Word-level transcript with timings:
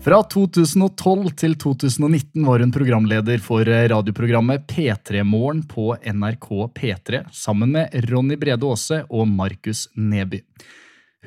Fra 0.00 0.22
2012 0.24 1.26
til 1.36 1.54
2019 1.60 2.46
var 2.48 2.62
hun 2.64 2.70
programleder 2.72 3.42
for 3.44 3.68
radioprogrammet 3.68 4.62
P3 4.70 5.20
Morgen 5.28 5.60
på 5.68 5.90
NRK 6.00 6.46
P3, 6.72 7.20
sammen 7.36 7.74
med 7.74 7.92
Ronny 8.08 8.38
Brede 8.40 8.64
Aase 8.64 9.02
og 9.12 9.28
Markus 9.28 9.90
Neby. 9.92 10.40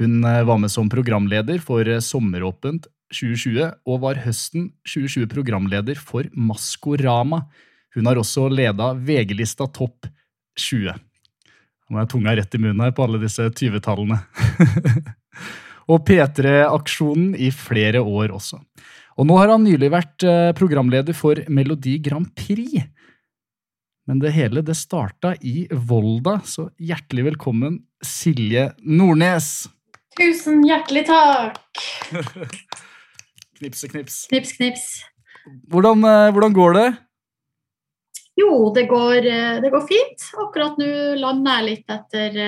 Hun 0.02 0.26
eh, 0.26 0.42
var 0.50 0.58
med 0.58 0.74
som 0.74 0.90
programleder 0.90 1.62
for 1.62 1.86
Sommeråpent 2.02 2.90
2020, 3.14 3.70
og 3.86 4.02
var 4.08 4.24
høsten 4.26 4.72
2020 4.90 5.30
programleder 5.30 6.02
for 6.02 6.26
Maskorama. 6.34 7.44
Hun 7.94 8.10
har 8.10 8.18
også 8.18 8.48
leda 8.50 8.96
VG-lista 8.98 9.70
Topp 9.70 10.10
20. 10.58 10.98
Nå 11.94 12.02
er 12.02 12.10
tunga 12.10 12.34
rett 12.40 12.58
i 12.58 12.64
munnen 12.64 12.82
her 12.88 12.98
på 12.98 13.06
alle 13.06 13.22
disse 13.22 13.46
20-tallene. 13.54 14.18
og 15.92 16.04
P3-aksjonen 16.08 17.34
i 17.36 17.50
flere 17.54 18.02
år 18.04 18.34
også. 18.36 18.60
Og 19.20 19.28
nå 19.30 19.38
har 19.38 19.52
han 19.54 19.66
nylig 19.66 19.92
vært 19.94 20.26
eh, 20.26 20.52
programleder 20.58 21.16
for 21.18 21.40
Melodi 21.54 22.00
Grand 22.04 22.32
Prix. 22.38 22.88
Men 24.10 24.20
det 24.20 24.34
hele 24.36 24.64
det 24.66 24.76
starta 24.76 25.34
i 25.46 25.68
Volda, 25.72 26.40
så 26.44 26.68
hjertelig 26.82 27.30
velkommen, 27.32 27.78
Silje 28.04 28.72
Nordnes. 28.84 29.70
Tusen 30.18 30.64
hjertelig 30.68 31.06
takk. 31.10 31.86
Knipse, 33.60 33.88
knips. 33.94 34.26
Knips, 34.34 34.58
knips. 34.58 34.86
Hvordan, 35.72 36.04
eh, 36.08 36.30
hvordan 36.34 36.56
går 36.56 36.78
det? 36.80 36.88
Jo, 38.40 38.74
det 38.74 38.88
går, 38.90 39.30
eh, 39.30 39.58
det 39.62 39.72
går 39.72 39.88
fint. 39.88 40.30
Akkurat 40.42 40.80
nå 40.82 40.90
lander 41.22 41.62
jeg 41.62 41.70
litt 41.70 41.94
etter 41.94 42.40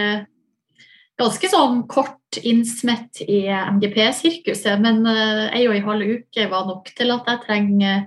ganske 1.20 1.49
sånn 1.52 1.83
kort 1.88 2.24
innsmett 2.44 3.22
i 3.25 3.45
MGP-sirkuset. 3.50 4.80
Men 4.83 5.03
eh, 5.09 5.45
ei 5.58 5.66
og 5.69 5.75
ei 5.75 5.83
halv 5.86 6.14
uke 6.19 6.47
var 6.52 6.67
nok 6.69 6.92
til 6.97 7.14
at 7.16 7.30
jeg 7.31 7.44
trenger 7.45 8.05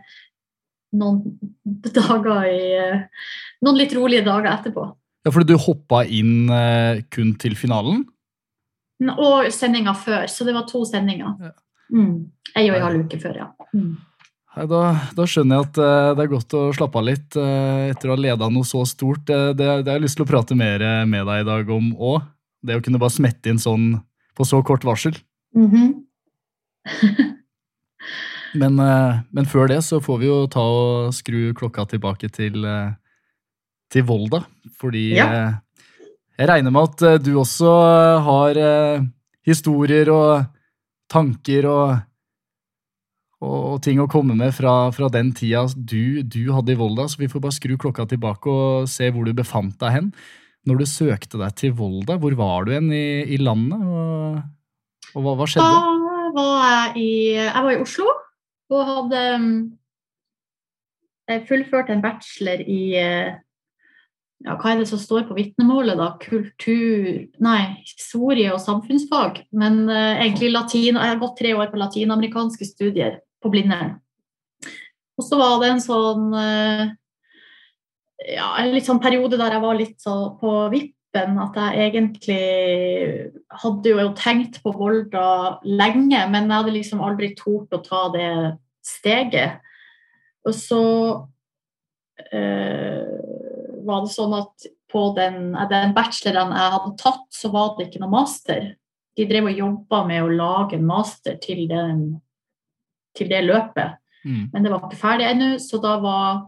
noen 0.98 1.22
dager 2.00 2.48
i 2.48 2.62
eh, 2.78 3.28
Noen 3.58 3.74
litt 3.80 3.90
rolige 3.96 4.22
dager 4.22 4.52
etterpå. 4.52 4.84
Ja, 5.26 5.32
fordi 5.34 5.50
du 5.50 5.58
hoppa 5.58 6.04
inn 6.06 6.46
eh, 6.54 7.00
kun 7.10 7.32
til 7.42 7.56
finalen? 7.58 8.04
Og 9.18 9.48
sendinga 9.54 9.94
før, 9.98 10.28
så 10.30 10.46
det 10.46 10.54
var 10.54 10.66
to 10.70 10.84
sendinger. 10.86 11.34
Ja. 11.42 11.50
Mm. 11.94 12.28
Ei 12.54 12.68
og 12.68 12.76
ei 12.76 12.84
halv 12.84 13.02
uke 13.06 13.18
før, 13.22 13.34
ja. 13.42 13.48
Mm. 13.74 13.96
Da, 14.66 14.80
da 15.14 15.26
skjønner 15.28 15.58
jeg 15.58 15.68
at 15.68 15.78
eh, 15.84 16.10
det 16.16 16.24
er 16.24 16.30
godt 16.32 16.54
å 16.56 16.62
slappe 16.74 16.98
av 16.98 17.06
litt 17.06 17.36
eh, 17.38 17.90
etter 17.92 18.10
å 18.10 18.16
ha 18.16 18.22
leda 18.22 18.48
noe 18.50 18.66
så 18.66 18.82
stort. 18.88 19.26
Det, 19.28 19.38
det, 19.58 19.68
det 19.84 19.92
har 19.92 19.98
jeg 19.98 20.06
lyst 20.06 20.18
til 20.18 20.26
å 20.26 20.30
prate 20.30 20.56
mer 20.58 20.82
eh, 20.82 21.04
med 21.06 21.28
deg 21.28 21.44
i 21.44 21.46
dag 21.46 21.70
om 21.74 21.92
òg. 21.94 22.26
Det 22.64 22.78
å 22.78 22.82
kunne 22.82 22.98
bare 22.98 23.14
smette 23.14 23.52
inn 23.52 23.60
sånn 23.62 23.92
på 24.38 24.46
så 24.46 24.62
kort 24.64 24.86
varsel. 24.86 25.18
Mhm. 25.58 26.04
Men, 28.58 28.78
eh, 28.80 29.18
men 29.34 29.44
før 29.44 29.68
det 29.68 29.82
så 29.84 29.98
får 30.00 30.18
vi 30.22 30.28
jo 30.30 30.36
ta 30.50 30.62
og 30.64 31.10
skru 31.12 31.50
klokka 31.56 31.84
tilbake 31.90 32.30
til, 32.32 32.64
eh, 32.64 32.94
til 33.92 34.06
Volda. 34.08 34.40
Fordi 34.80 35.02
Ja. 35.18 35.26
eh, 35.26 35.52
jeg 36.38 36.48
regner 36.48 36.72
med 36.72 36.88
at 36.88 37.22
du 37.22 37.34
også 37.36 37.68
har 38.24 38.54
historier 39.44 40.08
og 40.10 40.46
tanker 41.10 41.66
og, 41.68 42.00
og 43.42 43.82
ting 43.82 43.98
å 44.00 44.08
komme 44.08 44.34
med 44.36 44.54
fra, 44.54 44.90
fra 44.92 45.08
den 45.12 45.32
tida 45.32 45.66
du, 45.76 46.22
du 46.22 46.50
hadde 46.52 46.72
i 46.72 46.78
Volda. 46.78 47.04
Så 47.08 47.18
vi 47.18 47.28
får 47.28 47.40
bare 47.44 47.52
skru 47.58 47.76
klokka 47.76 48.06
tilbake 48.08 48.46
og 48.48 48.88
se 48.88 49.10
hvor 49.10 49.24
du 49.28 49.32
befant 49.34 49.76
deg 49.78 49.92
hen. 49.92 50.12
Når 50.68 50.82
du 50.82 50.86
søkte 50.88 51.40
deg 51.40 51.56
til 51.56 51.74
Volda, 51.78 52.18
hvor 52.20 52.34
var 52.36 52.66
du 52.66 52.74
igjen 52.74 52.92
i, 52.92 53.08
i 53.34 53.40
landet? 53.40 53.80
Og, 53.88 54.40
og 55.14 55.24
hva, 55.24 55.34
hva 55.40 55.48
skjedde? 55.48 55.68
Da 55.68 56.32
var 56.36 56.64
jeg 56.68 57.04
i, 57.04 57.12
jeg 57.38 57.66
var 57.66 57.72
i 57.72 57.82
Oslo 57.82 58.08
og 58.68 58.82
hadde 58.84 59.20
jeg 61.28 61.44
fullført 61.48 61.92
en 61.92 62.02
bachelor 62.04 62.60
i 62.64 62.82
eh, 63.00 63.36
ja, 64.44 64.54
Hva 64.54 64.72
er 64.72 64.82
det 64.82 64.88
som 64.90 65.00
står 65.00 65.26
på 65.28 65.36
vitnemålet, 65.36 65.98
da? 65.98 66.12
Kultur 66.22 67.08
Nei, 67.44 67.62
historie 67.88 68.52
og 68.54 68.62
samfunnsfag. 68.62 69.42
Men 69.50 69.82
uh, 69.90 70.20
egentlig 70.20 70.52
latin 70.54 70.94
Jeg 71.00 71.14
har 71.14 71.18
gått 71.20 71.40
tre 71.40 71.54
år 71.58 71.72
på 71.72 71.80
latinamerikanske 71.80 72.68
studier 72.68 73.18
på 73.42 73.50
Blindern. 73.52 73.96
Og 75.18 75.26
så 75.26 75.38
var 75.40 75.58
det 75.62 75.72
en 75.72 75.82
sånn 75.82 76.28
eh, 76.38 76.90
ja, 78.26 78.48
en 78.58 78.72
litt 78.74 78.88
sånn 78.88 79.02
periode 79.02 79.38
der 79.38 79.54
jeg 79.54 79.62
var 79.62 79.78
litt 79.78 79.98
så 80.02 80.14
på 80.40 80.54
vippen 80.72 81.38
at 81.40 81.56
jeg 81.56 81.88
egentlig 81.88 82.42
hadde 83.62 83.94
jo 83.94 84.08
tenkt 84.18 84.58
på 84.64 84.72
Volda 84.76 85.58
lenge, 85.64 86.20
men 86.30 86.48
jeg 86.48 86.56
hadde 86.56 86.74
liksom 86.74 87.02
aldri 87.04 87.32
tort 87.38 87.72
å 87.74 87.82
ta 87.84 88.02
det 88.14 88.32
steget. 88.84 89.62
Og 90.46 90.54
så 90.56 90.82
eh, 92.32 93.08
var 93.86 94.04
det 94.04 94.12
sånn 94.12 94.36
at 94.36 94.68
på 94.88 95.02
den, 95.16 95.52
den 95.70 95.94
bacheloren 95.96 96.54
jeg 96.56 96.74
hadde 96.74 96.92
tatt, 97.00 97.26
så 97.34 97.50
var 97.52 97.74
det 97.76 97.88
ikke 97.88 98.02
noe 98.02 98.12
master. 98.12 98.70
De 99.18 99.26
drev 99.28 99.50
og 99.50 99.62
jobba 99.62 100.04
med 100.08 100.24
å 100.24 100.30
lage 100.32 100.78
en 100.78 100.86
master 100.88 101.36
til, 101.42 101.66
den, 101.70 102.04
til 103.16 103.30
det 103.32 103.42
løpet. 103.44 103.98
Mm. 104.24 104.48
Men 104.52 104.64
det 104.64 104.72
var 104.72 104.86
ikke 104.86 105.00
ferdig 105.00 105.28
ennå, 105.28 105.50
så 105.62 105.80
da 105.82 105.98
var 106.02 106.46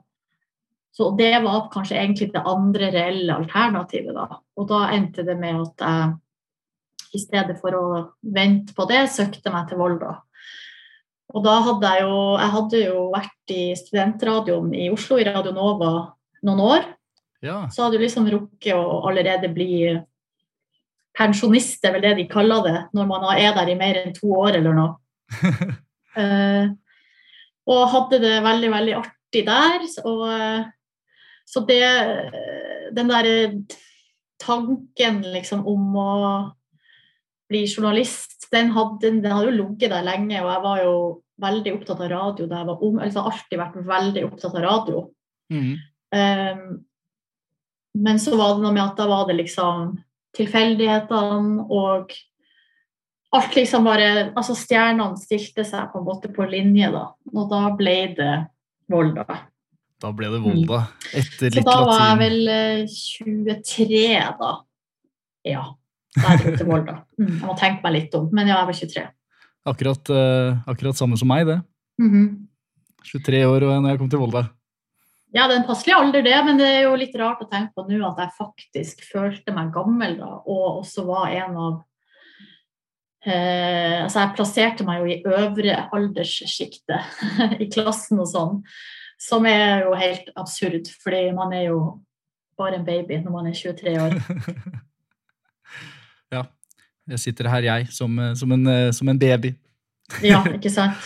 så 0.91 1.11
det 1.19 1.33
var 1.45 1.69
kanskje 1.73 1.99
egentlig 2.01 2.33
det 2.34 2.43
andre 2.47 2.91
reelle 2.91 3.37
alternativet. 3.37 4.15
da. 4.15 4.41
Og 4.59 4.67
da 4.69 4.81
endte 4.95 5.25
det 5.27 5.37
med 5.39 5.61
at 5.62 5.87
jeg 5.87 6.17
i 7.15 7.21
stedet 7.23 7.56
for 7.59 7.75
å 7.75 7.84
vente 8.23 8.75
på 8.77 8.87
det, 8.91 9.05
søkte 9.11 9.53
meg 9.55 9.69
til 9.71 9.81
Volda. 9.81 10.17
Og 11.31 11.45
da 11.47 11.56
hadde 11.62 11.91
jeg 11.95 12.03
jo 12.03 12.15
Jeg 12.41 12.51
hadde 12.55 12.81
jo 12.83 13.03
vært 13.12 13.55
i 13.55 13.65
studentradioen 13.78 14.73
i 14.75 14.89
Oslo, 14.91 15.19
i 15.19 15.27
Radio 15.27 15.53
Nova, 15.55 15.93
noen 16.47 16.62
år. 16.65 16.89
Ja. 17.45 17.65
Så 17.72 17.84
hadde 17.84 17.99
du 17.99 18.05
liksom 18.05 18.28
rukket 18.31 18.75
å 18.77 19.01
allerede 19.09 19.51
bli 19.53 19.95
pensjonist, 21.17 21.81
det 21.83 21.91
er 21.91 21.95
vel 21.97 22.05
det 22.05 22.17
de 22.21 22.27
kaller 22.31 22.67
det, 22.67 22.77
når 22.97 23.07
man 23.09 23.25
er 23.34 23.55
der 23.57 23.71
i 23.72 23.78
mer 23.78 23.99
enn 24.03 24.15
to 24.17 24.31
år 24.39 24.59
eller 24.61 24.77
noe. 24.77 24.93
uh, 26.19 26.67
og 27.71 27.89
hadde 27.95 28.21
det 28.22 28.37
veldig, 28.45 28.71
veldig 28.75 28.95
artig 29.01 29.43
der. 29.49 29.89
Og, 30.07 30.22
så 31.49 31.62
det 31.67 31.84
Den 32.91 33.06
derre 33.06 33.65
tanken 34.41 35.21
liksom 35.23 35.62
om 35.69 35.97
å 35.97 36.12
bli 37.51 37.65
journalist, 37.69 38.49
den 38.51 38.71
hadde, 38.75 39.11
den 39.23 39.31
hadde 39.31 39.51
jo 39.51 39.56
ligget 39.59 39.93
der 39.93 40.06
lenge, 40.06 40.39
og 40.43 40.51
jeg 40.51 40.62
var 40.65 40.83
jo 40.84 40.95
veldig 41.41 41.75
opptatt 41.77 42.03
av 42.05 42.12
radio 42.12 42.47
da 42.49 42.61
jeg 42.61 42.69
var 42.69 42.84
ung. 42.87 43.01
Altså 43.03 43.25
alltid 43.27 43.61
vært 43.61 43.81
veldig 43.91 44.25
opptatt 44.28 44.55
av 44.55 44.65
radio. 44.65 45.03
Mm. 45.53 45.73
Um, 46.15 46.65
men 48.01 48.21
så 48.22 48.37
var 48.39 48.55
det 48.55 48.65
noe 48.65 48.75
med 48.75 48.84
at 48.84 48.99
da 48.99 49.07
var 49.11 49.27
det 49.28 49.39
liksom 49.41 49.95
tilfeldighetene 50.37 51.67
og 51.75 52.12
alt 53.34 53.57
liksom 53.57 53.87
bare 53.87 54.11
Altså 54.39 54.55
stjernene 54.59 55.19
stilte 55.19 55.65
seg 55.67 55.91
på 55.91 56.01
en 56.01 56.07
måte 56.07 56.31
på 56.34 56.47
linje, 56.51 56.91
da. 56.95 57.09
Og 57.34 57.51
da 57.51 57.65
ble 57.78 57.97
det 58.19 58.34
Volda. 58.91 59.27
Da 59.27 59.50
ble 60.16 60.31
det 60.33 60.41
Volda. 60.41 60.80
Etter 61.13 61.53
litt 61.53 61.60
latin. 61.60 61.66
Så 61.66 61.71
da 61.71 61.86
var 61.89 62.04
jeg 62.07 62.19
vel 62.22 62.53
eh, 62.54 62.84
23, 62.89 64.04
da. 64.41 64.53
Ja. 65.48 65.65
Da 66.16 66.34
jeg 66.34 66.41
dro 66.42 66.54
til 66.57 66.71
Volda. 66.71 66.95
Mm, 67.21 67.34
jeg 67.34 67.47
må 67.47 67.57
tenke 67.60 67.84
meg 67.84 67.97
litt 67.98 68.16
om, 68.19 68.30
men 68.33 68.48
ja, 68.48 68.63
jeg 68.63 68.71
var 68.71 68.78
23. 68.80 69.04
Akkurat, 69.71 70.13
eh, 70.15 70.63
akkurat 70.72 70.98
samme 70.98 71.21
som 71.21 71.30
meg, 71.30 71.45
det. 71.51 71.60
Mhm. 72.01 72.30
23 73.10 73.45
år 73.48 73.65
og 73.65 73.78
når 73.80 73.95
jeg 73.95 74.01
kom 74.01 74.10
til 74.13 74.21
Volda. 74.21 74.42
Ja, 75.30 75.47
det 75.47 75.54
er 75.54 75.60
en 75.60 75.69
passelig 75.69 75.95
alder, 75.95 76.24
det, 76.27 76.39
men 76.47 76.59
det 76.59 76.66
er 76.66 76.80
jo 76.89 76.97
litt 76.98 77.15
rart 77.19 77.42
å 77.45 77.48
tenke 77.48 77.71
på 77.77 77.84
nå 77.86 78.01
at 78.09 78.19
jeg 78.24 78.34
faktisk 78.34 79.04
følte 79.07 79.54
meg 79.54 79.71
gammel 79.74 80.16
da, 80.19 80.30
og 80.42 80.80
også 80.83 81.04
var 81.07 81.30
en 81.30 81.54
av 81.54 81.77
eh, 83.22 84.01
Altså, 84.03 84.24
jeg 84.24 84.34
plasserte 84.34 84.86
meg 84.89 85.04
jo 85.04 85.13
i 85.13 85.21
øvre 85.30 85.77
alderssjiktet 85.95 87.22
i 87.63 87.69
klassen 87.71 88.19
og 88.22 88.28
sånn, 88.33 88.59
som 89.21 89.45
er 89.49 89.84
jo 89.84 89.95
helt 89.99 90.31
absurd, 90.41 90.89
fordi 91.03 91.27
man 91.37 91.53
er 91.53 91.69
jo 91.69 91.81
bare 92.61 92.81
en 92.81 92.87
baby 92.87 93.21
når 93.21 93.34
man 93.34 93.51
er 93.51 93.57
23 93.57 93.97
år. 94.01 94.17
ja. 96.34 96.45
Jeg 97.11 97.19
sitter 97.25 97.49
her, 97.51 97.65
jeg, 97.67 97.89
som, 97.91 98.19
eh, 98.19 98.34
som, 98.39 98.53
en, 98.55 98.67
eh, 98.71 98.91
som 98.97 99.09
en 99.09 99.19
baby. 99.19 99.55
Ja, 100.27 100.43
ikke 100.51 100.71
sant? 100.72 100.99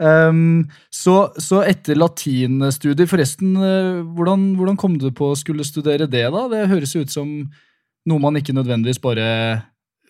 Um, 0.00 0.68
så, 1.02 1.32
så 1.40 1.62
etter 1.68 1.98
latinstudier 1.98 3.08
Forresten, 3.08 3.54
eh, 3.56 4.00
hvordan, 4.16 4.54
hvordan 4.58 4.78
kom 4.80 4.96
du 5.00 5.10
på 5.14 5.32
å 5.32 5.38
skulle 5.38 5.66
studere 5.68 6.08
det, 6.10 6.26
da? 6.32 6.46
Det 6.52 6.68
høres 6.72 6.96
ut 6.96 7.12
som 7.12 7.28
noe 8.08 8.20
man 8.20 8.36
ikke 8.40 8.56
nødvendigvis 8.56 9.00
bare 9.02 9.26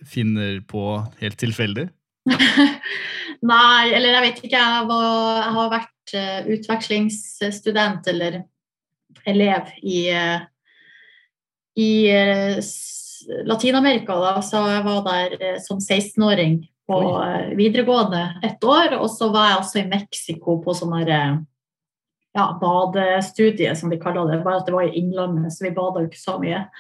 finner 0.09 0.61
på 0.67 0.97
helt 1.21 1.39
tilfeldig. 1.39 1.87
Nei, 3.43 3.91
eller 3.91 4.17
jeg 4.17 4.25
vet 4.25 4.41
ikke. 4.43 4.59
Jeg, 4.59 4.87
var, 4.89 5.07
jeg 5.43 5.55
har 5.57 5.71
vært 5.73 5.93
uh, 6.15 6.49
utvekslingsstudent 6.53 8.09
eller 8.13 8.43
elev 9.29 9.71
i, 9.83 10.01
uh, 10.13 10.43
i 11.77 11.93
uh, 12.13 12.59
Latin-Amerika. 13.45 14.19
da, 14.21 14.43
Så 14.43 14.63
jeg 14.69 14.85
var 14.85 15.07
der 15.07 15.59
som 15.61 15.79
16-åring 15.79 16.61
på 16.91 16.99
Oi. 17.15 17.55
videregående 17.57 18.41
et 18.43 18.65
år. 18.65 18.99
Og 18.99 19.11
så 19.11 19.31
var 19.33 19.51
jeg 19.51 19.59
også 19.63 19.81
i 19.83 19.89
Mexico 19.91 20.59
på 20.65 20.75
sånn 20.75 20.97
ja, 22.33 22.59
badestudie, 22.61 23.75
som 23.77 23.91
de 23.93 23.99
kaller 24.01 24.31
det. 24.31 24.41
Bare 24.45 24.63
at 24.63 24.69
det 24.69 24.75
var 24.75 24.89
i 24.89 24.99
Innlandet, 24.99 25.53
så 25.53 25.67
vi 25.67 25.75
bada 25.77 26.03
jo 26.03 26.11
ikke 26.11 26.23
så 26.23 26.39
mye. 26.43 26.65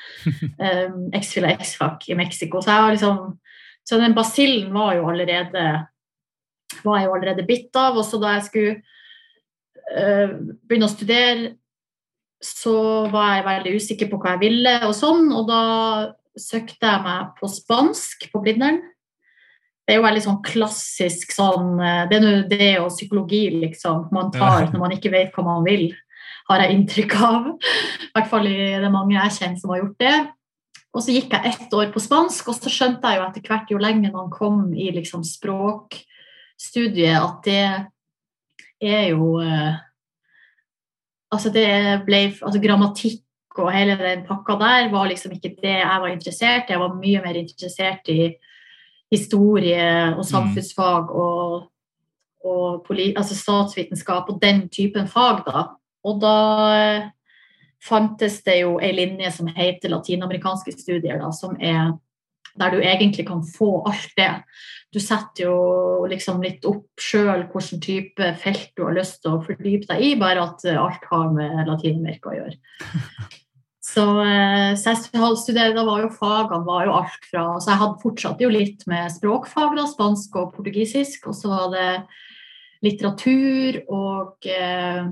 Um, 0.63 1.09
X-fila 1.17 1.51
X-Fac 1.59 2.07
i 2.09 2.17
Mexico. 2.17 2.61
Så, 2.63 2.71
jeg 2.71 2.83
var 2.85 2.95
liksom, 2.95 3.19
så 3.89 3.99
den 3.99 4.15
basillen 4.15 4.71
var 4.75 4.95
jo 4.97 5.09
allerede 5.11 5.65
var 6.85 6.99
jeg 6.99 7.09
jo 7.09 7.15
allerede 7.17 7.47
bitt 7.49 7.77
av. 7.77 7.99
Og 7.99 8.07
så 8.07 8.21
da 8.23 8.37
jeg 8.37 8.47
skulle 8.49 8.75
begynne 9.91 10.87
å 10.89 10.93
studere, 10.93 11.51
så 12.43 12.75
var 13.13 13.37
jeg 13.37 13.47
veldig 13.47 13.73
usikker 13.79 14.09
på 14.11 14.19
hva 14.23 14.35
jeg 14.35 14.43
ville 14.47 14.75
og 14.87 14.95
sånn. 14.97 15.29
Og 15.35 15.47
da 15.51 15.63
søkte 16.39 16.89
jeg 16.89 17.05
meg 17.05 17.35
på 17.39 17.51
spansk 17.51 18.29
på 18.33 18.41
Blindern 18.43 18.81
det 19.83 19.97
er 19.97 19.99
jo 19.99 20.05
veldig 20.07 20.23
sånn 20.23 20.43
klassisk 20.47 21.33
sånn 21.35 21.81
eh, 21.83 22.05
Det 22.11 22.19
er 22.19 22.23
nå 22.23 22.35
det 22.51 22.71
og 22.81 22.93
psykologi, 22.95 23.43
liksom, 23.65 24.07
man 24.15 24.31
tar 24.35 24.71
når 24.71 24.79
man 24.81 24.95
ikke 24.95 25.11
vet 25.13 25.35
hva 25.35 25.45
man 25.47 25.67
vil, 25.67 25.91
har 26.49 26.63
jeg 26.63 26.77
inntrykk 26.77 27.17
av. 27.19 27.49
I 27.53 28.13
hvert 28.15 28.31
fall 28.31 28.47
i 28.51 28.55
det 28.55 28.87
er 28.87 28.95
mange 28.95 29.17
jeg 29.17 29.37
kjenner 29.41 29.59
som 29.59 29.75
har 29.75 29.83
gjort 29.83 29.99
det. 30.03 30.15
Og 30.93 31.01
så 31.03 31.15
gikk 31.15 31.35
jeg 31.35 31.51
ett 31.51 31.75
år 31.75 31.91
på 31.93 32.03
spansk, 32.05 32.49
og 32.53 32.57
så 32.59 32.71
skjønte 32.71 33.11
jeg 33.11 33.19
jo 33.19 33.27
etter 33.27 33.47
hvert, 33.49 33.71
jo 33.73 33.81
lenger 33.81 34.15
man 34.15 34.31
kom 34.33 34.73
i 34.77 34.91
liksom 34.95 35.25
språkstudiet, 35.27 37.17
at 37.19 37.49
det 37.49 37.67
er 38.83 39.09
jo 39.13 39.39
eh, 39.41 39.81
Altså 41.33 41.49
det 41.49 41.69
ble 42.05 42.27
Altså 42.45 42.61
grammatikk 42.61 43.23
og 43.61 43.73
hele 43.73 43.97
den 44.01 44.25
pakka 44.25 44.57
der 44.61 44.91
var 44.93 45.09
liksom 45.09 45.33
ikke 45.37 45.55
det 45.61 45.75
jeg 45.77 46.01
var 46.01 46.09
interessert 46.09 46.69
i. 46.69 46.73
Jeg 46.73 46.81
var 46.81 46.95
mye 46.97 47.21
mer 47.21 47.37
interessert 47.37 48.09
i 48.09 48.31
historie 49.13 49.85
og 50.15 50.23
mm. 50.23 50.29
samfunnsfag 50.31 51.11
og, 51.13 51.67
og 52.45 52.93
altså 53.17 53.37
statsvitenskap 53.37 54.31
og 54.33 54.39
den 54.41 54.69
typen 54.73 55.09
fag, 55.09 55.43
da. 55.45 55.67
Og 56.05 56.23
da 56.23 56.37
eh, 56.79 57.11
fantes 57.85 58.41
det 58.47 58.63
jo 58.63 58.79
ei 58.81 58.93
linje 58.97 59.31
som 59.37 59.51
heter 59.53 59.93
latinamerikanske 59.93 60.73
studier, 60.73 61.21
da, 61.21 61.29
som 61.37 61.57
er 61.61 61.93
der 62.61 62.75
du 62.75 62.81
egentlig 62.83 63.27
kan 63.29 63.43
få 63.47 63.83
alt 63.89 64.13
det. 64.19 64.31
Du 64.93 65.01
setter 65.01 65.47
jo 65.47 66.07
liksom 66.11 66.43
litt 66.45 66.67
opp 66.69 67.01
sjøl 67.01 67.47
hvilken 67.49 67.81
type 67.81 68.33
felt 68.43 68.73
du 68.77 68.85
har 68.85 68.99
lyst 68.99 69.23
til 69.23 69.37
å 69.37 69.45
fordype 69.45 69.89
deg 69.89 70.03
i, 70.05 70.11
bare 70.21 70.49
at 70.51 70.67
alt 70.73 71.07
har 71.09 71.31
med 71.33 71.65
Latin-Amerika 71.71 72.33
å 72.33 72.41
gjøre. 72.43 72.59
Så, 73.83 74.03
eh, 74.23 74.73
så 74.79 74.93
jeg 74.95 75.37
studerte, 75.41 75.75
da 75.75 75.83
var 75.85 76.05
jo 76.05 76.13
fagene 76.15 76.65
var 76.65 76.87
jo 76.87 76.95
alt 76.95 77.25
fra 77.27 77.43
Så 77.59 77.73
jeg 77.73 77.81
hadde 77.81 78.03
fortsatt 78.03 78.45
jo 78.45 78.51
litt 78.53 78.85
med 78.87 79.11
språkfag, 79.11 79.75
da, 79.77 79.89
spansk 79.91 80.39
og 80.39 80.53
portugisisk. 80.55 81.27
Og 81.29 81.37
så 81.37 81.51
var 81.51 81.73
det 81.75 81.89
litteratur 82.87 83.81
og, 83.89 84.47
eh, 84.47 85.11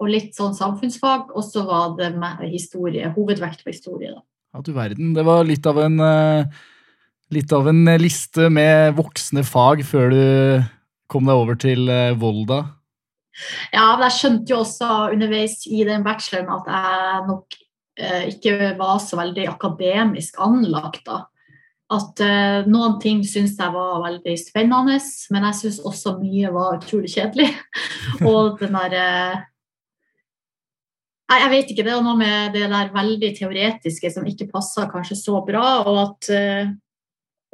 og 0.00 0.10
litt 0.10 0.34
sånn 0.34 0.58
samfunnsfag. 0.58 1.30
Og 1.36 1.46
så 1.46 1.62
var 1.68 1.94
det 2.00 2.10
historie, 2.50 3.12
hovedvekt 3.14 3.62
på 3.64 3.72
historie, 3.72 4.12
da. 4.18 4.26
Ja, 4.50 4.64
du 4.66 4.72
verden. 4.74 5.14
Det 5.14 5.24
var 5.26 5.46
litt 5.46 5.66
av 5.70 5.78
en 5.82 6.00
eh, 6.02 6.60
litt 7.30 7.52
av 7.54 7.68
en 7.70 7.84
liste 8.02 8.50
med 8.50 8.96
voksne 8.98 9.44
fag 9.46 9.84
før 9.86 10.10
du 10.10 10.22
kom 11.10 11.30
deg 11.30 11.38
over 11.38 11.58
til 11.58 11.90
Volda. 12.18 12.64
Ja, 13.70 13.94
men 13.94 14.08
jeg 14.08 14.16
skjønte 14.18 14.52
jo 14.52 14.60
også 14.64 14.88
underveis 15.14 15.62
i 15.70 15.84
den 15.86 16.02
bacheloren 16.06 16.50
at 16.56 16.70
jeg 16.70 17.26
nok 17.28 17.60
Eh, 18.00 18.30
ikke 18.32 18.72
var 18.78 18.98
så 19.02 19.18
veldig 19.20 19.48
akademisk 19.50 20.38
anlagt. 20.40 21.04
da. 21.06 21.24
At 21.90 22.20
eh, 22.22 22.66
noen 22.70 22.98
ting 23.02 23.22
syns 23.26 23.58
jeg 23.58 23.74
var 23.74 24.00
veldig 24.04 24.36
spennende, 24.38 24.98
men 25.34 25.46
jeg 25.48 25.58
syns 25.58 25.80
også 25.84 26.16
mye 26.20 26.52
var 26.54 26.78
utrolig 26.78 27.10
kjedelig. 27.12 27.50
og 28.30 28.60
den 28.60 28.78
der 28.78 29.46
uh, 31.30 31.38
Jeg 31.38 31.52
vet 31.54 31.72
ikke, 31.72 31.86
det 31.86 31.94
er 31.94 32.04
noe 32.04 32.18
med 32.18 32.52
det 32.56 32.66
der 32.72 32.92
veldig 32.94 33.32
teoretiske 33.38 34.12
som 34.12 34.28
ikke 34.28 34.50
passer 34.50 34.90
kanskje 34.92 35.18
så 35.22 35.40
bra, 35.46 35.80
og 35.86 36.02
at, 36.04 36.30
uh, 36.34 36.74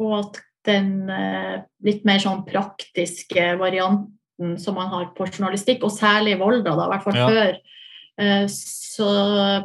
og 0.03 0.19
at 0.25 0.43
den 0.67 1.07
litt 1.87 2.01
mer 2.03 2.19
sånn 2.19 2.41
praktiske 2.43 3.53
varianten 3.61 4.57
som 4.59 4.75
man 4.75 4.89
har 4.91 5.13
på 5.15 5.29
journalistikk, 5.29 5.85
og 5.87 5.93
særlig 5.95 6.35
i 6.35 6.39
Volda, 6.41 6.73
da, 6.75 6.89
i 6.89 6.91
hvert 6.91 7.05
fall 7.05 7.19
ja. 7.21 7.29
før 7.31 7.61
Eh, 8.17 8.47
så 8.49 9.09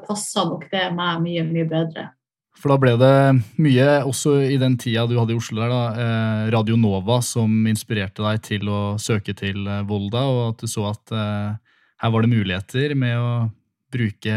passa 0.07 0.43
nok 0.47 0.65
det 0.71 0.89
meg 0.95 1.21
mye, 1.23 1.43
mye 1.47 1.67
bedre. 1.69 2.09
For 2.61 2.73
da 2.73 2.77
ble 2.81 2.93
det 2.99 3.13
mye, 3.63 3.85
også 4.05 4.35
i 4.51 4.57
den 4.61 4.75
tida 4.79 5.07
du 5.09 5.15
hadde 5.17 5.33
i 5.33 5.39
Oslo, 5.39 5.61
der 5.63 5.71
da, 5.71 5.81
eh, 5.95 6.51
Radio 6.53 6.75
Nova 6.77 7.21
som 7.25 7.63
inspirerte 7.67 8.21
deg 8.25 8.43
til 8.45 8.69
å 8.69 8.81
søke 9.01 9.33
til 9.37 9.63
eh, 9.65 9.85
Volda, 9.87 10.25
og 10.27 10.41
at 10.51 10.65
du 10.65 10.69
så 10.69 10.91
at 10.91 11.15
her 12.01 12.11
var 12.11 12.25
det 12.25 12.33
muligheter 12.33 12.93
med 12.97 13.17
å 13.17 13.31
bruke 13.91 14.35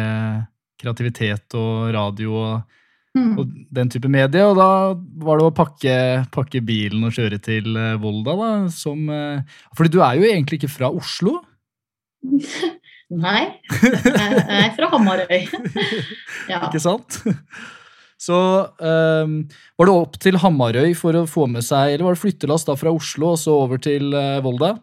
kreativitet 0.80 1.56
og 1.58 1.92
radio 1.94 2.34
og, 2.36 2.78
mm. 3.16 3.32
og 3.38 3.56
den 3.78 3.92
type 3.92 4.10
medie. 4.12 4.44
Og 4.44 4.58
da 4.58 4.68
var 5.24 5.40
det 5.40 5.48
å 5.48 5.54
pakke, 5.56 5.96
pakke 6.34 6.62
bilen 6.66 7.06
og 7.06 7.14
kjøre 7.16 7.40
til 7.42 7.70
Volda, 8.02 8.36
da, 8.40 8.52
som 8.74 9.06
Fordi 9.76 9.94
du 9.94 10.00
er 10.02 10.18
jo 10.18 10.26
egentlig 10.28 10.60
ikke 10.60 10.74
fra 10.74 10.90
Oslo? 10.92 11.38
Nei, 13.24 13.42
jeg 13.68 14.64
er 14.64 14.70
fra 14.74 14.88
Hamarøy. 14.94 15.44
ja. 16.52 16.64
Ikke 16.66 16.80
sant? 16.82 17.20
Så 18.24 18.36
um, 18.78 19.36
var 19.76 19.88
det 19.88 19.94
opp 19.94 20.18
til 20.22 20.38
Hamarøy 20.40 20.94
for 20.96 21.18
å 21.18 21.26
få 21.28 21.48
med 21.50 21.66
seg 21.66 21.92
Eller 21.92 22.06
var 22.06 22.16
det 22.16 22.22
flyttelass 22.22 22.64
da 22.64 22.76
fra 22.78 22.92
Oslo 22.94 23.34
og 23.34 23.40
så 23.42 23.56
over 23.66 23.82
til 23.82 24.14
uh, 24.14 24.38
Volda? 24.44 24.76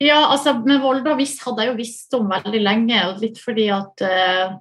Ja, 0.00 0.22
altså 0.32 0.54
med 0.64 0.80
Volda 0.80 1.14
visst, 1.18 1.42
hadde 1.44 1.64
jeg 1.64 1.72
jo 1.72 1.78
visst 1.78 2.14
om 2.16 2.30
veldig 2.30 2.60
lenge. 2.62 3.00
og 3.10 3.20
Litt 3.20 3.40
fordi 3.42 3.66
at 3.74 4.04
uh, 4.04 4.54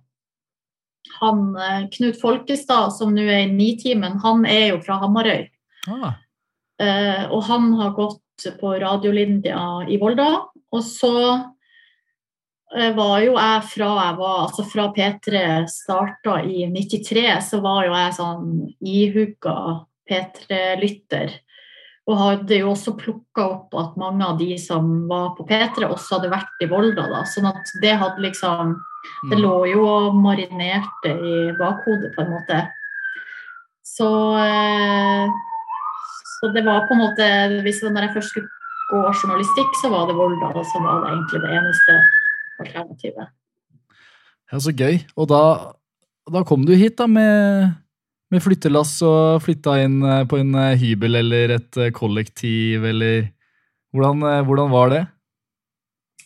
han 1.21 1.45
uh, 1.55 1.85
Knut 1.93 2.19
Folkestad, 2.19 2.91
som 2.97 3.13
nå 3.15 3.23
er 3.23 3.45
i 3.45 3.53
Nitimen, 3.53 4.19
han 4.23 4.43
er 4.49 4.73
jo 4.73 4.81
fra 4.83 4.99
Hamarøy. 5.03 5.47
Ah. 5.89 6.19
og 7.31 7.39
han 7.47 7.71
har 7.79 7.95
gått 7.95 8.43
på 8.59 8.73
radiolinja 8.83 9.87
i 9.89 9.97
Volda. 9.99 10.27
Og 10.75 10.83
så 10.85 11.13
Eh, 12.77 12.93
var 12.93 13.19
jo 13.23 13.33
jeg 13.33 13.61
fra 13.65 13.89
jeg 13.97 14.17
var 14.19 14.41
Altså 14.43 14.63
fra 14.69 14.89
P3 14.93 15.43
starta 15.71 16.35
i 16.45 16.67
93, 16.69 17.23
så 17.41 17.61
var 17.65 17.87
jo 17.87 17.95
jeg 17.95 18.17
sånn 18.19 18.49
ihugga 18.85 19.55
P3-lytter. 20.09 21.33
Og 22.09 22.17
hadde 22.17 22.57
jo 22.57 22.71
også 22.71 22.95
plukka 22.97 23.43
opp 23.45 23.75
at 23.77 23.97
mange 24.01 24.25
av 24.25 24.39
de 24.39 24.55
som 24.61 24.87
var 25.09 25.35
på 25.37 25.45
P3, 25.49 25.85
også 25.85 26.17
hadde 26.17 26.31
vært 26.31 26.63
i 26.65 26.69
Volda. 26.71 27.05
da, 27.11 27.23
sånn 27.29 27.49
at 27.51 27.73
det 27.83 27.97
hadde 28.01 28.23
liksom 28.25 28.77
Det 29.29 29.37
mm. 29.37 29.41
lå 29.45 29.55
jo 29.69 29.83
og 29.87 30.15
marinerte 30.19 31.13
i 31.13 31.35
bakhodet, 31.55 32.11
på 32.15 32.23
en 32.25 32.33
måte. 32.33 32.57
Så 33.85 34.09
eh, 34.37 35.27
Så 36.39 36.49
det 36.55 36.65
var 36.65 36.87
på 36.87 36.95
en 36.95 37.03
måte 37.05 37.27
hvis 37.63 37.81
Når 37.83 38.07
jeg 38.07 38.15
først 38.17 38.33
skulle 38.33 38.49
gå 38.89 39.01
journalistikk, 39.21 39.75
så 39.81 39.91
var 39.93 40.07
det 40.09 40.17
Volda 40.17 40.63
som 40.65 40.87
var 40.87 41.03
det 41.03 41.13
egentlig 41.13 41.41
det 41.45 41.51
eneste 41.59 41.97
alternativet. 42.59 43.29
Ja, 44.51 44.59
Så 44.59 44.73
gøy. 44.73 44.97
Og 45.15 45.29
da, 45.29 45.43
da 46.33 46.43
kom 46.43 46.65
du 46.65 46.73
hit 46.73 46.97
da 46.97 47.05
med, 47.07 47.69
med 48.33 48.43
flyttelass 48.45 48.99
og 49.05 49.41
flytta 49.43 49.77
inn 49.83 50.01
eh, 50.05 50.25
på 50.29 50.39
en 50.41 50.57
eh, 50.57 50.75
hybel 50.79 51.19
eller 51.21 51.55
et 51.57 51.79
eh, 51.79 51.93
kollektiv, 51.95 52.85
eller 52.85 53.29
hvordan, 53.95 54.45
hvordan 54.45 54.73
var 54.73 54.91
det? 54.93 55.05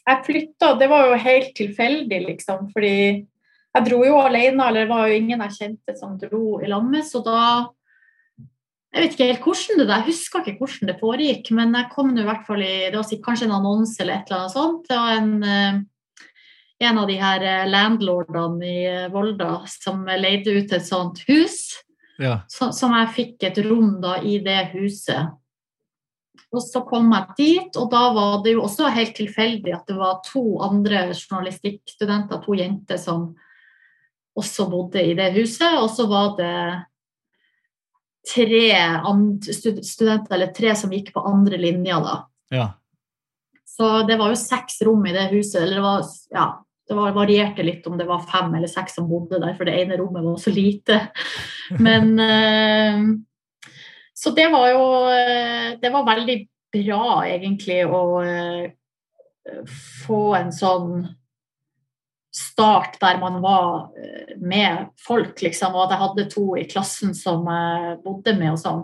Jeg 0.03 0.23
flytta, 0.25 0.73
det 0.81 0.89
var 0.91 1.07
jo 1.07 1.19
helt 1.23 1.53
tilfeldig, 1.55 2.17
liksom. 2.25 2.65
Fordi 2.73 2.97
jeg 3.23 3.85
dro 3.87 4.01
jo 4.03 4.17
alene, 4.19 4.65
eller 4.65 4.83
det 4.83 4.91
var 4.91 5.07
jo 5.07 5.21
ingen 5.21 5.45
jeg 5.45 5.55
kjente 5.61 5.95
som 5.95 6.17
dro 6.19 6.59
i 6.59 6.67
lag 6.67 6.83
med, 6.83 7.07
så 7.07 7.23
da 7.23 7.39
jeg 8.93 9.01
vet 9.01 9.15
ikke 9.15 9.25
helt 9.31 9.45
hvordan 9.47 9.79
det 9.79 9.95
Jeg 9.95 10.05
husker 10.05 10.43
ikke 10.43 10.59
hvordan 10.59 10.89
det 10.91 10.97
foregikk, 10.99 11.47
men 11.57 11.71
jeg 11.73 11.89
kom 11.95 12.11
nå 12.13 12.21
i 12.21 12.27
hvert 12.27 12.43
fall 12.45 12.61
i 12.61 12.91
Det 12.91 12.99
var 12.99 13.23
kanskje 13.25 13.47
en 13.47 13.55
annonse 13.55 14.03
eller 14.03 14.19
et 14.19 14.27
eller 14.27 14.43
annet 14.43 14.53
sånt. 14.53 14.83
Det 14.91 14.99
var 14.99 15.15
en 15.17 15.87
en 16.83 16.97
av 16.99 17.07
de 17.07 17.15
her 17.15 17.43
landlordene 17.69 18.67
i 18.67 19.07
Volda 19.13 19.63
som 19.71 20.03
leide 20.05 20.51
ut 20.51 20.73
et 20.75 20.85
sånt 20.85 21.23
hus. 21.29 21.82
Ja. 22.21 22.41
Så, 22.51 22.71
som 22.75 22.93
jeg 22.97 23.13
fikk 23.15 23.47
et 23.47 23.57
rom 23.65 23.97
da 24.03 24.19
i 24.21 24.37
det 24.43 24.59
huset. 24.73 25.33
Og 26.53 26.61
så 26.61 26.83
kom 26.85 27.09
jeg 27.13 27.37
dit, 27.37 27.77
og 27.81 27.89
da 27.89 28.03
var 28.13 28.41
det 28.45 28.53
jo 28.53 28.65
også 28.67 28.91
helt 28.93 29.15
tilfeldig 29.17 29.73
at 29.73 29.87
det 29.89 29.97
var 29.97 30.21
to 30.25 30.59
andre 30.61 31.07
journalistikkstudenter, 31.15 32.41
to 32.43 32.57
jenter, 32.57 32.99
som 33.01 33.31
også 34.37 34.67
bodde 34.69 35.01
i 35.01 35.15
det 35.17 35.31
huset. 35.37 35.79
Og 35.81 35.89
så 35.93 36.05
var 36.09 36.35
det 36.37 36.57
tre 38.29 38.61
studenter, 39.49 40.35
eller 40.35 40.53
tre 40.53 40.75
som 40.77 40.93
gikk 40.93 41.13
på 41.15 41.25
andre 41.25 41.57
linjer, 41.61 42.05
da. 42.05 42.15
Ja. 42.53 42.67
Så 43.65 44.03
det 44.05 44.19
var 44.21 44.29
jo 44.29 44.37
seks 44.37 44.81
rom 44.85 45.05
i 45.09 45.15
det 45.15 45.31
huset. 45.33 45.63
Eller 45.63 45.79
det 45.79 45.85
var, 45.87 46.05
ja, 46.33 46.47
det 46.87 46.93
var, 46.93 47.11
varierte 47.15 47.63
litt 47.63 47.87
om 47.87 47.97
det 47.97 48.07
var 48.07 48.25
fem 48.27 48.53
eller 48.55 48.67
seks 48.67 48.97
som 48.97 49.07
bodde 49.07 49.39
der, 49.39 49.55
for 49.55 49.67
det 49.67 49.75
ene 49.79 49.97
rommet 49.99 50.25
var 50.25 50.39
så 50.41 50.51
lite. 50.51 50.99
Men 51.79 52.19
eh, 52.19 53.03
Så 54.13 54.31
det 54.35 54.49
var 54.53 54.69
jo 54.69 54.83
eh, 55.09 55.79
Det 55.81 55.89
var 55.89 56.05
veldig 56.05 56.37
bra, 56.73 57.25
egentlig, 57.29 57.83
å 57.85 58.21
eh, 58.25 58.71
få 60.05 60.23
en 60.35 60.51
sånn 60.55 61.03
start 62.33 62.95
der 63.01 63.19
man 63.21 63.35
var 63.43 63.91
med 64.41 64.87
folk, 64.97 65.37
liksom, 65.43 65.75
og 65.75 65.83
at 65.83 65.91
jeg 65.93 66.01
hadde 66.01 66.25
to 66.31 66.45
i 66.57 66.63
klassen 66.65 67.11
som 67.13 67.45
jeg 67.45 67.99
bodde 68.01 68.33
med 68.39 68.55
og 68.55 68.57
sånn. 68.57 68.81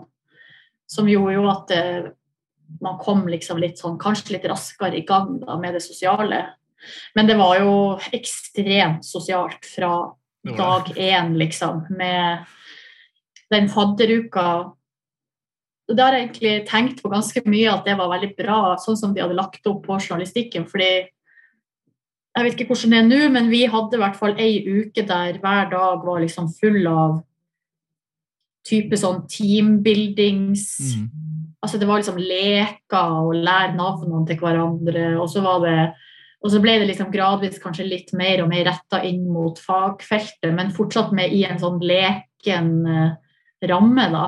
Som 0.86 1.10
gjorde 1.10 1.34
jo 1.34 1.48
at 1.50 1.74
man 2.78 3.00
kom 3.02 3.24
liksom 3.26 3.58
litt 3.58 3.80
sånn, 3.80 3.98
kanskje 3.98 4.36
litt 4.36 4.46
raskere 4.52 5.00
i 5.00 5.06
gang 5.08 5.40
da, 5.42 5.58
med 5.58 5.74
det 5.74 5.82
sosiale. 5.82 6.44
Men 7.14 7.28
det 7.28 7.36
var 7.40 7.58
jo 7.60 7.74
ekstremt 8.16 9.04
sosialt 9.06 9.66
fra 9.66 9.92
dag 10.56 10.92
én, 10.96 11.34
liksom, 11.38 11.84
med 11.90 12.44
den 13.50 13.68
fadderuka. 13.68 14.72
Og 15.90 15.96
Det 15.96 16.04
har 16.04 16.14
jeg 16.14 16.28
egentlig 16.28 16.66
tenkt 16.68 17.02
på 17.02 17.10
ganske 17.10 17.42
mye, 17.44 17.72
at 17.72 17.84
det 17.84 17.96
var 17.98 18.12
veldig 18.12 18.34
bra, 18.38 18.76
sånn 18.78 18.96
som 18.96 19.14
de 19.14 19.24
hadde 19.24 19.36
lagt 19.36 19.66
opp 19.66 19.82
på 19.86 19.98
journalistikken. 19.98 20.68
fordi 20.70 21.08
jeg 22.36 22.46
vet 22.46 22.60
ikke 22.60 22.70
hvordan 22.70 22.92
det 22.94 22.98
er 22.98 23.08
nå, 23.08 23.32
men 23.34 23.50
vi 23.50 23.64
hadde 23.66 23.98
i 23.98 24.00
hvert 24.00 24.16
fall 24.18 24.36
ei 24.38 24.60
uke 24.62 25.02
der 25.02 25.40
hver 25.42 25.70
dag 25.72 26.04
var 26.06 26.20
liksom 26.22 26.46
full 26.60 26.86
av 26.86 27.24
type 28.66 28.96
sånn 28.96 29.26
teambuildings 29.30 30.94
Mm. 31.00 31.08
Altså 31.60 31.76
det 31.76 31.86
var 31.88 31.98
liksom 32.00 32.16
leker 32.16 33.16
og 33.20 33.34
lære 33.36 33.74
navnene 33.76 34.26
til 34.26 34.38
hverandre, 34.40 35.20
og 35.20 35.28
så 35.28 35.42
var 35.44 35.58
det 35.60 35.94
og 36.40 36.52
så 36.52 36.60
ble 36.62 36.78
det 36.80 36.88
liksom 36.88 37.10
gradvis 37.12 37.60
kanskje 37.60 37.88
litt 37.88 38.14
mer 38.16 38.40
og 38.44 38.48
mer 38.52 38.64
retta 38.70 39.02
inn 39.04 39.26
mot 39.28 39.58
fagfeltet, 39.60 40.48
men 40.56 40.72
fortsatt 40.72 41.12
med 41.16 41.34
i 41.36 41.42
en 41.44 41.60
sånn 41.60 41.80
leken 41.84 42.70
eh, 42.88 43.10
ramme, 43.68 44.06
da. 44.12 44.24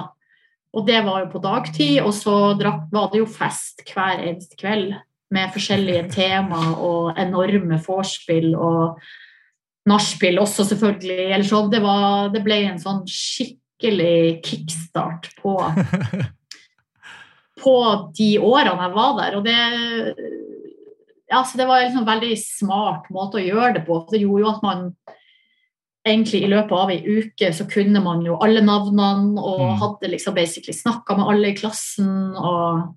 Og 0.76 0.84
det 0.88 1.00
var 1.06 1.22
jo 1.22 1.30
på 1.32 1.40
dagtid, 1.44 1.98
og 2.04 2.12
så 2.16 2.36
var 2.58 3.08
det 3.12 3.20
jo 3.20 3.28
fest 3.28 3.84
hver 3.88 4.20
eneste 4.20 4.56
kveld 4.60 4.94
med 5.32 5.52
forskjellige 5.52 6.06
tema 6.12 6.60
og 6.76 7.18
enorme 7.20 7.80
vorspiel 7.80 8.52
og 8.52 9.00
nachspiel 9.88 10.40
også, 10.40 10.68
selvfølgelig. 10.68 11.26
Eller 11.30 11.48
så 11.48 11.64
Det, 11.72 11.80
var, 11.84 12.28
det 12.32 12.44
ble 12.44 12.60
en 12.68 12.80
sånn 12.80 13.02
skikkelig 13.08 14.40
kickstart 14.44 15.32
på 15.40 15.56
på 17.62 17.76
de 18.16 18.30
årene 18.42 18.86
jeg 18.86 18.94
var 18.96 19.12
der. 19.18 19.36
Og 19.38 19.44
det, 19.46 19.58
ja, 21.32 21.42
så 21.48 21.58
det 21.58 21.66
var 21.66 21.80
en 21.80 21.88
liksom 21.88 22.06
veldig 22.06 22.32
smart 22.38 23.10
måte 23.14 23.40
å 23.40 23.44
gjøre 23.44 23.74
det 23.78 23.84
på. 23.86 23.98
for 24.04 24.12
Det 24.12 24.20
gjorde 24.22 24.44
jo 24.44 24.50
at 24.52 24.64
man 24.64 24.88
egentlig 26.06 26.42
i 26.42 26.50
løpet 26.50 26.72
av 26.76 26.90
ei 26.90 26.98
uke 27.06 27.52
så 27.54 27.64
kunne 27.70 28.02
man 28.02 28.24
jo 28.26 28.36
alle 28.42 28.60
navnene 28.64 29.38
og 29.40 29.60
Mm. 29.60 29.78
hadde 29.78 30.10
liksom 30.10 30.34
basically 30.34 30.74
snakka 30.74 31.16
med 31.16 31.28
alle 31.30 31.48
i 31.52 31.54
klassen. 31.54 32.36
og 32.36 32.94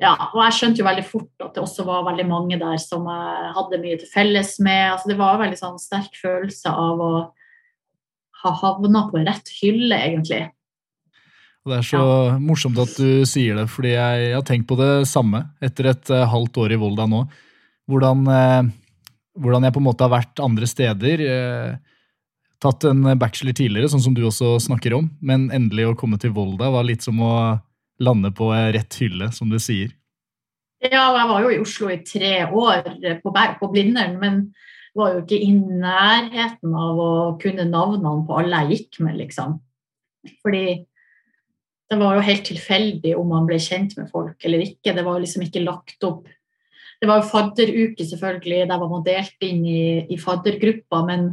ja, 0.00 0.14
og 0.34 0.40
jeg 0.44 0.52
skjønte 0.56 0.78
jo 0.80 0.84
veldig 0.88 1.04
fort 1.04 1.44
at 1.44 1.54
det 1.54 1.62
også 1.62 1.84
var 1.84 2.04
veldig 2.04 2.26
mange 2.26 2.58
der 2.58 2.78
som 2.78 3.04
jeg 3.04 3.52
hadde 3.54 3.80
mye 3.82 3.98
til 4.00 4.08
felles 4.08 4.58
med. 4.60 4.92
altså 4.92 5.08
Det 5.08 5.18
var 5.18 5.34
en 5.34 5.40
veldig 5.44 5.58
sånn 5.60 5.78
sterk 5.78 6.14
følelse 6.22 6.66
av 6.72 6.98
å 6.98 7.32
ha 8.42 8.50
havna 8.50 9.10
på 9.10 9.24
rett 9.26 9.48
hylle, 9.60 9.96
egentlig. 9.96 10.50
Og 11.60 11.72
det 11.72 11.78
er 11.78 11.86
så 11.90 12.04
morsomt 12.40 12.78
at 12.80 12.92
du 12.96 13.26
sier 13.28 13.58
det, 13.58 13.66
fordi 13.68 13.92
jeg, 13.92 14.20
jeg 14.30 14.36
har 14.38 14.44
tenkt 14.48 14.68
på 14.70 14.78
det 14.80 15.04
samme 15.10 15.42
etter 15.60 15.90
et 15.92 16.12
uh, 16.12 16.24
halvt 16.32 16.56
år 16.62 16.72
i 16.72 16.78
Volda 16.80 17.04
nå. 17.10 17.26
Hvordan, 17.90 18.22
uh, 18.24 18.70
hvordan 19.36 19.66
jeg 19.68 19.74
på 19.76 19.82
en 19.82 19.88
måte 19.90 20.06
har 20.06 20.14
vært 20.14 20.40
andre 20.40 20.68
steder. 20.70 21.24
Uh, 21.28 22.06
tatt 22.60 22.84
en 22.88 23.12
bachelor 23.20 23.56
tidligere, 23.56 23.88
sånn 23.92 24.04
som 24.04 24.16
du 24.16 24.22
også 24.28 24.54
snakker 24.60 24.96
om, 24.96 25.06
men 25.24 25.48
endelig 25.56 25.90
å 25.90 25.98
komme 26.00 26.18
til 26.20 26.32
Volda 26.36 26.68
var 26.72 26.84
litt 26.88 27.04
som 27.04 27.20
å 27.24 27.32
lande 28.00 28.32
på 28.36 28.50
rett 28.52 28.96
hylle, 29.00 29.30
som 29.32 29.52
du 29.52 29.56
sier. 29.60 29.92
Ja, 30.80 31.10
jeg 31.12 31.28
var 31.28 31.44
jo 31.44 31.52
i 31.52 31.60
Oslo 31.60 31.88
i 31.92 31.98
tre 32.04 32.46
år 32.48 32.86
på, 33.20 33.32
på 33.32 33.70
Blindern, 33.72 34.16
men 34.20 34.42
var 34.96 35.14
jo 35.14 35.22
ikke 35.22 35.38
i 35.40 35.50
nærheten 35.56 36.72
av 36.76 37.00
å 37.00 37.10
kunne 37.40 37.68
navnene 37.68 38.24
på 38.28 38.38
alle 38.40 38.62
jeg 38.64 38.78
gikk 38.78 39.00
med, 39.04 39.18
liksom. 39.20 39.58
Fordi 40.44 40.64
det 41.90 41.98
var 41.98 42.14
jo 42.16 42.22
helt 42.22 42.44
tilfeldig 42.46 43.16
om 43.18 43.32
man 43.32 43.48
ble 43.48 43.58
kjent 43.58 43.96
med 43.98 44.10
folk 44.12 44.44
eller 44.46 44.62
ikke. 44.62 44.94
Det 44.94 45.02
var 45.02 45.16
jo 45.16 45.24
liksom 45.24 45.42
ikke 45.42 45.64
lagt 45.64 46.06
opp. 46.06 46.28
Det 47.00 47.08
var 47.08 47.18
jo 47.18 47.30
fadderuke, 47.32 48.04
selvfølgelig, 48.06 48.66
der 48.68 48.78
var 48.78 48.90
man 48.92 49.06
delt 49.06 49.46
inn 49.46 49.64
i, 49.66 49.82
i 50.12 50.18
faddergrupper, 50.20 51.06
men 51.08 51.30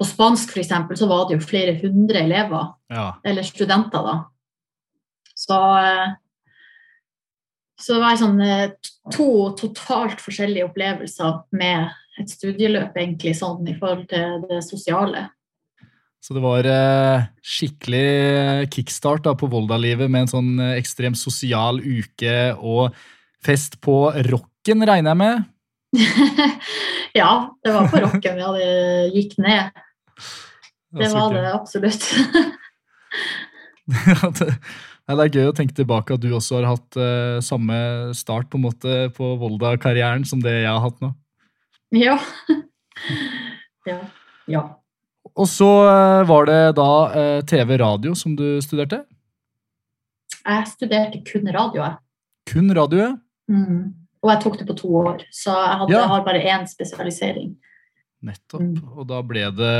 på 0.00 0.06
spansk 0.08 0.56
eksempel, 0.58 0.98
så 0.98 1.06
var 1.06 1.28
det 1.28 1.36
jo 1.36 1.46
flere 1.46 1.76
hundre 1.78 2.24
elever 2.24 2.72
Ja. 2.90 3.12
eller 3.24 3.46
studenter, 3.46 4.02
da. 4.02 4.24
Så, 5.34 5.58
eh, 5.78 6.14
så 7.78 7.94
det 7.94 8.00
var 8.02 8.16
sånn, 8.18 8.40
eh, 8.42 8.70
to 9.12 9.54
totalt 9.58 10.18
forskjellige 10.24 10.66
opplevelser 10.70 11.44
med 11.52 11.90
et 12.18 12.30
studieløp, 12.30 12.96
egentlig, 12.96 13.36
sånn 13.36 13.68
i 13.68 13.78
forhold 13.78 14.08
til 14.08 14.42
det 14.48 14.62
sosiale. 14.64 15.28
Så 16.24 16.32
det 16.32 16.40
var 16.40 16.64
eh, 16.64 17.24
skikkelig 17.44 18.70
kickstart 18.72 19.26
da, 19.26 19.34
på 19.36 19.48
Volda-livet 19.52 20.08
med 20.08 20.24
en 20.24 20.30
sånn 20.30 20.52
eh, 20.56 20.78
ekstremt 20.78 21.18
sosial 21.20 21.82
uke 21.84 22.54
og 22.56 22.94
fest 23.44 23.76
på 23.84 24.08
rocken, 24.30 24.86
regner 24.88 25.12
jeg 25.12 25.20
med. 25.20 25.42
ja, 27.20 27.32
det 27.60 27.74
var 27.74 27.90
på 27.92 28.00
rocken 28.06 28.40
ja, 28.40 28.52
det 28.56 28.70
gikk 29.12 29.34
ned. 29.44 29.82
Det 30.96 31.10
var 31.12 31.34
det 31.36 31.50
absolutt. 31.52 32.08
Det, 33.84 35.12
er 35.12 35.34
gøy 35.36 35.50
å 35.50 35.52
tenke 35.52 35.74
tilbake 35.76 36.14
at 36.16 36.22
du 36.22 36.30
også 36.32 36.62
har 36.62 36.70
hatt 36.70 36.96
eh, 36.96 37.42
samme 37.44 37.76
start 38.16 38.48
på 38.48 38.56
måte 38.62 39.10
på 39.12 39.34
Volda-karrieren 39.42 40.24
som 40.24 40.40
det 40.40 40.54
jeg 40.62 40.70
har 40.70 40.80
hatt 40.80 41.04
nå. 41.04 41.10
ja. 41.92 42.16
ja. 43.90 43.98
Ja. 44.48 44.64
Og 45.34 45.48
så 45.50 45.66
eh, 45.88 46.22
var 46.28 46.46
det 46.46 46.60
da 46.78 46.90
eh, 47.10 47.40
TV-radio 47.48 48.14
som 48.18 48.36
du 48.38 48.46
studerte? 48.62 49.02
Jeg 50.44 50.70
studerte 50.70 51.20
kun 51.26 51.48
radio, 51.50 51.82
jeg. 51.82 51.98
Kun 52.52 52.70
radio, 52.76 53.00
ja. 53.00 53.12
Mm. 53.50 53.92
Og 54.24 54.30
jeg 54.30 54.42
tok 54.44 54.58
det 54.60 54.66
på 54.68 54.76
to 54.78 54.90
år, 55.02 55.24
så 55.34 55.52
jeg, 55.52 55.78
hadde, 55.80 55.92
Ja. 55.92 56.00
jeg 56.04 56.12
har 56.12 56.24
bare 56.26 56.44
én 56.54 56.66
spesialisering. 56.68 57.54
Nettopp. 58.24 58.62
Mm. 58.62 58.92
Og 58.96 59.08
da 59.08 59.20
ble, 59.26 59.48
det, 59.52 59.74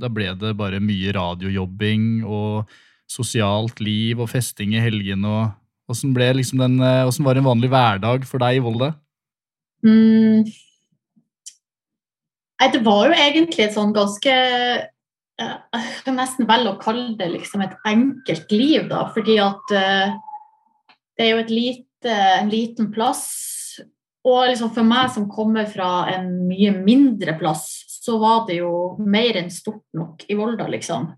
da 0.00 0.10
ble 0.12 0.34
det 0.36 0.52
bare 0.58 0.82
mye 0.84 1.14
radiojobbing 1.16 2.24
og 2.28 2.68
sosialt 3.10 3.80
liv 3.80 4.20
og 4.20 4.28
festing 4.32 4.74
i 4.76 4.82
helgene. 4.84 5.24
og 5.24 5.94
Åssen 5.94 6.12
liksom 6.14 6.60
eh, 6.82 7.24
var 7.24 7.36
en 7.36 7.48
vanlig 7.48 7.70
hverdag 7.70 8.26
for 8.28 8.42
deg 8.42 8.58
i 8.58 8.64
Volda? 8.64 8.92
Mm. 9.86 10.44
Nei, 12.60 12.70
det 12.74 12.82
var 12.84 13.08
jo 13.08 13.16
egentlig 13.16 13.64
et 13.64 13.76
sånn 13.76 13.94
ganske 13.96 14.32
eh, 14.32 14.80
Jeg 15.40 16.02
kan 16.04 16.18
nesten 16.20 16.48
velge 16.48 16.74
å 16.74 16.80
kalle 16.80 17.14
det 17.16 17.30
liksom 17.32 17.64
et 17.64 17.76
enkelt 17.88 18.52
liv, 18.52 18.84
da. 18.90 19.06
Fordi 19.14 19.38
at 19.40 19.76
eh, 19.76 20.18
det 21.16 21.24
er 21.24 21.32
jo 21.32 21.44
et 21.44 21.54
lite, 21.54 22.18
en 22.40 22.52
liten 22.52 22.90
plass. 22.92 23.24
Og 24.28 24.50
liksom 24.50 24.74
for 24.76 24.84
meg 24.84 25.08
som 25.14 25.30
kommer 25.32 25.64
fra 25.70 26.04
en 26.12 26.28
mye 26.50 26.74
mindre 26.76 27.38
plass, 27.40 27.70
så 28.00 28.18
var 28.20 28.44
det 28.48 28.60
jo 28.60 28.74
mer 29.00 29.40
enn 29.40 29.50
stort 29.52 29.86
nok 29.96 30.26
i 30.28 30.36
Volda, 30.36 30.68
liksom. 30.68 31.08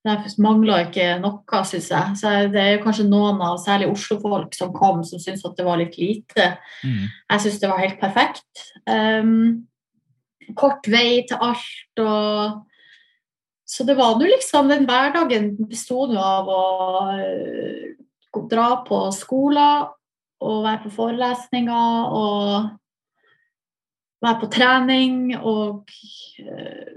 Det 0.00 0.16
mangla 0.40 0.78
ikke 0.86 1.18
noe, 1.20 1.62
syns 1.68 1.90
jeg. 1.92 2.16
Så 2.16 2.30
det 2.52 2.60
er 2.60 2.70
jo 2.74 2.84
kanskje 2.86 3.04
noen 3.08 3.40
av 3.44 3.58
særlig 3.60 3.90
Oslo-folk 3.92 4.56
som 4.56 4.72
kom, 4.72 5.02
som 5.04 5.20
syntes 5.20 5.44
at 5.44 5.58
det 5.58 5.66
var 5.66 5.80
litt 5.80 5.98
lite. 6.00 6.54
Mm. 6.80 7.02
Jeg 7.04 7.44
syns 7.44 7.58
det 7.60 7.68
var 7.68 7.82
helt 7.84 8.00
perfekt. 8.00 8.70
Um, 8.88 9.66
kort 10.58 10.88
vei 10.90 11.22
til 11.28 11.40
alt 11.40 12.02
og 12.04 12.66
Så 13.70 13.84
det 13.86 13.94
var 13.94 14.16
nå 14.18 14.26
liksom 14.26 14.68
Den 14.68 14.86
hverdagen 14.88 15.52
besto 15.70 16.06
nå 16.10 16.18
av 16.18 16.48
å 16.50 16.62
eh, 17.14 17.94
dra 18.50 18.82
på 18.86 19.10
skoler 19.14 19.90
og 20.40 20.64
være 20.64 20.80
på 20.86 20.90
forelesninger 20.94 22.14
og 22.16 22.70
være 24.24 24.40
på 24.40 24.48
trening 24.50 25.36
og 25.38 25.92
eh, 26.40 26.96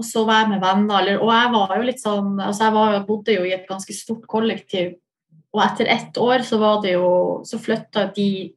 og 0.00 0.06
så 0.06 0.22
være 0.24 0.54
med 0.54 0.62
venner. 0.62 1.08
Og 1.18 1.28
jeg 1.28 1.48
var 1.52 1.72
jo 1.76 1.84
litt 1.84 2.00
sånn 2.00 2.38
altså 2.40 2.68
Jeg 2.68 2.74
var, 2.76 2.98
bodde 3.04 3.34
jo 3.34 3.42
i 3.44 3.52
et 3.52 3.66
ganske 3.68 3.92
stort 3.92 4.22
kollektiv 4.30 4.94
og 5.50 5.62
etter 5.64 5.90
ett 5.90 6.18
år 6.18 6.44
så 6.46 6.58
var 6.62 6.82
det 6.84 6.94
jo 6.94 7.42
Så 7.46 7.58
flytta 7.58 8.06
de 8.14 8.52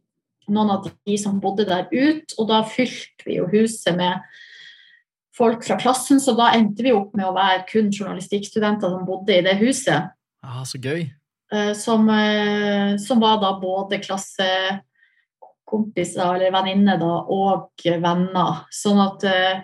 noen 0.52 0.74
av 0.76 0.90
de 0.90 1.18
som 1.20 1.40
bodde 1.44 1.66
der 1.70 1.88
ut, 1.92 2.36
og 2.38 2.50
da 2.50 2.64
fylte 2.68 3.28
vi 3.28 3.40
jo 3.40 3.48
huset 3.52 3.96
med 3.98 4.24
folk 5.38 5.64
fra 5.66 5.78
klassen, 5.82 6.22
så 6.22 6.36
da 6.38 6.52
endte 6.58 6.86
vi 6.86 6.94
opp 6.94 7.16
med 7.18 7.28
å 7.28 7.36
være 7.36 7.66
kun 7.70 7.92
journalistikkstudenter 7.94 8.90
som 8.94 9.06
bodde 9.08 9.38
i 9.38 9.46
det 9.46 9.56
huset. 9.62 10.14
Ah, 10.44 10.64
så 10.68 10.78
gøy. 10.78 11.08
Eh, 11.54 11.74
som, 11.74 12.10
eh, 12.10 12.98
som 12.98 13.20
var 13.22 13.42
da 13.42 13.60
både 13.62 14.00
klassekompiser 14.02 16.36
eller 16.36 16.52
venninner 16.54 16.98
da, 17.02 17.26
og 17.30 17.70
venner. 17.86 18.66
Sånn 18.74 19.02
at 19.04 19.24
eh, 19.30 19.62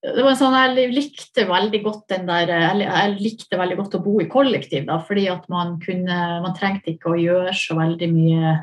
det 0.00 0.22
var 0.24 0.34
sånn, 0.34 0.56
Jeg 0.56 0.94
likte 0.96 1.44
veldig 1.44 1.82
godt 1.84 2.08
den 2.08 2.24
der, 2.26 2.48
jeg 2.80 3.20
likte 3.20 3.58
veldig 3.60 3.76
godt 3.82 3.94
å 3.98 4.04
bo 4.04 4.20
i 4.22 4.28
kollektiv, 4.32 4.86
da, 4.88 4.96
fordi 5.04 5.28
at 5.28 5.44
man 5.52 5.78
kunne 5.82 6.40
Man 6.40 6.54
trengte 6.56 6.90
ikke 6.94 7.10
å 7.12 7.20
gjøre 7.20 7.52
så 7.52 7.76
veldig 7.76 8.08
mye 8.14 8.54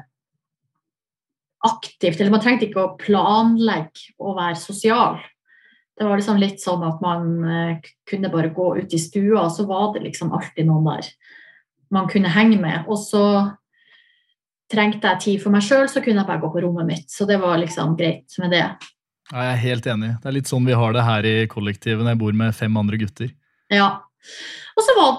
aktivt. 1.65 2.19
Eller 2.19 2.33
man 2.33 2.43
trengte 2.43 2.67
ikke 2.67 2.83
å 2.83 2.93
planlegge 2.99 4.13
å 4.21 4.35
være 4.37 4.59
sosial. 4.59 5.17
Det 5.97 6.05
var 6.05 6.19
liksom 6.19 6.37
litt 6.37 6.61
sånn 6.61 6.83
at 6.85 6.99
man 7.01 7.23
kunne 8.05 8.29
bare 8.29 8.53
gå 8.53 8.67
ut 8.77 8.91
i 8.93 8.99
stua, 9.01 9.47
og 9.47 9.53
så 9.55 9.65
var 9.65 9.95
det 9.95 10.03
liksom 10.05 10.29
alltid 10.35 10.67
noen 10.69 10.85
der 10.91 11.09
man 11.93 12.09
kunne 12.11 12.29
henge 12.29 12.59
med. 12.61 12.85
Og 12.85 12.99
så 13.01 13.23
trengte 14.71 15.13
jeg 15.13 15.23
tid 15.23 15.41
for 15.43 15.55
meg 15.55 15.65
sjøl, 15.65 15.87
så 15.89 16.03
kunne 16.03 16.21
jeg 16.21 16.29
bare 16.29 16.43
gå 16.43 16.51
på 16.53 16.61
rommet 16.65 16.89
mitt. 16.89 17.09
Så 17.11 17.25
det 17.29 17.39
var 17.41 17.57
liksom 17.61 17.95
greit 17.99 18.35
med 18.41 18.53
det. 18.53 18.65
Ja, 19.31 19.43
jeg 19.43 19.53
er 19.53 19.63
helt 19.63 19.89
enig. 19.91 20.11
Det 20.21 20.29
er 20.29 20.37
litt 20.37 20.51
sånn 20.51 20.67
vi 20.67 20.75
har 20.77 20.93
det 20.95 21.07
her 21.07 21.27
i 21.27 21.35
kollektivet 21.51 22.03
når 22.03 22.13
jeg 22.13 22.21
bor 22.21 22.37
med 22.43 22.55
fem 22.55 22.77
andre 22.79 22.99
gutter. 23.01 23.31
Ja. 23.73 23.89
Og 24.77 24.85
så 24.85 24.95
var 24.99 25.17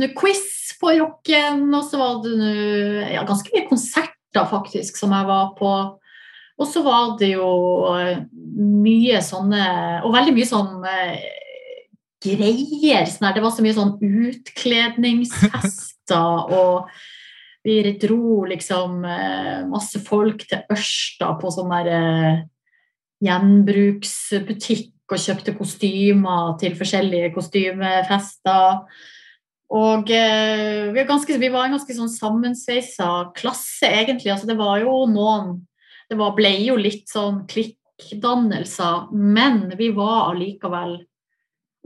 det 0.00 0.10
quiz 0.18 0.74
på 0.80 0.92
rocken, 0.98 1.62
og 1.70 1.84
så 1.88 2.00
var 2.00 2.18
det 2.24 3.12
ja, 3.14 3.22
ganske 3.28 3.52
mye 3.54 3.68
konserter 4.36 4.50
faktisk 4.50 4.96
som 4.96 5.12
jeg 5.12 5.26
var 5.26 5.54
på. 5.58 5.98
Og 6.56 6.66
så 6.66 6.82
var 6.82 7.18
det 7.18 7.32
jo 7.34 7.84
eh, 7.98 8.18
mye 8.56 9.20
sånne 9.20 10.00
Og 10.04 10.12
veldig 10.14 10.32
mye 10.32 10.46
sånn 10.48 10.84
eh, 10.88 11.20
greier. 12.24 13.04
Sånn 13.06 13.34
det 13.34 13.42
var 13.42 13.50
så 13.52 13.62
mye 13.62 13.74
sånn 13.76 13.98
utkledningsfester 14.00 16.52
og 16.60 16.88
vi 17.66 17.96
dro 17.98 18.44
liksom 18.46 19.04
eh, 19.04 19.66
masse 19.66 19.98
folk 20.00 20.46
til 20.46 20.58
Ørsta 20.70 21.34
på 21.40 21.50
sånn 21.50 21.70
der 21.74 22.46
gjenbruksbutikk 23.26 24.92
og 25.10 25.18
kjøpte 25.18 25.52
kostymer 25.56 26.56
til 26.60 26.76
forskjellige 26.78 27.32
kostymefester. 27.34 28.86
Og 29.74 30.10
eh, 30.14 30.92
vi, 30.94 31.02
ganske, 31.08 31.38
vi, 31.42 31.50
var 31.50 31.66
en 31.66 31.74
ganske 31.74 31.96
sånn 31.96 32.12
sammensveisa 32.12 33.32
klasse, 33.36 33.88
egentlig. 33.88 34.30
Altså, 34.34 34.46
det 34.46 34.58
var 34.60 34.78
jo 34.84 35.02
noen 35.10 35.58
Det 36.06 36.14
var, 36.14 36.36
ble 36.36 36.52
jo 36.62 36.76
litt 36.78 37.08
sånn 37.10 37.40
klikkdannelser, 37.50 39.08
men 39.10 39.72
vi 39.74 39.88
var 39.90 40.28
allikevel 40.30 41.00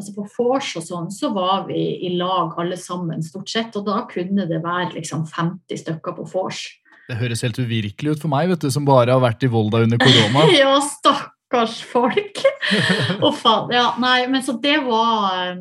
altså 0.00 0.12
på 0.16 0.26
vors 0.34 0.74
og 0.76 0.84
sånn, 0.84 1.08
så 1.12 1.30
var 1.32 1.64
vi 1.68 1.80
i 2.04 2.10
lag 2.18 2.52
alle 2.60 2.76
sammen, 2.80 3.24
stort 3.24 3.48
sett. 3.52 3.76
Og 3.80 3.86
da 3.88 4.02
kunne 4.10 4.44
det 4.48 4.60
være 4.64 4.98
liksom 4.98 5.24
50 5.28 5.80
stykker 5.84 6.16
på 6.18 6.28
vors. 6.34 6.66
Det 7.08 7.18
høres 7.18 7.42
helt 7.44 7.58
uvirkelig 7.58 8.14
ut 8.14 8.22
for 8.22 8.32
meg, 8.32 8.52
vet 8.52 8.64
du, 8.64 8.70
som 8.72 8.84
bare 8.88 9.16
har 9.16 9.24
vært 9.24 9.44
i 9.44 9.50
Volda 9.50 9.82
under 9.86 10.00
korona. 10.00 10.44
ja, 10.60 10.76
stakkars 10.84 11.80
folk. 11.90 12.44
og 13.24 13.32
faen, 13.40 13.72
ja, 13.74 13.88
nei, 14.02 14.24
men 14.30 14.44
så 14.46 14.54
det 14.62 14.78
var 14.84 15.56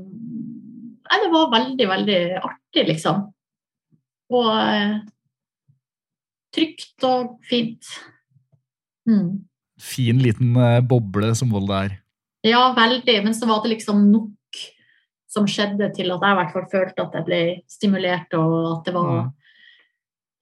Nei, 1.10 1.20
det 1.24 1.30
var 1.34 1.52
veldig, 1.54 1.88
veldig 1.90 2.20
artig, 2.38 2.86
liksom. 2.92 3.24
Og 4.38 4.50
eh, 4.54 5.00
trygt 6.54 7.06
og 7.08 7.40
fint. 7.50 7.88
Mm. 9.10 9.48
Fin 9.82 10.22
liten 10.22 10.54
eh, 10.60 10.82
boble 10.86 11.32
som 11.38 11.50
Volda 11.56 11.86
er. 11.88 11.98
Ja, 12.46 12.70
veldig. 12.78 13.18
Men 13.26 13.36
så 13.36 13.50
var 13.50 13.64
det 13.64 13.74
liksom 13.74 14.06
nok 14.12 14.62
som 15.30 15.50
skjedde 15.50 15.92
til 15.94 16.14
at 16.14 16.24
jeg 16.26 16.34
i 16.34 16.40
hvert 16.40 16.54
fall 16.54 16.70
følte 16.72 17.06
at 17.06 17.18
jeg 17.20 17.28
ble 17.28 17.42
stimulert, 17.70 18.34
og 18.38 18.56
at 18.80 18.88
det 18.88 18.96
var 18.96 19.28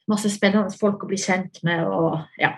masse 0.07 0.31
spennende 0.31 0.71
folk 0.79 1.03
å 1.03 1.09
bli 1.09 1.19
kjent 1.19 1.59
med. 1.67 1.83
og 1.83 2.21
ja. 2.39 2.53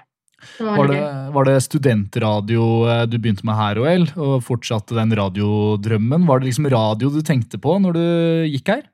Det 0.58 0.65
var, 0.65 0.78
var, 0.78 0.91
det, 0.91 1.02
var, 1.36 1.47
det, 1.49 1.56
studentradio 1.65 2.65
eh, 2.91 3.04
du 3.10 3.17
begynte 3.17 3.47
med 3.47 3.58
her, 3.60 3.82
OL, 3.82 4.08
og 4.15 4.45
fortsatte 4.45 4.97
den 4.97 5.12
radiodrømmen? 5.19 6.28
Var 6.30 6.39
det 6.39 6.49
liksom 6.49 6.69
radio 6.71 7.12
du 7.13 7.19
tenkte 7.25 7.60
på 7.62 7.75
når 7.84 7.97
du 7.97 8.06
gikk 8.54 8.73
her? 8.73 8.88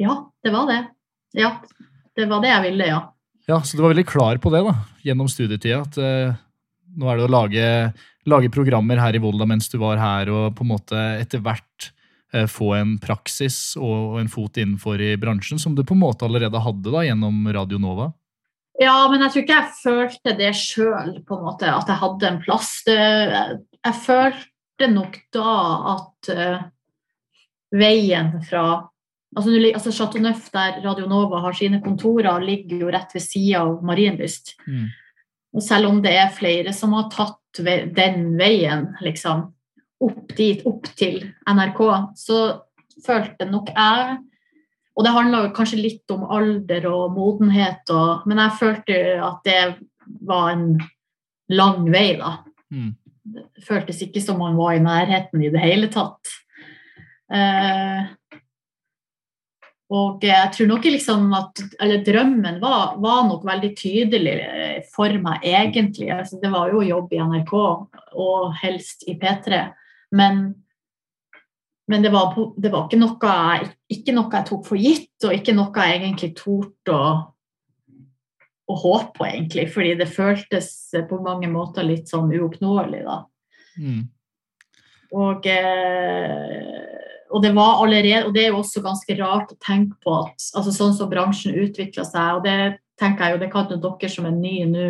Ja, 0.00 0.18
det 0.44 0.52
var 0.54 0.68
det. 0.70 0.80
Ja, 1.36 1.52
det 2.16 2.28
var 2.30 2.42
det 2.44 2.52
jeg 2.52 2.66
ville, 2.70 2.90
ja. 2.94 3.00
Ja, 3.46 3.60
Så 3.62 3.76
du 3.76 3.84
var 3.84 3.92
veldig 3.94 4.08
klar 4.08 4.40
på 4.42 4.50
det 4.50 4.64
da, 4.66 4.74
gjennom 5.06 5.28
studietida? 5.30 5.84
At 5.84 5.98
uh, 6.00 6.36
nå 6.98 7.10
er 7.10 7.20
det 7.20 7.26
å 7.28 7.34
lage 7.34 7.66
lage 8.26 8.50
programmer 8.50 8.98
her 8.98 9.16
i 9.16 9.22
Volda 9.22 9.46
mens 9.48 9.70
du 9.70 9.78
var 9.78 10.00
her, 10.02 10.30
og 10.32 10.56
på 10.58 10.66
en 10.66 10.72
måte 10.72 11.02
etter 11.20 11.42
hvert 11.44 11.90
uh, 12.34 12.46
få 12.50 12.72
en 12.80 12.96
praksis 13.02 13.76
og 13.78 14.18
en 14.20 14.30
fot 14.32 14.58
innenfor 14.58 15.02
i 15.02 15.14
bransjen, 15.20 15.60
som 15.62 15.76
du 15.76 15.84
på 15.86 15.94
en 15.94 16.02
måte 16.02 16.26
allerede 16.26 16.62
hadde 16.62 16.94
da 16.94 17.04
gjennom 17.06 17.46
Radio 17.54 17.80
Nova? 17.82 18.10
Ja, 18.80 18.96
men 19.08 19.22
jeg 19.24 19.32
tror 19.32 19.44
ikke 19.44 19.56
jeg 19.56 19.76
følte 19.80 20.34
det 20.36 20.50
sjøl, 20.58 21.14
at 21.22 21.62
jeg 21.64 22.00
hadde 22.02 22.28
en 22.28 22.42
plass. 22.42 22.72
Det, 22.84 22.98
jeg 23.80 24.00
følte 24.02 24.90
nok 24.92 25.16
da 25.32 25.54
at 25.94 26.30
uh, 26.34 26.66
veien 27.72 28.34
fra 28.44 28.66
altså, 29.36 29.56
altså 29.72 29.94
Chateau 29.96 30.22
Neuf, 30.22 30.50
der 30.52 30.82
Radio 30.84 31.08
Nova 31.08 31.40
har 31.46 31.56
sine 31.56 31.80
kontorer, 31.84 32.44
ligger 32.44 32.84
jo 32.84 32.92
rett 32.92 33.16
ved 33.16 33.24
sida 33.24 33.64
av 33.64 33.80
Marienlyst. 33.86 34.56
Mm. 34.68 34.86
Og 35.56 35.64
selv 35.64 35.88
om 35.88 36.02
det 36.04 36.12
er 36.20 36.36
flere 36.36 36.76
som 36.76 36.92
har 36.98 37.08
tatt 37.12 37.62
den 37.64 38.34
veien, 38.36 38.90
liksom, 39.00 39.46
opp 40.04 40.34
dit, 40.36 40.60
opp 40.68 40.90
til 40.98 41.22
NRK, 41.48 41.82
så 42.20 42.40
følte 43.06 43.48
nok 43.48 43.72
jeg 43.72 44.18
Og 44.96 45.04
det 45.04 45.12
handla 45.12 45.42
kanskje 45.56 45.82
litt 45.82 46.12
om 46.14 46.24
alder 46.32 46.86
og 46.88 47.12
modenhet, 47.16 47.82
og, 47.92 48.24
men 48.28 48.40
jeg 48.40 48.58
følte 48.60 49.00
at 49.20 49.42
det 49.44 49.60
var 50.24 50.54
en 50.54 50.70
lang 51.52 51.84
vei, 51.92 52.14
da. 52.16 52.38
Mm. 52.72 52.94
Det 53.36 53.66
føltes 53.66 54.00
ikke 54.06 54.22
som 54.22 54.38
man 54.40 54.56
var 54.56 54.76
i 54.76 54.82
nærheten 54.82 55.42
i 55.44 55.50
det 55.52 55.62
hele 55.62 55.90
tatt. 55.92 56.32
Eh, 57.32 58.06
og 59.94 60.24
jeg 60.26 60.50
tror 60.54 60.68
nok 60.70 60.84
liksom 60.86 61.28
at 61.34 61.60
Eller 61.82 62.02
drømmen 62.06 62.60
var, 62.62 62.96
var, 63.02 63.24
nok 63.26 63.44
veldig 63.46 63.72
tydelig 63.78 64.36
for 64.94 65.14
meg, 65.22 65.44
egentlig. 65.46 66.10
Altså, 66.10 66.40
det 66.42 66.50
var 66.50 66.72
jo 66.72 66.82
jobb 66.82 67.12
i 67.14 67.20
NRK, 67.22 67.54
og 68.18 68.54
helst 68.62 69.06
i 69.06 69.14
P3. 69.20 69.62
Men, 70.16 70.48
men 71.86 72.02
det, 72.02 72.10
var, 72.10 72.34
det, 72.56 72.72
var, 72.72 72.88
ikke 72.88 72.98
noe, 72.98 73.38
ikke 73.92 74.14
noe 74.16 74.32
jeg 74.34 74.48
tok 74.48 74.66
for 74.66 74.80
gitt, 74.80 75.14
og 75.24 75.34
ikke 75.36 75.54
noe 75.54 75.86
jeg 75.86 76.00
egentlig 76.00 76.32
torde 76.38 76.96
å, 76.96 77.10
å 78.66 78.78
håpe 78.82 79.12
på, 79.18 79.28
egentlig. 79.28 79.68
Fordi 79.70 79.94
det 80.00 80.10
føltes 80.10 80.70
på 81.06 81.20
mange 81.22 81.50
måter 81.52 81.86
litt 81.86 82.10
sånn 82.10 82.32
uoppnåelig, 82.34 83.04
da. 83.06 83.20
Mm. 83.78 84.02
Og 85.16 85.46
eh, 85.46 86.96
og 87.30 87.42
det 87.42 87.52
var 87.56 87.82
allerede, 87.82 88.26
og 88.26 88.34
det 88.34 88.44
er 88.44 88.52
jo 88.52 88.62
også 88.62 88.82
ganske 88.84 89.16
rart 89.18 89.52
å 89.52 89.58
tenke 89.62 89.96
på 90.04 90.14
at 90.22 90.44
altså 90.56 90.72
sånn 90.72 90.94
som 90.96 91.10
bransjen 91.10 91.56
utvikla 91.58 92.04
seg, 92.06 92.38
og 92.38 92.44
det 92.46 92.78
tenker 93.00 93.26
jeg 93.26 93.34
jo, 93.34 93.40
det 93.42 93.52
kan 93.52 93.70
jo 93.72 93.78
dere 93.82 94.10
som 94.12 94.28
er 94.28 94.36
nye 94.36 94.66
nå 94.70 94.88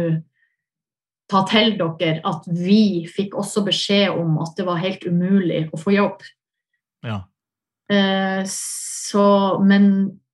ta 1.30 1.42
til 1.50 1.74
dere, 1.74 2.20
at 2.22 2.44
vi 2.46 3.06
fikk 3.10 3.34
også 3.40 3.64
beskjed 3.66 4.14
om 4.14 4.36
at 4.44 4.54
det 4.58 4.66
var 4.68 4.82
helt 4.82 5.02
umulig 5.08 5.64
å 5.74 5.80
få 5.80 5.96
jobb. 5.96 6.20
Ja. 7.06 7.22
Eh, 7.92 8.42
så, 8.50 9.24
men, 9.62 9.88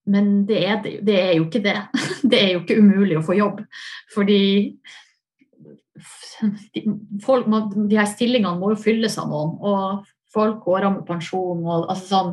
men 0.09 0.33
det, 0.49 0.65
er, 0.65 0.83
det 1.05 1.17
er 1.21 1.33
jo 1.37 1.47
ikke 1.49 1.65
det. 1.65 1.79
Det 2.33 2.39
er 2.39 2.53
jo 2.55 2.63
ikke 2.63 2.79
umulig 2.79 3.17
å 3.19 3.25
få 3.27 3.35
jobb. 3.35 3.65
Fordi 4.15 4.43
folk, 7.25 7.49
de 7.75 7.99
her 7.99 8.07
stillingene 8.09 8.59
må 8.61 8.73
jo 8.73 8.79
fylles 8.81 9.19
av 9.21 9.29
noen. 9.31 9.57
Og 9.59 10.07
folk 10.33 10.63
går 10.65 10.87
av 10.89 10.95
med 10.97 11.09
pensjon 11.09 11.65
og 11.67 11.91
altså 11.91 12.07
sånn. 12.09 12.33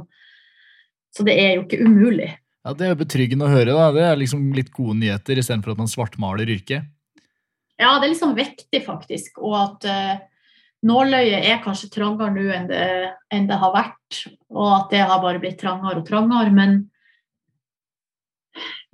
Så 1.16 1.26
det 1.26 1.36
er 1.42 1.56
jo 1.58 1.66
ikke 1.66 1.82
umulig. 1.82 2.30
Ja, 2.64 2.76
Det 2.78 2.86
er 2.86 2.94
jo 2.94 3.02
betryggende 3.02 3.48
å 3.48 3.52
høre. 3.52 3.74
da. 3.74 3.90
Det 3.96 4.06
er 4.06 4.22
liksom 4.22 4.52
litt 4.54 4.72
gode 4.76 5.00
nyheter 5.02 5.42
istedenfor 5.42 5.74
at 5.74 5.82
man 5.82 5.92
svartmaler 5.92 6.50
yrket. 6.54 6.86
Ja, 7.80 7.96
det 7.98 8.10
er 8.10 8.14
liksom 8.14 8.36
vektig, 8.38 8.84
faktisk. 8.86 9.40
Og 9.42 9.56
at 9.58 9.88
uh, 9.88 10.20
nåløyet 10.86 11.48
er 11.50 11.60
kanskje 11.64 11.92
trangere 11.94 12.32
nå 12.36 12.46
enn 12.56 12.70
det, 12.70 12.86
enn 13.34 13.50
det, 13.50 13.58
har 13.62 13.74
vært. 13.76 14.22
Og 14.54 14.70
at 14.76 14.94
det 14.94 15.04
har 15.10 15.22
bare 15.24 15.42
blitt 15.42 15.60
trangere 15.62 16.02
og 16.02 16.08
trangere. 16.08 16.54
Men, 16.56 16.80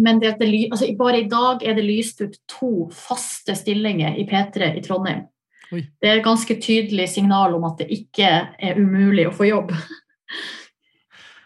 men 0.01 0.19
det, 0.23 0.35
det, 0.41 0.49
altså, 0.71 0.89
bare 0.99 1.21
i 1.23 1.29
dag 1.31 1.63
er 1.65 1.77
det 1.77 1.85
lyst 1.87 2.23
ut 2.25 2.37
to 2.51 2.89
faste 2.93 3.57
stillinger 3.57 4.17
i 4.17 4.27
P3 4.29 4.73
i 4.75 4.83
Trondheim. 4.85 5.25
Oi. 5.73 5.81
Det 6.01 6.09
er 6.09 6.19
et 6.19 6.27
ganske 6.27 6.59
tydelig 6.61 7.09
signal 7.15 7.55
om 7.57 7.63
at 7.67 7.79
det 7.81 7.89
ikke 7.93 8.29
er 8.53 8.77
umulig 8.77 9.25
å 9.29 9.33
få 9.33 9.49
jobb. 9.49 9.73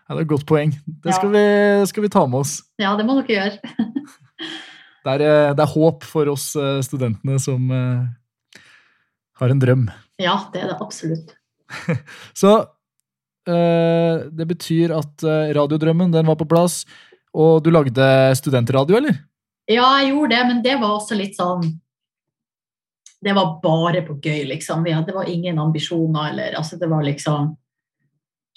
Ja, 0.10 0.15
det 0.15 0.23
er 0.23 0.25
et 0.25 0.32
godt 0.32 0.47
poeng. 0.49 0.71
Det 1.06 1.13
skal, 1.13 1.30
vi, 1.36 1.43
skal 1.86 2.04
vi 2.04 2.10
ta 2.10 2.23
med 2.25 2.41
oss. 2.41 2.56
Ja, 2.82 2.95
det 2.97 3.06
må 3.06 3.19
dere 3.21 3.36
gjøre. 3.36 3.75
Det 5.06 5.13
er, 5.15 5.21
eh, 5.23 5.52
det 5.56 5.63
er 5.63 5.71
håp 5.71 6.04
for 6.04 6.30
oss 6.34 6.52
eh, 6.60 6.82
studentene 6.84 7.39
som 7.39 7.69
eh, 7.71 8.63
har 9.39 9.54
en 9.54 9.62
drøm. 9.62 9.86
Ja, 10.19 10.36
det 10.53 10.63
er 10.63 10.73
det 10.73 10.79
absolutt. 10.84 11.36
Så 12.41 12.53
øh, 13.47 14.15
det 14.36 14.47
betyr 14.49 14.93
at 14.97 15.23
eh, 15.23 15.51
radiodrømmen 15.55 16.12
den 16.13 16.27
var 16.27 16.38
på 16.39 16.47
plass, 16.49 16.84
og 17.34 17.63
du 17.63 17.69
lagde 17.71 18.36
studentradio, 18.36 18.97
eller? 18.97 19.21
Ja, 19.69 19.86
jeg 20.01 20.12
gjorde 20.12 20.34
det, 20.36 20.43
men 20.49 20.63
det 20.65 20.75
var 20.82 20.95
også 20.95 21.15
litt 21.17 21.38
sånn 21.38 21.62
Det 23.21 23.36
var 23.36 23.60
bare 23.62 24.01
på 24.08 24.15
gøy, 24.17 24.47
liksom. 24.49 24.86
Hadde, 24.88 25.12
det 25.12 25.15
var 25.15 25.29
ingen 25.29 25.60
ambisjoner, 25.62 26.32
eller 26.32 26.58
altså, 26.58 26.79
det 26.82 26.89
var 26.89 27.03
liksom 27.05 27.51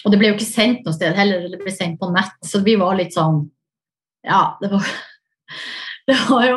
Og 0.04 0.12
det 0.12 0.18
ble 0.18 0.30
jo 0.30 0.38
ikke 0.38 0.48
sendt 0.48 0.86
noe 0.86 0.96
sted 0.96 1.12
heller, 1.18 1.50
det 1.52 1.60
ble 1.60 1.74
sendt 1.74 2.00
på 2.00 2.08
nett, 2.14 2.38
så 2.48 2.62
vi 2.64 2.78
var 2.80 2.96
litt 2.96 3.12
sånn 3.14 3.44
Ja, 4.24 4.56
det 4.62 4.72
var 4.72 4.88
Det 6.08 6.16
var 6.30 6.48
jo 6.48 6.56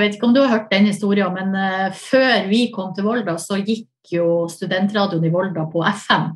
Jeg 0.00 0.08
vet 0.08 0.14
ikke 0.16 0.28
om 0.30 0.32
du 0.32 0.40
har 0.40 0.48
hørt 0.54 0.70
den 0.72 0.86
historien, 0.88 1.34
men 1.36 1.52
eh, 1.52 1.90
før 1.92 2.46
vi 2.48 2.62
kom 2.72 2.94
til 2.96 3.04
Volda, 3.04 3.34
så 3.36 3.58
gikk 3.60 4.14
jo 4.14 4.46
studentradioen 4.48 5.26
i 5.28 5.32
Volda 5.34 5.66
på 5.68 5.82
FM. 5.84 6.30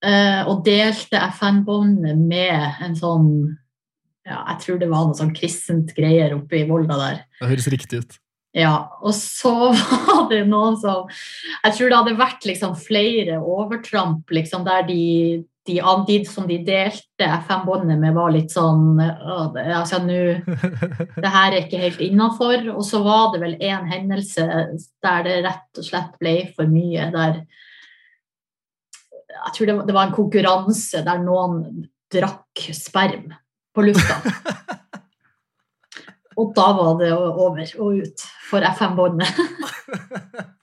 eh, 0.00 0.48
og 0.48 0.62
delte 0.64 1.20
FN-båndet 1.36 2.16
med 2.16 2.80
en 2.80 2.96
sånn 2.96 3.26
ja, 4.24 4.38
Jeg 4.48 4.56
tror 4.62 4.78
det 4.80 4.88
var 4.88 5.04
noe 5.04 5.18
sånn 5.18 5.34
kristent 5.36 5.92
greier 5.92 6.32
oppe 6.38 6.56
i 6.56 6.64
Volda 6.68 6.96
der. 6.96 7.22
Det 7.42 7.50
høres 7.52 7.68
riktig 7.68 8.00
ut. 8.00 8.16
Ja, 8.56 8.88
og 9.04 9.12
så 9.12 9.52
var 10.08 10.24
det 10.32 10.40
noen 10.48 10.80
som 10.80 11.04
Jeg 11.12 11.76
tror 11.76 11.92
det 11.92 12.00
hadde 12.00 12.16
vært 12.18 12.48
liksom 12.48 12.72
flere 12.80 13.42
overtramp 13.44 14.32
liksom, 14.32 14.64
der 14.64 14.88
de, 14.88 15.44
de, 15.66 15.80
de 16.06 16.18
som 16.24 16.46
de 16.48 16.56
delte 16.64 17.26
FM-båndet 17.44 17.98
med, 18.00 18.14
var 18.16 18.32
litt 18.32 18.52
sånn 18.52 19.00
altså, 19.00 20.00
nå, 20.04 20.20
det 21.22 21.32
her 21.34 21.52
er 21.52 21.58
ikke 21.64 21.82
helt 21.82 22.00
innafor. 22.04 22.64
Og 22.74 22.84
så 22.86 23.02
var 23.04 23.34
det 23.34 23.42
vel 23.44 23.56
en 23.58 23.88
hendelse 23.90 24.46
der 25.04 25.26
det 25.26 25.36
rett 25.46 25.82
og 25.82 25.86
slett 25.86 26.16
ble 26.22 26.36
for 26.56 26.70
mye. 26.70 27.10
Der 27.14 27.42
Jeg 29.30 29.54
tror 29.56 29.66
det 29.66 29.76
var, 29.76 29.86
det 29.88 29.96
var 29.98 30.08
en 30.08 30.16
konkurranse 30.16 31.04
der 31.06 31.22
noen 31.24 31.60
drakk 32.10 32.64
sperm 32.76 33.30
på 33.74 33.84
lufta. 33.86 34.20
Og 36.40 36.54
da 36.56 36.70
var 36.72 36.94
det 36.96 37.10
over 37.12 37.60
og 37.84 38.00
ut 38.00 38.22
for 38.48 38.64
FM-båndet. 38.64 39.28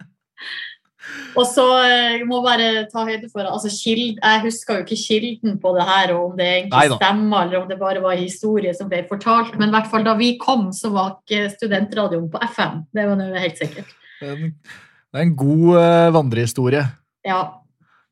og 1.37 1.45
så 1.45 1.65
jeg 1.83 2.25
må 2.27 2.39
bare 2.45 2.85
ta 2.91 3.03
høyde 3.05 3.29
for 3.31 3.45
altså, 3.45 3.69
kild, 3.71 4.17
Jeg 4.17 4.41
husker 4.43 4.79
jo 4.79 4.85
ikke 4.85 4.99
kilden 4.99 5.59
på 5.61 5.73
det 5.77 5.85
her, 5.87 6.13
og 6.15 6.31
om 6.31 6.39
det 6.39 6.47
egentlig 6.47 6.97
stemmer, 6.97 7.45
eller 7.45 7.61
om 7.61 7.69
det 7.69 7.79
bare 7.81 8.01
var 8.03 8.17
historie 8.17 8.73
som 8.77 8.89
ble 8.89 9.03
fortalt. 9.09 9.53
Men 9.59 9.69
i 9.69 9.77
hvert 9.77 9.91
fall 9.91 10.07
da 10.07 10.15
vi 10.19 10.33
kom, 10.41 10.69
så 10.73 10.91
var 10.93 11.19
ikke 11.19 11.51
studentradioen 11.53 12.29
på 12.33 12.41
FM. 12.55 12.81
Det 12.95 13.07
var 13.09 13.19
nå 13.19 13.29
helt 13.37 13.61
sikkert. 13.61 13.93
Det 14.17 14.33
er 14.33 15.23
en, 15.23 15.37
god 15.37 15.79
eh, 15.79 16.09
vandrehistorie. 16.15 16.83
Ja, 17.27 17.41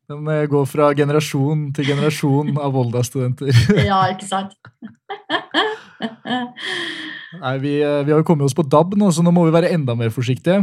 Den 0.06 0.28
eh, 0.30 0.46
går 0.50 0.66
fra 0.70 0.92
generasjon 0.94 1.70
til 1.74 1.90
generasjon 1.90 2.54
av 2.62 2.74
Volda-studenter. 2.76 3.50
ja 3.90 4.04
ikke 4.12 4.28
sant? 4.28 4.54
Nei, 7.36 7.56
vi, 7.62 7.76
eh, 7.82 8.02
vi 8.06 8.12
har 8.12 8.20
jo 8.20 8.26
kommet 8.26 8.46
oss 8.46 8.56
på 8.56 8.64
DAB 8.66 8.94
nå, 8.98 9.10
så 9.12 9.24
nå 9.24 9.32
må 9.34 9.46
vi 9.48 9.54
være 9.54 9.72
enda 9.74 9.96
mer 9.98 10.12
forsiktige. 10.14 10.62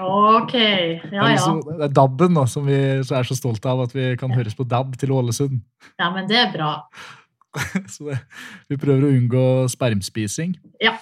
Ok. 0.00 0.54
Ja, 0.54 0.98
ja. 1.12 1.26
liksom- 1.34 1.62
det 1.78 1.84
er 1.90 1.94
DAB-en 1.94 2.32
nå, 2.32 2.46
som 2.48 2.64
vi 2.66 2.76
så 3.04 3.18
er 3.18 3.28
så 3.28 3.36
stolte 3.36 3.68
av 3.68 3.82
at 3.84 3.92
vi 3.92 4.16
kan 4.16 4.30
høres 4.32 4.56
på 4.56 4.64
DAB 4.68 4.96
til 4.96 5.12
Ålesund. 5.12 5.60
ja 5.98 6.10
men 6.10 6.28
det 6.28 6.36
er 6.36 6.52
bra. 6.52 6.74
Så 7.92 8.06
det, 8.08 8.16
vi 8.70 8.78
prøver 8.80 9.04
å 9.04 9.12
unngå 9.12 9.68
spermspising. 9.68 10.54
Ja, 10.80 10.96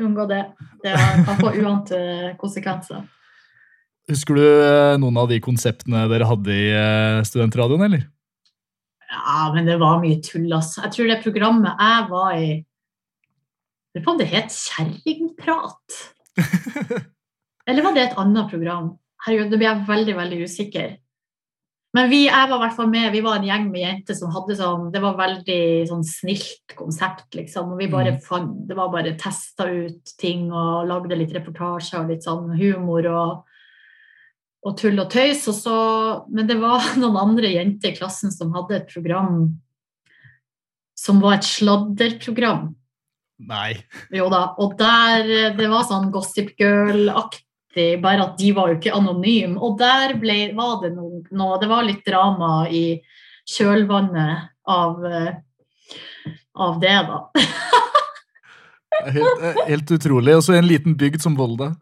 Unngå 0.00 0.26
det. 0.28 0.44
Det 0.82 0.94
kan 1.26 1.36
få 1.36 1.50
uante 1.60 1.98
konsekvenser. 2.40 3.02
Husker 4.08 4.38
du 4.38 4.44
eh, 4.44 4.96
noen 5.00 5.18
av 5.20 5.28
de 5.28 5.38
konseptene 5.44 6.06
dere 6.10 6.28
hadde 6.28 6.54
i 6.56 6.70
eh, 6.72 7.20
studentradioen, 7.28 7.84
eller? 7.84 8.06
Ja, 9.10 9.50
men 9.54 9.68
det 9.68 9.76
var 9.82 10.00
mye 10.02 10.20
tull, 10.24 10.48
altså. 10.56 10.84
Jeg 10.86 10.94
tror 10.96 11.10
det 11.10 11.18
programmet 11.24 11.82
jeg 11.84 12.08
var 12.10 12.32
i 12.38 12.48
lurer 13.94 14.04
på 14.06 14.14
om 14.14 14.20
det 14.20 14.28
het 14.30 14.54
Kjerringprat? 14.54 16.00
Eller 17.70 17.86
var 17.86 17.94
det 17.96 18.08
et 18.08 18.18
annet 18.20 18.50
program? 18.50 18.90
Herregud, 19.24 19.52
nå 19.52 19.60
blir 19.60 19.68
jeg 19.68 19.86
veldig, 19.88 20.16
veldig 20.18 20.40
usikker. 20.48 20.90
Men 21.96 22.06
vi, 22.06 22.20
jeg 22.28 22.48
var 22.50 22.60
hvert 22.62 22.76
fall 22.76 22.86
med, 22.90 23.08
vi 23.10 23.20
var 23.24 23.40
en 23.40 23.46
gjeng 23.48 23.64
med 23.72 23.82
jenter 23.82 24.14
som 24.14 24.30
hadde 24.30 24.54
sånn 24.54 24.92
Det 24.94 25.00
var 25.02 25.16
veldig 25.18 25.62
sånn 25.90 26.04
snilt 26.06 26.74
konsept, 26.78 27.26
liksom. 27.34 27.72
Og 27.74 27.80
vi 27.82 27.88
bare 27.90 28.12
Mm. 28.14 28.20
fant 28.22 28.52
Det 28.68 28.76
var 28.78 28.92
bare 28.92 29.16
testa 29.18 29.66
ut 29.66 30.12
ting 30.18 30.52
og 30.52 30.86
lagde 30.86 31.18
litt 31.18 31.34
reportasjer 31.34 31.98
og 32.04 32.12
litt 32.12 32.22
sånn 32.22 32.52
humor 32.60 33.08
og, 33.10 33.42
og 34.66 34.76
tull 34.78 35.02
og 35.02 35.10
tøys. 35.10 35.42
Og 35.50 35.54
så, 35.58 35.76
men 36.30 36.46
det 36.46 36.60
var 36.62 36.78
noen 37.02 37.18
andre 37.18 37.50
jenter 37.56 37.90
i 37.90 37.98
klassen 37.98 38.30
som 38.30 38.54
hadde 38.54 38.76
et 38.76 38.88
program 38.94 39.58
som 41.00 41.20
var 41.20 41.38
et 41.38 41.48
sladderprogram. 41.48 42.74
Nei. 43.50 43.74
Jo 44.12 44.28
da. 44.30 44.54
Og 44.60 44.76
der 44.78 45.56
Det 45.56 45.68
var 45.72 45.86
sånn 45.88 46.10
Gossip 46.12 46.54
Girl-aktig, 46.60 47.46
bare 47.74 48.24
at 48.24 48.38
de 48.38 48.52
var 48.56 48.70
jo 48.70 48.78
ikke 48.78 48.94
anonyme. 48.96 49.58
Og 49.58 49.78
der 49.78 50.16
ble, 50.20 50.38
var 50.56 50.80
det 50.82 50.94
noe, 50.96 51.22
noe 51.30 51.58
Det 51.62 51.68
var 51.70 51.86
litt 51.86 52.04
drama 52.06 52.68
i 52.68 53.00
kjølvannet 53.50 54.50
av, 54.70 55.04
eh, 55.06 55.32
av 56.54 56.80
det, 56.82 56.98
da. 57.10 57.20
Helt, 59.00 59.44
helt 59.66 59.90
utrolig. 59.96 60.36
Og 60.36 60.44
så 60.44 60.58
en 60.58 60.68
liten 60.68 60.96
bygd 60.98 61.22
som 61.22 61.38
Volda. 61.38 61.72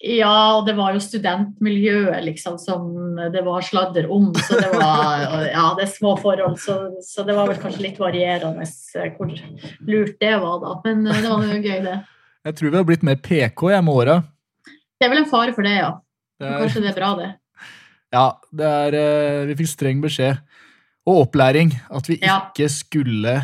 Ja, 0.00 0.56
og 0.56 0.64
det 0.64 0.72
var 0.78 0.94
jo 0.96 1.02
studentmiljøet 1.04 2.24
liksom 2.24 2.56
som 2.58 3.18
det 3.34 3.42
var 3.44 3.60
sladder 3.64 4.08
om. 4.10 4.30
Så 4.32 4.56
det 4.56 4.70
var 4.72 5.44
ja, 5.44 5.66
det 5.76 5.84
er 5.84 5.92
små 5.92 6.14
forhold, 6.20 6.56
så, 6.62 6.78
så 7.04 7.24
det 7.28 7.36
var 7.36 7.50
vel 7.50 7.60
kanskje 7.60 7.84
litt 7.84 8.00
varierende 8.00 8.64
eh, 8.64 9.12
hvor 9.18 9.28
lurt 9.28 10.16
det 10.22 10.32
var, 10.40 10.56
da. 10.64 10.72
Men 10.86 11.04
eh, 11.04 11.20
det 11.20 11.28
var 11.28 11.44
jo 11.44 11.60
gøy, 11.60 11.78
det. 11.84 11.98
Jeg 12.48 12.56
tror 12.56 12.72
vi 12.72 12.80
har 12.80 12.88
blitt 12.88 13.04
mer 13.04 13.20
PK 13.20 13.66
jeg 13.74 13.84
med 13.84 14.00
åra. 14.02 14.16
Det 15.00 15.06
er 15.06 15.12
vel 15.14 15.22
en 15.24 15.30
fare 15.30 15.54
for 15.56 15.64
det, 15.64 15.72
ja. 15.78 15.94
Det 16.40 16.46
er- 16.48 16.58
Kanskje 16.60 16.82
det 16.84 16.90
er 16.92 16.98
bra, 17.00 17.14
det. 17.16 17.30
Ja, 18.12 18.24
det 18.52 18.66
er, 18.66 18.94
eh, 18.98 19.46
vi 19.46 19.54
fikk 19.60 19.68
streng 19.70 20.00
beskjed. 20.02 20.40
Og 21.06 21.26
opplæring. 21.28 21.70
At 21.90 22.08
vi 22.10 22.18
Ja. 22.22 22.40
ikke 22.50 22.68
skulle 22.68 23.36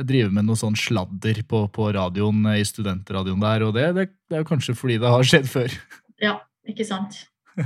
drive 0.00 0.32
med 0.32 0.44
noe 0.48 0.56
sånn 0.58 0.74
sladder 0.76 1.42
på, 1.46 1.60
på 1.72 1.86
radioen 1.94 2.44
eh, 2.50 2.58
i 2.60 2.64
studentradioen 2.66 3.40
der. 3.40 3.62
Og 3.68 3.74
det, 3.74 3.86
det, 3.94 4.08
det 4.28 4.36
er 4.36 4.42
jo 4.42 4.48
kanskje 4.50 4.74
fordi 4.76 4.98
det 5.00 5.08
har 5.08 5.22
skjedd 5.24 5.48
før. 5.48 5.70
Ja, 6.20 6.34
ikke 6.68 6.84
sant. 6.84 7.16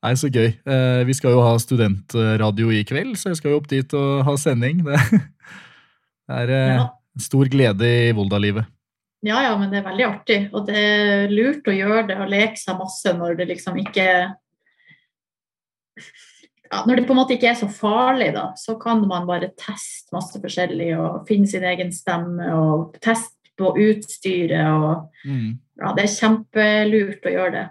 Nei, 0.00 0.14
så 0.16 0.30
gøy. 0.32 0.48
Eh, 0.64 1.02
vi 1.06 1.14
skal 1.14 1.34
jo 1.36 1.42
ha 1.44 1.52
studentradio 1.60 2.70
i 2.72 2.80
kveld, 2.88 3.14
så 3.20 3.30
jeg 3.30 3.36
skal 3.38 3.52
jo 3.52 3.58
opp 3.60 3.68
dit 3.70 3.92
og 3.94 4.24
ha 4.26 4.34
sending. 4.40 4.80
Det, 4.86 4.96
det 5.12 6.38
er 6.40 6.52
eh, 6.56 6.74
Ja. 6.80 6.86
stor 7.20 7.50
glede 7.52 7.84
i 8.08 8.12
Volda-livet. 8.16 8.64
Ja, 9.26 9.42
ja, 9.44 9.56
men 9.60 9.68
det 9.72 9.80
er 9.80 9.88
veldig 9.88 10.06
artig. 10.06 10.38
Og 10.56 10.68
det 10.68 10.76
er 10.80 11.32
lurt 11.32 11.68
å 11.68 11.74
gjøre 11.76 12.06
det 12.08 12.16
og 12.22 12.30
leke 12.32 12.60
seg 12.60 12.78
masse 12.80 13.12
når 13.16 13.36
det 13.40 13.50
liksom 13.50 13.76
ikke 13.82 14.06
ja, 16.70 16.84
Når 16.86 17.00
det 17.00 17.04
på 17.08 17.12
en 17.12 17.18
måte 17.18 17.34
ikke 17.34 17.50
er 17.50 17.58
så 17.58 17.66
farlig, 17.68 18.30
da, 18.36 18.52
så 18.56 18.76
kan 18.80 19.02
man 19.10 19.26
bare 19.28 19.50
teste 19.58 20.14
masse 20.14 20.38
forskjellig 20.40 20.92
og 20.96 21.26
finne 21.28 21.50
sin 21.50 21.66
egen 21.66 21.90
stemme 21.92 22.46
og 22.54 22.96
teste 23.02 23.36
på 23.60 23.74
utstyret 23.76 24.70
og 24.70 25.08
Mm. 25.20 25.58
Ja, 25.76 25.92
det 25.96 26.04
er 26.06 26.14
kjempelurt 26.14 27.26
å 27.28 27.32
gjøre 27.32 27.52
det. 27.52 27.66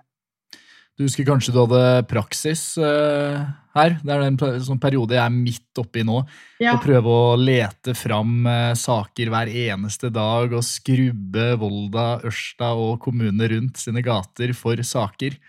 Du 0.98 1.06
husker 1.06 1.26
kanskje 1.26 1.54
du 1.56 1.62
hadde 1.62 2.04
praksis 2.10 2.78
eh, 2.78 3.40
her? 3.78 3.96
Det 4.02 4.14
er 4.16 4.26
en 4.26 4.40
sånn 4.66 4.82
periode 4.82 5.16
jeg 5.18 5.24
er 5.24 5.34
midt 5.34 5.82
oppi 5.82 6.04
nå. 6.08 6.22
Ja, 6.62 6.76
Å 6.76 6.84
prøve 6.84 7.14
å 7.14 7.38
lete 7.40 7.96
fram 7.98 8.48
eh, 8.50 8.74
saker 8.80 9.32
hver 9.34 9.52
eneste 9.52 10.12
dag 10.14 10.54
og 10.58 10.66
skrubbe 10.66 11.52
Volda, 11.62 12.08
Ørsta 12.30 12.74
og 12.78 13.00
kommunene 13.04 13.52
rundt 13.54 13.82
sine 13.82 14.04
gater 14.06 14.56
for 14.58 14.82
saker. 14.84 15.40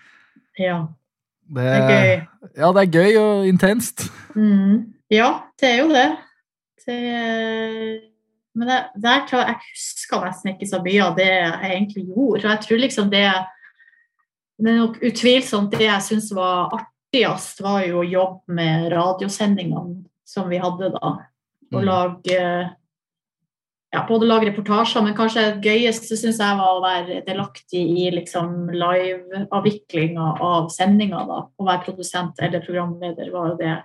ja. 0.60 0.80
Det, 1.50 1.64
Det 1.66 1.70
er 1.74 1.88
gøy. 1.90 2.12
Ja, 2.60 2.68
det 2.76 2.82
er 2.82 2.92
gøy 2.94 3.16
og 3.18 3.46
intenst. 3.48 4.04
Mm. 4.36 4.92
Ja, 5.10 5.30
det 5.58 5.66
er 5.66 5.80
jo 5.80 5.88
det. 5.90 6.04
det 6.86 6.98
men 8.54 8.68
det, 8.68 8.78
det 8.98 9.10
er 9.10 9.24
jeg, 9.30 9.40
jeg 9.48 9.72
husker 9.72 10.26
nesten 10.26 10.52
ikke 10.52 10.68
så 10.70 10.80
mye 10.84 11.02
av 11.06 11.16
det 11.18 11.26
jeg 11.30 11.72
egentlig 11.72 12.04
gjorde. 12.04 12.44
Og 12.44 12.48
jeg 12.50 12.62
tror 12.66 12.82
liksom 12.84 13.10
det 13.10 13.24
Det 14.60 14.68
er 14.68 14.76
nok 14.76 14.98
utvilsomt 15.00 15.72
det 15.72 15.86
jeg 15.86 16.04
syns 16.04 16.30
var 16.36 16.74
artigst, 17.12 17.60
var 17.60 17.84
jo 17.86 18.00
å 18.02 18.08
jobbe 18.10 18.54
med 18.54 18.92
radiosendingene 18.92 20.04
som 20.24 20.48
vi 20.48 20.58
hadde 20.58 20.92
da. 20.92 21.18
Og 21.72 21.82
Mm. 21.82 21.86
lage 21.86 22.70
ja, 23.92 24.06
både 24.06 24.26
lage 24.26 24.46
reportasjer, 24.46 25.02
men 25.02 25.14
kanskje 25.14 25.60
det 25.60 25.64
gøyeste 25.66 26.16
syns 26.16 26.38
jeg 26.38 26.56
var 26.56 26.76
å 26.76 26.82
være 26.82 27.24
delaktig 27.26 27.80
i 27.98 28.10
liksom 28.10 28.70
liveavviklinga 28.70 30.40
av 30.40 30.68
sendinga. 30.70 31.26
da, 31.26 31.48
Å 31.58 31.66
være 31.66 31.84
produsent 31.84 32.34
eller 32.38 32.60
programleder 32.60 33.32
var 33.32 33.48
jo 33.48 33.56
det 33.56 33.82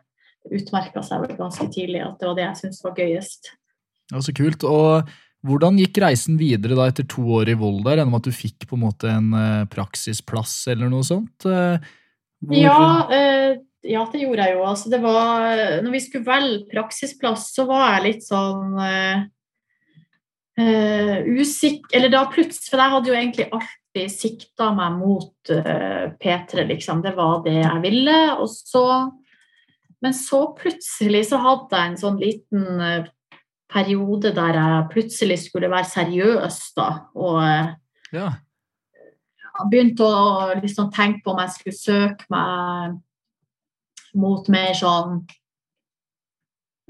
utmerka 0.52 1.02
seg 1.02 1.22
vel 1.22 1.36
ganske 1.38 1.66
tidlig, 1.74 2.06
at 2.06 2.20
det 2.20 2.28
var 2.28 2.36
det 2.36 2.44
jeg 2.44 2.56
syntes 2.56 2.84
var 2.84 2.94
gøyest. 2.94 3.50
Ja, 4.12 4.20
Så 4.20 4.32
kult. 4.36 4.64
Og 4.64 5.10
hvordan 5.44 5.80
gikk 5.80 5.98
reisen 5.98 6.38
videre 6.38 6.76
da 6.76 6.86
etter 6.86 7.08
to 7.08 7.22
år 7.24 7.50
i 7.50 7.56
Volda? 7.56 7.96
Gjennom 7.96 8.16
at 8.16 8.24
du 8.24 8.32
fikk 8.32 8.68
på 8.68 8.78
en 8.78 8.86
måte 8.86 9.10
en 9.10 9.34
eh, 9.34 9.66
praksisplass 9.66 10.68
eller 10.68 10.88
noe 10.88 11.02
sånt? 11.02 11.46
Ja, 12.54 13.08
eh, 13.14 13.58
ja, 13.86 14.04
det 14.12 14.22
gjorde 14.24 14.46
jeg 14.46 14.58
jo. 14.58 14.66
Altså, 14.66 14.90
det 14.90 15.00
var, 15.04 15.82
når 15.86 15.94
vi 15.94 16.02
skulle 16.04 16.28
velge 16.28 16.68
praksisplass, 16.72 17.52
så 17.56 17.68
var 17.70 17.96
jeg 17.96 18.06
litt 18.08 18.26
sånn 18.26 18.78
eh, 18.82 19.26
eh, 20.62 21.18
usikker 21.26 21.98
Eller 21.98 22.14
da 22.14 22.26
plutselig 22.32 22.72
For 22.72 22.82
jeg 22.82 22.94
hadde 22.96 23.12
jo 23.12 23.18
egentlig 23.18 23.50
alltid 23.52 24.14
sikta 24.14 24.72
meg 24.76 24.98
mot 25.00 25.54
eh, 25.54 26.08
P3, 26.22 26.66
liksom. 26.72 27.04
Det 27.06 27.16
var 27.18 27.44
det 27.46 27.60
jeg 27.60 27.84
ville. 27.86 28.18
Og 28.40 28.50
så 28.52 28.86
Men 30.04 30.16
så 30.18 30.48
plutselig 30.58 31.28
så 31.32 31.42
hadde 31.42 31.78
jeg 31.78 31.92
en 31.92 32.02
sånn 32.02 32.18
liten 32.22 32.66
eh, 32.82 33.12
periode 33.72 34.32
der 34.36 34.58
jeg 34.60 34.90
plutselig 34.94 35.40
skulle 35.46 35.72
være 35.72 35.92
seriøs, 35.94 36.60
da. 36.78 36.90
Og 37.16 37.40
Ja. 38.16 38.32
Begynte 39.72 40.06
å 40.06 40.54
liksom 40.60 40.92
tenke 40.94 41.24
på 41.24 41.34
om 41.34 41.42
jeg 41.44 41.54
skulle 41.56 41.78
søke 41.78 42.28
meg 42.34 43.00
mot 44.16 44.48
mer 44.52 44.76
sånn 44.78 45.18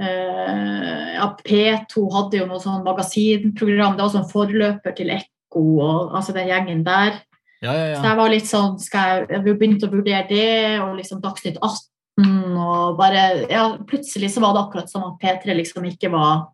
eh, 0.01 1.13
Ja, 1.15 1.29
P2 1.45 2.05
hadde 2.13 2.41
jo 2.41 2.49
noe 2.49 2.61
sånn 2.61 2.83
magasinprogram, 2.85 3.95
det 3.97 4.05
var 4.05 4.13
sånn 4.13 4.29
forløper 4.29 4.95
til 4.97 5.13
Ekko 5.15 5.65
og 5.79 6.17
altså 6.17 6.35
den 6.35 6.51
gjengen 6.51 6.83
der. 6.85 7.21
Ja, 7.63 7.73
ja, 7.73 7.95
Så 7.97 8.09
jeg 8.09 8.19
var 8.19 8.33
litt 8.33 8.49
sånn 8.49 8.75
jeg, 8.81 9.27
jeg 9.31 9.43
begynte 9.45 9.87
å 9.87 9.93
vurdere 9.93 10.25
det, 10.29 10.81
og 10.83 10.97
liksom 10.99 11.21
Dagsnytt 11.23 11.61
18 11.61 12.57
og 12.61 12.97
bare 12.99 13.45
Ja, 13.51 13.69
plutselig 13.87 14.33
så 14.33 14.43
var 14.43 14.55
det 14.55 14.65
akkurat 14.65 14.91
som 14.91 15.07
at 15.07 15.17
P3 15.23 15.55
liksom 15.57 15.87
ikke 15.89 16.11
var 16.13 16.45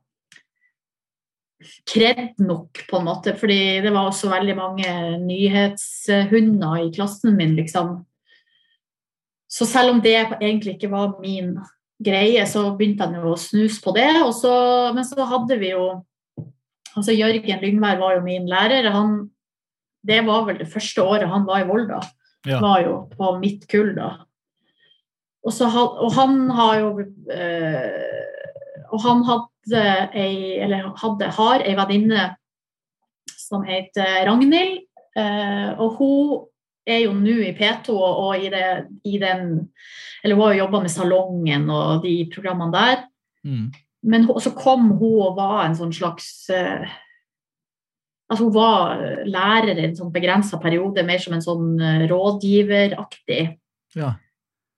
kredd 1.88 2.40
nok, 2.42 2.84
på 2.90 3.00
en 3.00 3.08
måte. 3.08 3.36
Fordi 3.38 3.82
det 3.84 3.92
var 3.94 4.10
også 4.10 4.32
veldig 4.32 4.56
mange 4.58 4.94
nyhetshunder 5.26 6.86
i 6.86 6.90
klassen 6.96 7.38
min, 7.38 7.58
liksom. 7.60 8.00
Så 9.52 9.68
selv 9.68 9.96
om 9.96 10.00
det 10.04 10.16
egentlig 10.16 10.78
ikke 10.78 10.92
var 10.94 11.18
min 11.22 11.58
greie, 12.02 12.46
så 12.48 12.70
begynte 12.78 13.10
jeg 13.12 13.26
å 13.28 13.36
snuse 13.40 13.82
på 13.84 13.94
det. 13.96 14.10
Så, 14.38 14.54
men 14.96 15.06
så 15.08 15.28
hadde 15.28 15.60
vi 15.62 15.76
jo 15.76 15.90
Altså 16.92 17.14
Jørgen 17.16 17.62
Lyngvær 17.64 18.02
var 18.02 18.18
jo 18.18 18.24
min 18.26 18.50
lærer. 18.52 18.90
Han, 18.92 19.30
det 20.04 20.18
var 20.28 20.42
vel 20.50 20.58
det 20.60 20.68
første 20.68 21.06
året 21.08 21.30
han 21.32 21.46
var 21.48 21.62
i 21.64 21.68
Volda. 21.70 22.02
Ja. 22.44 22.58
Var 22.60 22.82
jo 22.84 22.96
på 23.14 23.30
mitt 23.40 23.64
kull 23.72 23.94
da. 23.96 24.10
Og, 25.46 25.54
så, 25.56 25.70
og 25.72 26.12
han 26.18 26.50
har 26.54 26.74
jo 26.82 26.90
øh, 27.00 28.90
Og 28.92 29.00
han 29.06 29.24
hadde 29.26 29.48
ei, 29.70 30.58
eller 30.64 30.92
hadde, 30.98 31.28
har 31.38 31.62
ei 31.66 31.76
venninne 31.78 32.30
som 33.52 33.66
heter 33.68 34.26
Ragnhild. 34.30 34.86
Eh, 35.18 35.70
og 35.76 35.98
hun 36.00 36.40
er 36.88 37.04
jo 37.04 37.14
nå 37.14 37.36
i 37.44 37.54
P2 37.58 37.94
og, 37.94 38.32
i, 38.40 38.48
det, 38.50 38.88
i 39.04 39.18
den 39.20 39.68
Eller 40.24 40.38
hun 40.38 40.46
har 40.46 40.54
jo 40.54 40.62
jobba 40.62 40.80
med 40.86 40.94
Salongen 40.94 41.70
og 41.70 42.06
de 42.06 42.16
programmene 42.32 42.72
der. 42.72 43.04
Mm. 43.44 43.72
Men 44.04 44.24
hun- 44.26 44.40
så 44.42 44.54
kom 44.56 44.92
hun 44.98 45.22
og 45.28 45.36
var 45.36 45.66
en 45.66 45.76
sånn 45.76 45.94
slags 45.94 46.50
eh, 46.50 46.88
Altså 48.32 48.46
hun 48.46 48.54
var 48.56 49.02
lærer 49.28 49.76
i 49.76 49.86
en 49.90 49.96
sånn 49.98 50.14
begrensa 50.14 50.56
periode, 50.64 51.04
mer 51.04 51.20
som 51.20 51.34
en 51.36 51.44
sånn 51.44 51.74
eh, 51.84 52.06
rådgiveraktig. 52.08 53.58
Ja. 54.00 54.14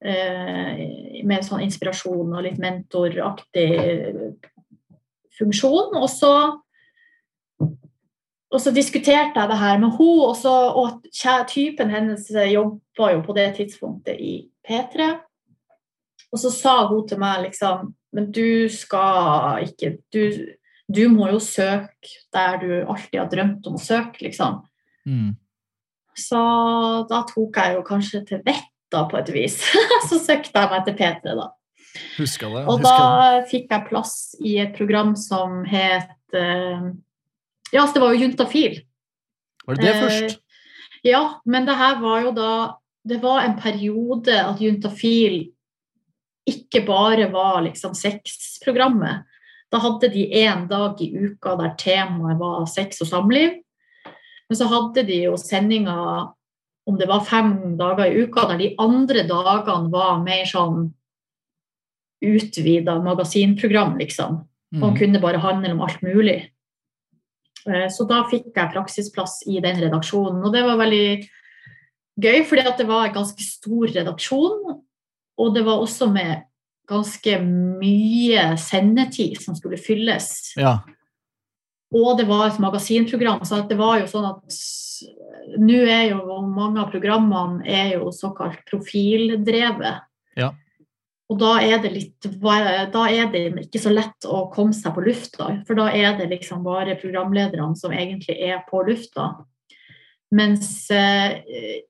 Med 0.04 1.46
sånn 1.46 1.62
inspirasjon 1.63 2.34
og 2.34 2.41
litt 2.43 2.58
mentoraktig 2.60 3.67
funksjon. 5.39 5.96
Og 6.00 6.10
så 6.12 6.34
og 8.54 8.62
så 8.62 8.69
diskuterte 8.74 9.39
jeg 9.39 9.50
det 9.50 9.58
her 9.58 9.80
med 9.82 9.96
henne, 9.98 10.26
og, 10.28 10.36
så, 10.38 10.52
og 10.78 11.48
typen 11.50 11.89
hennes 11.89 12.28
jobba 12.30 13.13
jo 13.15 13.22
på 13.26 13.34
det 13.34 13.48
tidspunktet 13.58 14.19
i 14.22 14.34
P3. 14.67 15.08
Og 16.34 16.41
så 16.41 16.52
sa 16.54 16.76
hun 16.89 17.08
til 17.08 17.22
meg 17.22 17.48
liksom 17.48 17.91
Men 18.13 18.32
du 18.34 18.69
skal 18.69 19.65
ikke 19.67 19.98
Du, 20.13 20.22
du 20.89 21.08
må 21.10 21.30
jo 21.30 21.39
søke 21.41 22.19
der 22.34 22.60
du 22.62 22.69
alltid 22.82 23.19
har 23.19 23.30
drømt 23.30 23.67
om 23.69 23.78
å 23.78 23.82
søke, 23.82 24.22
liksom. 24.26 24.62
Mm. 25.06 25.34
Så 26.17 26.39
da 27.10 27.24
tok 27.30 27.58
jeg 27.58 27.76
jo 27.76 27.84
kanskje 27.86 28.24
til 28.30 28.41
vett, 28.46 28.69
på 28.93 29.17
et 29.17 29.30
vis. 29.34 29.56
så 30.10 30.19
søkte 30.22 30.62
jeg 30.62 30.69
meg 30.69 30.84
til 30.86 30.98
P3, 30.98 31.34
da. 31.38 31.48
Huska 32.17 32.49
det. 32.49 32.63
Og 32.71 32.82
da 32.84 32.93
det. 32.97 33.49
fikk 33.51 33.69
jeg 33.71 33.88
plass 33.89 34.13
i 34.41 34.58
et 34.63 34.73
program 34.77 35.15
som 35.19 35.63
het 35.69 36.10
eh, 36.34 36.88
Ja, 37.73 37.86
så 37.88 37.93
det 37.95 38.01
var 38.03 38.13
jo 38.13 38.23
Juntafil. 38.25 38.79
Var 39.67 39.75
det 39.79 39.86
det 39.86 39.93
Eh, 39.95 40.01
først? 40.03 40.39
Ja, 41.03 41.23
men 41.45 41.65
det 41.65 41.75
her 41.75 41.99
var 42.01 42.21
jo 42.21 42.32
da 42.32 42.51
Det 43.06 43.17
var 43.21 43.41
en 43.43 43.58
periode 43.60 44.32
at 44.32 44.62
Juntafil 44.62 45.49
ikke 46.47 46.86
bare 46.86 47.29
var 47.32 47.62
liksom 47.63 47.93
sexprogrammet. 47.95 49.23
Da 49.71 49.79
hadde 49.79 50.10
de 50.12 50.23
én 50.43 50.67
dag 50.69 50.99
i 51.01 51.08
uka 51.15 51.56
der 51.60 51.73
temaet 51.79 52.39
var 52.39 52.65
sex 52.67 53.01
og 53.01 53.08
samliv. 53.08 53.60
Men 54.49 54.58
så 54.60 54.67
hadde 54.71 55.03
de 55.08 55.21
jo 55.25 55.36
sendinger 55.39 56.32
om 56.86 56.97
det 56.99 57.08
var 57.08 57.23
fem 57.23 57.77
dager 57.79 58.06
i 58.12 58.23
uka, 58.25 58.47
der 58.47 58.58
de 58.60 58.75
andre 58.79 59.23
dagene 59.27 59.91
var 59.91 60.19
mer 60.23 60.43
sånn 60.45 60.93
utvida 62.24 62.98
magasinprogram, 63.04 63.98
liksom 64.00 64.42
og 64.74 64.94
Mm. 64.94 64.98
kunne 64.98 65.22
bare 65.22 65.38
handle 65.38 65.72
om 65.72 65.82
alt 65.82 66.02
mulig. 66.02 66.50
Eh, 67.68 67.88
Så 67.88 68.08
da 68.08 68.24
fikk 68.24 68.54
jeg 68.56 68.74
praksisplass 68.74 69.44
i 69.48 69.60
den 69.60 69.78
redaksjonen, 69.78 70.44
og 70.44 70.52
det 70.52 70.64
var 70.64 70.78
veldig 70.78 71.30
gøy, 72.20 72.44
fordi 72.46 72.68
at 72.68 72.78
det 72.78 72.88
var 72.88 73.08
en 73.08 73.14
ganske 73.14 73.40
stor 73.40 73.88
redaksjon, 73.88 74.82
og 75.38 75.54
det 75.54 75.64
var 75.64 75.80
også 75.80 76.12
med 76.12 76.44
ganske 76.90 77.40
mye 77.80 78.58
sendetid 78.58 79.40
som 79.42 79.56
skulle 79.56 79.78
fylles. 79.78 80.54
Ja. 80.58 80.80
Og 81.94 82.18
det 82.18 82.28
var 82.28 82.48
et 82.48 82.60
magasinprogram, 82.60 83.46
så 83.46 83.68
det 83.68 83.78
var 83.78 84.00
jo 84.00 84.06
sånn 84.06 84.26
at 84.26 85.60
nå 85.60 85.80
er 85.88 86.10
jo 86.10 86.42
mange 86.42 86.80
av 86.80 86.92
programmene 86.92 87.66
er 87.68 87.94
jo 88.00 88.10
såkalt 88.12 88.60
profildrevet. 88.70 90.02
Ja. 90.36 90.52
Og 91.34 91.39
da 91.41 91.56
er 91.65 91.80
det 91.82 91.89
litt 91.93 92.28
Da 92.93 93.06
er 93.10 93.32
det 93.34 93.41
ikke 93.63 93.82
så 93.82 93.93
lett 93.93 94.28
å 94.30 94.46
komme 94.54 94.76
seg 94.78 94.93
på 94.93 95.02
lufta, 95.06 95.50
for 95.67 95.80
da 95.80 95.89
er 95.89 96.19
det 96.19 96.30
liksom 96.30 96.62
bare 96.65 97.00
programlederne 97.02 97.74
som 97.80 97.96
egentlig 97.96 98.38
er 98.38 98.62
på 98.67 98.84
lufta. 98.86 99.32
Mens 100.34 100.89
eh, 100.93 101.41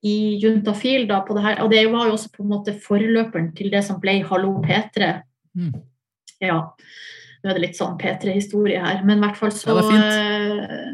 i 0.03 0.15
Juntafil, 0.41 1.05
da, 1.07 1.21
på 1.23 1.35
det 1.37 1.43
her 1.45 1.61
Og 1.63 1.69
det 1.71 1.85
var 1.93 2.09
jo 2.09 2.17
også 2.17 2.31
på 2.33 2.43
en 2.43 2.49
måte 2.51 2.73
forløperen 2.75 3.53
til 3.55 3.69
det 3.71 3.85
som 3.87 4.01
ble 4.03 4.17
Hallo 4.27 4.57
P3. 4.65 5.13
Mm. 5.55 5.77
Ja. 6.43 6.57
Nå 7.43 7.51
er 7.51 7.55
det 7.55 7.63
litt 7.63 7.79
sånn 7.79 7.95
P3-historie 7.99 8.81
her, 8.83 8.99
men 9.07 9.21
i 9.21 9.23
hvert 9.23 9.39
fall 9.39 9.53
så 9.55 9.77
Ja, 9.77 9.85
eh, 10.09 10.89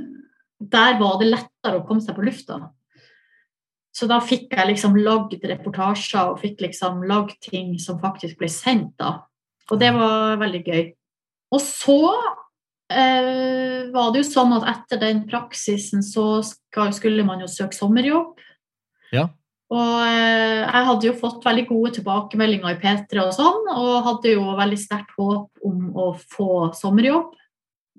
Der 0.60 1.00
var 1.02 1.18
det 1.22 1.32
lettere 1.32 1.80
å 1.80 1.88
komme 1.88 2.06
seg 2.06 2.18
på 2.18 2.26
lufta. 2.28 2.62
Så 4.00 4.08
da 4.08 4.22
fikk 4.24 4.54
jeg 4.56 4.70
liksom 4.70 4.96
lagd 5.04 5.42
reportasjer 5.44 6.32
og 6.32 6.40
fikk 6.40 6.62
liksom 6.64 7.02
lagd 7.10 7.36
ting 7.44 7.74
som 7.84 8.00
faktisk 8.00 8.40
ble 8.40 8.48
sendt, 8.52 8.94
da. 9.02 9.26
Og 9.70 9.82
det 9.82 9.90
var 9.94 10.40
veldig 10.40 10.62
gøy. 10.64 10.86
Og 11.52 11.60
så 11.60 11.98
eh, 12.94 13.90
var 13.92 14.14
det 14.14 14.22
jo 14.22 14.30
sånn 14.30 14.56
at 14.56 14.70
etter 14.72 15.02
den 15.02 15.26
praksisen 15.28 16.06
så 16.06 16.40
skal, 16.46 16.94
skulle 16.96 17.26
man 17.28 17.44
jo 17.44 17.50
søke 17.52 17.76
sommerjobb. 17.76 18.40
Ja. 19.12 19.28
Og 19.70 19.92
eh, 20.06 20.64
jeg 20.64 20.88
hadde 20.88 21.10
jo 21.10 21.18
fått 21.20 21.46
veldig 21.46 21.68
gode 21.70 21.94
tilbakemeldinger 22.00 22.78
i 22.78 22.80
P3 22.80 23.26
og 23.26 23.36
sånn, 23.36 23.70
og 23.76 23.92
hadde 24.08 24.34
jo 24.38 24.48
veldig 24.58 24.80
sterkt 24.80 25.14
håp 25.20 25.68
om 25.68 25.92
å 25.92 26.10
få 26.24 26.72
sommerjobb. 26.78 27.36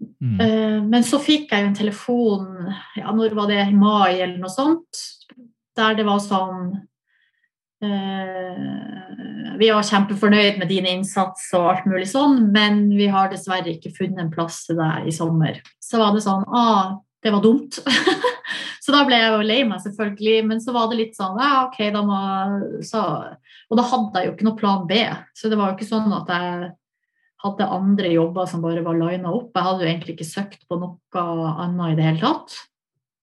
Mm. 0.00 0.36
Eh, 0.40 0.78
Men 0.90 1.04
så 1.06 1.20
fikk 1.22 1.52
jeg 1.52 1.62
jo 1.62 1.70
en 1.70 1.80
telefon, 1.84 2.50
ja, 2.96 3.12
når 3.12 3.36
var 3.36 3.52
det, 3.52 3.62
i 3.68 3.76
mai 3.76 4.16
eller 4.16 4.38
noe 4.40 4.50
sånt, 4.50 5.04
der 5.78 5.98
det 5.98 6.06
var 6.08 6.20
sånn 6.22 6.72
eh, 7.84 9.58
Vi 9.60 9.68
var 9.70 9.86
kjempefornøyd 9.86 10.58
med 10.60 10.70
din 10.72 10.88
innsats 10.88 11.50
og 11.56 11.68
alt 11.74 11.86
mulig 11.90 12.08
sånn, 12.10 12.48
men 12.54 12.88
vi 12.96 13.10
har 13.12 13.30
dessverre 13.30 13.76
ikke 13.76 13.94
funnet 13.96 14.24
en 14.24 14.32
plass 14.32 14.64
til 14.66 14.80
deg 14.80 15.08
i 15.10 15.14
sommer. 15.14 15.60
Så 15.82 16.00
var 16.00 16.16
det 16.16 16.24
sånn 16.24 16.46
ah, 16.48 16.98
det 17.22 17.30
var 17.34 17.42
dumt. 17.44 17.78
så 18.84 18.94
da 18.94 19.04
ble 19.04 19.18
jeg 19.20 19.32
jo 19.34 19.46
lei 19.46 19.60
meg, 19.68 19.82
selvfølgelig. 19.84 20.36
Men 20.48 20.62
så 20.64 20.74
var 20.76 20.88
det 20.90 21.00
litt 21.00 21.18
sånn 21.18 21.38
ja, 21.40 21.66
OK, 21.68 21.80
da 21.92 22.04
må 22.06 22.20
så, 22.86 23.02
Og 23.68 23.80
da 23.80 23.86
hadde 23.92 24.22
jeg 24.22 24.30
jo 24.30 24.36
ikke 24.36 24.48
noe 24.48 24.60
plan 24.60 24.86
B. 24.88 25.02
Så 25.36 25.52
det 25.52 25.60
var 25.60 25.70
jo 25.70 25.78
ikke 25.78 25.90
sånn 25.90 26.08
at 26.16 26.32
jeg 26.32 26.70
hadde 27.40 27.68
andre 27.72 28.10
jobber 28.12 28.48
som 28.48 28.64
bare 28.64 28.84
var 28.84 28.98
lina 28.98 29.32
opp. 29.32 29.52
Jeg 29.54 29.66
hadde 29.66 29.84
jo 29.84 29.92
egentlig 29.92 30.16
ikke 30.16 30.28
søkt 30.28 30.66
på 30.68 30.80
noe 30.80 31.24
annet 31.24 31.94
i 31.94 31.98
det 31.98 32.08
hele 32.08 32.24
tatt. 32.24 32.58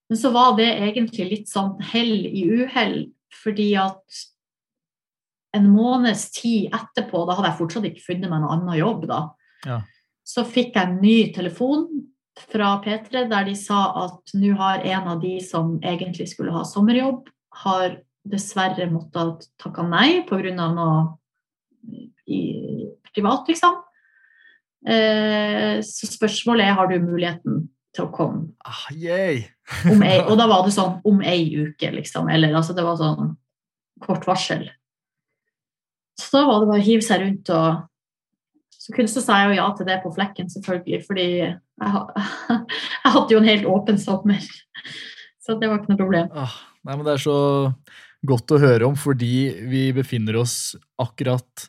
Men 0.10 0.18
så 0.18 0.32
var 0.32 0.56
det 0.58 0.70
egentlig 0.80 1.30
litt 1.30 1.50
sånn 1.52 1.76
hell 1.84 2.26
i 2.28 2.46
uhell, 2.48 3.00
fordi 3.44 3.74
at 3.80 4.22
en 5.58 5.68
måneds 5.74 6.30
tid 6.36 6.74
etterpå, 6.76 7.26
da 7.28 7.36
hadde 7.38 7.52
jeg 7.52 7.60
fortsatt 7.60 7.88
ikke 7.90 8.06
funnet 8.06 8.32
meg 8.32 8.44
noen 8.44 8.62
annen 8.62 8.80
jobb, 8.80 9.08
da, 9.10 9.22
Ja. 9.66 9.82
så 10.24 10.46
fikk 10.46 10.76
jeg 10.76 10.88
en 10.88 11.02
ny 11.02 11.34
telefon 11.34 11.88
fra 12.38 12.82
P3 12.84 13.28
der 13.30 13.44
de 13.48 13.56
sa 13.56 14.06
at 14.06 14.34
nå 14.36 14.56
har 14.56 14.84
en 14.86 15.08
av 15.08 15.22
de 15.22 15.40
som 15.42 15.80
egentlig 15.82 16.30
skulle 16.30 16.52
ha 16.54 16.64
sommerjobb, 16.64 17.28
har 17.64 17.98
dessverre 18.28 18.90
måttet 18.92 19.48
takke 19.58 19.84
nei 19.88 20.22
pga. 20.28 20.52
noe 20.54 21.18
i, 22.28 22.88
privat, 23.14 23.48
liksom. 23.48 23.82
Eh, 24.86 25.80
så 25.82 26.08
spørsmålet 26.08 26.68
er 26.68 26.76
har 26.78 26.88
du 26.88 27.00
muligheten 27.00 27.70
til 27.96 28.06
å 28.06 28.12
komme 28.14 28.54
Ah, 28.64 28.88
yay. 28.94 29.48
Om 29.92 30.04
ei, 30.06 30.18
og 30.30 30.38
da 30.40 30.48
var 30.50 30.66
det 30.66 30.76
sånn 30.76 30.98
om 31.08 31.22
ei 31.26 31.44
uke, 31.68 31.92
liksom. 31.96 32.32
Eller 32.34 32.56
altså, 32.56 32.76
det 32.78 32.86
var 32.86 33.00
sånn 33.00 33.36
kort 34.04 34.28
varsel. 34.30 34.68
Så 36.18 36.40
da 36.40 36.48
var 36.48 36.62
det 36.62 36.72
bare 36.72 36.82
å 36.82 36.88
hive 36.88 37.06
seg 37.06 37.24
rundt 37.24 37.54
og 37.54 37.86
Så, 38.78 38.94
kunne, 38.96 39.10
så 39.12 39.20
sa 39.20 39.42
jeg 39.42 39.52
jo 39.52 39.56
ja 39.58 39.64
til 39.76 39.88
det 39.90 39.96
på 40.00 40.10
flekken, 40.16 40.48
selvfølgelig, 40.48 41.02
fordi 41.04 41.24
jeg, 41.42 41.56
jeg 43.04 43.12
hadde 43.18 43.34
jo 43.34 43.40
en 43.42 43.50
helt 43.50 43.66
åpen 43.68 43.98
sommer. 44.00 44.46
Så 45.44 45.58
det 45.60 45.68
var 45.68 45.82
ikke 45.82 45.92
noe 45.92 46.00
problem. 46.00 46.30
Ah, 46.32 46.54
nei, 46.88 46.96
men 46.96 47.04
det 47.04 47.18
er 47.18 47.24
så 47.26 47.40
godt 48.28 48.54
å 48.56 48.62
høre 48.62 48.88
om, 48.88 48.96
fordi 48.96 49.66
vi 49.68 49.90
befinner 49.96 50.40
oss 50.40 50.78
akkurat 51.00 51.68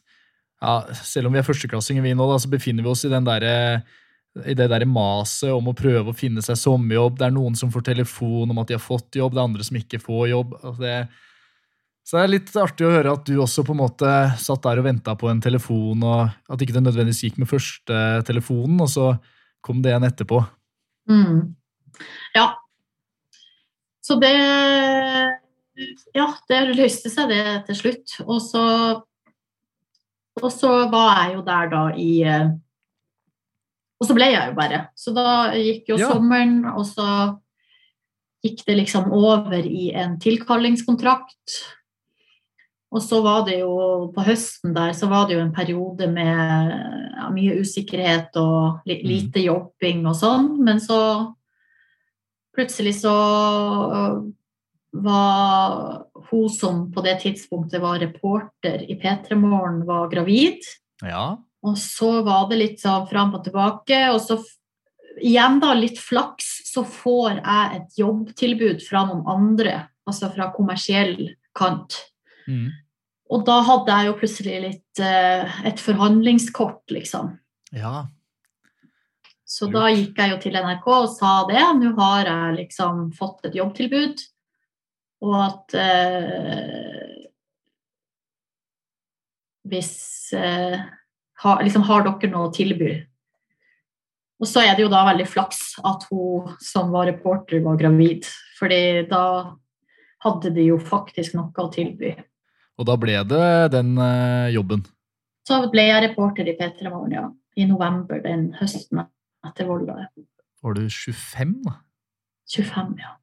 ja, 0.63 0.81
Selv 0.95 1.29
om 1.29 1.35
vi 1.35 1.39
er 1.39 1.47
førsteklassinger, 1.47 2.03
vi 2.03 2.15
nå, 2.19 2.25
da, 2.31 2.39
så 2.43 2.51
befinner 2.51 2.83
vi 2.83 2.91
oss 2.91 3.05
i 3.07 3.11
den 3.13 3.27
derre 3.27 3.53
i 4.47 4.55
det 4.59 4.69
der 4.71 4.85
maset 4.89 5.51
om 5.55 5.71
å 5.71 5.77
prøve 5.77 6.13
å 6.13 6.17
finne 6.17 6.43
seg 6.45 6.59
sommerjobb. 6.61 7.17
Det 7.19 7.27
er 7.29 7.35
noen 7.35 7.57
som 7.59 7.73
får 7.75 7.89
telefon 7.91 8.53
om 8.53 8.61
at 8.63 8.71
de 8.71 8.77
har 8.77 8.85
fått 8.85 9.19
jobb, 9.19 9.35
det 9.35 9.41
er 9.41 9.49
andre 9.49 9.67
som 9.67 9.81
ikke 9.81 10.03
får 10.03 10.29
jobb. 10.33 10.55
Altså 10.63 10.83
det, 10.83 10.99
så 12.09 12.17
det 12.17 12.23
er 12.23 12.31
litt 12.33 12.55
artig 12.57 12.87
å 12.89 12.93
høre 12.95 13.11
at 13.13 13.27
du 13.29 13.35
også 13.37 13.63
på 13.69 13.75
en 13.75 13.83
måte 13.83 14.13
satt 14.41 14.63
der 14.65 14.81
og 14.81 14.87
venta 14.87 15.13
på 15.19 15.29
en 15.29 15.43
telefon, 15.45 16.05
og 16.09 16.31
at 16.49 16.63
ikke 16.65 16.79
det 16.79 16.85
nødvendigvis 16.87 17.27
gikk 17.27 17.43
med 17.43 17.51
første 17.51 17.99
telefonen, 18.25 18.79
og 18.81 18.89
så 18.89 19.11
kom 19.65 19.83
det 19.85 19.93
en 19.93 20.07
etterpå. 20.09 20.39
Mm. 21.11 21.43
Ja. 22.37 22.47
Så 24.01 24.17
det 24.23 24.33
Ja, 26.17 26.31
det 26.49 26.63
løste 26.79 27.13
seg 27.13 27.29
det 27.31 27.43
til 27.69 27.77
slutt. 27.77 28.15
Og 28.25 28.41
så, 28.43 28.65
og 30.41 30.49
så 30.51 30.73
var 30.91 31.13
jeg 31.21 31.37
jo 31.37 31.45
der 31.47 31.69
da 31.71 31.83
i 31.93 32.09
eh, 32.25 32.49
Og 33.99 34.07
så 34.07 34.15
ble 34.15 34.31
jeg 34.31 34.51
jo 34.51 34.55
bare. 34.59 34.85
Så 34.99 35.15
da 35.15 35.51
gikk 35.59 35.91
jo 35.91 35.99
Ja. 35.99 36.13
sommeren, 36.13 36.65
og 36.71 36.87
så 36.87 37.39
gikk 38.45 38.65
det 38.67 38.77
liksom 38.77 39.11
over 39.13 39.59
i 39.67 39.91
en 39.93 40.19
tilkallingskontrakt. 40.19 41.59
Og 42.95 43.03
så 43.03 43.21
var 43.23 43.45
det 43.45 43.59
jo 43.61 44.13
på 44.15 44.25
høsten 44.25 44.73
der 44.73 44.95
så 44.97 45.11
var 45.11 45.27
det 45.29 45.37
jo 45.37 45.43
en 45.43 45.53
periode 45.53 46.07
med 46.09 46.71
ja, 47.19 47.29
mye 47.35 47.59
usikkerhet 47.61 48.37
og 48.41 48.87
li 48.89 49.03
lite 49.05 49.43
jobbing 49.45 50.07
og 50.09 50.17
sånn, 50.17 50.65
men 50.65 50.81
så 50.81 51.35
plutselig 52.57 52.95
så 53.03 53.13
øh, 53.93 54.23
var 55.05 56.07
hun 56.31 56.49
som 56.49 56.87
på 56.95 57.05
det 57.05 57.19
tidspunktet 57.27 57.83
var 57.83 58.01
reporter 58.01 58.83
i 58.89 58.97
P3 58.99 59.37
Morgen, 59.37 59.85
var 59.87 60.09
gravid. 60.09 60.65
Ja. 61.05 61.37
Og 61.67 61.79
så 61.81 62.21
var 62.27 62.47
det 62.51 62.61
litt 62.61 62.83
sånn 62.83 63.09
fram 63.11 63.35
og 63.35 63.43
tilbake, 63.47 64.05
og 64.13 64.21
så 64.23 64.39
igjen 65.19 65.59
da 65.63 65.73
litt 65.75 65.99
flaks, 65.99 66.51
så 66.71 66.85
får 66.87 67.41
jeg 67.41 67.79
et 67.79 67.97
jobbtilbud 67.99 68.85
fra 68.85 69.07
noen 69.09 69.25
andre, 69.31 69.81
altså 70.07 70.31
fra 70.35 70.53
kommersiell 70.55 71.17
kant. 71.59 71.97
Mm. 72.47 72.69
Og 73.35 73.43
da 73.45 73.59
hadde 73.67 73.97
jeg 73.97 74.09
jo 74.09 74.15
plutselig 74.21 74.61
litt 74.63 75.03
eh, 75.05 75.59
et 75.69 75.83
forhandlingskort, 75.83 76.85
liksom. 76.95 77.35
ja. 77.77 78.07
Så 79.49 79.65
da 79.73 79.87
gikk 79.89 80.19
jeg 80.21 80.29
jo 80.29 80.39
til 80.43 80.59
NRK 80.61 80.87
og 80.93 81.07
sa 81.09 81.31
det. 81.49 81.63
Nå 81.81 81.95
har 81.97 82.29
jeg 82.29 82.57
liksom 82.59 83.07
fått 83.17 83.47
et 83.49 83.55
jobbtilbud, 83.57 84.21
og 85.25 85.39
at 85.41 85.79
eh, 85.81 87.15
Hvis 89.69 90.33
eh, 90.37 90.77
ha, 91.45 91.59
liksom, 91.63 91.85
Har 91.87 92.05
dere 92.07 92.33
noe 92.33 92.49
å 92.49 92.55
tilby? 92.55 92.93
Og 94.39 94.47
så 94.47 94.63
er 94.63 94.77
det 94.77 94.85
jo 94.85 94.91
da 94.93 95.03
veldig 95.09 95.27
flaks 95.27 95.79
at 95.87 96.07
hun 96.11 96.53
som 96.63 96.93
var 96.95 97.09
reporter, 97.11 97.59
var 97.65 97.79
gravid. 97.79 98.27
Fordi 98.59 99.07
da 99.11 99.25
hadde 100.23 100.53
de 100.55 100.69
jo 100.71 100.79
faktisk 100.83 101.35
noe 101.39 101.65
å 101.65 101.71
tilby. 101.75 102.13
Og 102.79 102.87
da 102.87 102.95
ble 103.01 103.17
det 103.27 103.49
den 103.75 103.97
eh, 103.99 104.55
jobben. 104.55 104.85
Så 105.47 105.59
ble 105.73 105.89
jeg 105.89 106.05
reporter 106.05 106.47
i 106.47 106.55
P3 106.59 106.91
Morgen, 106.93 107.15
ja. 107.15 107.27
I 107.59 107.67
november 107.67 108.21
den 108.23 108.53
høsten 108.55 109.01
etter 109.47 109.67
Volda. 109.67 110.05
Var 110.63 110.77
du 110.77 110.85
25, 110.87 111.57
da? 111.65 111.79
25, 112.55 112.93
ja. 113.03 113.17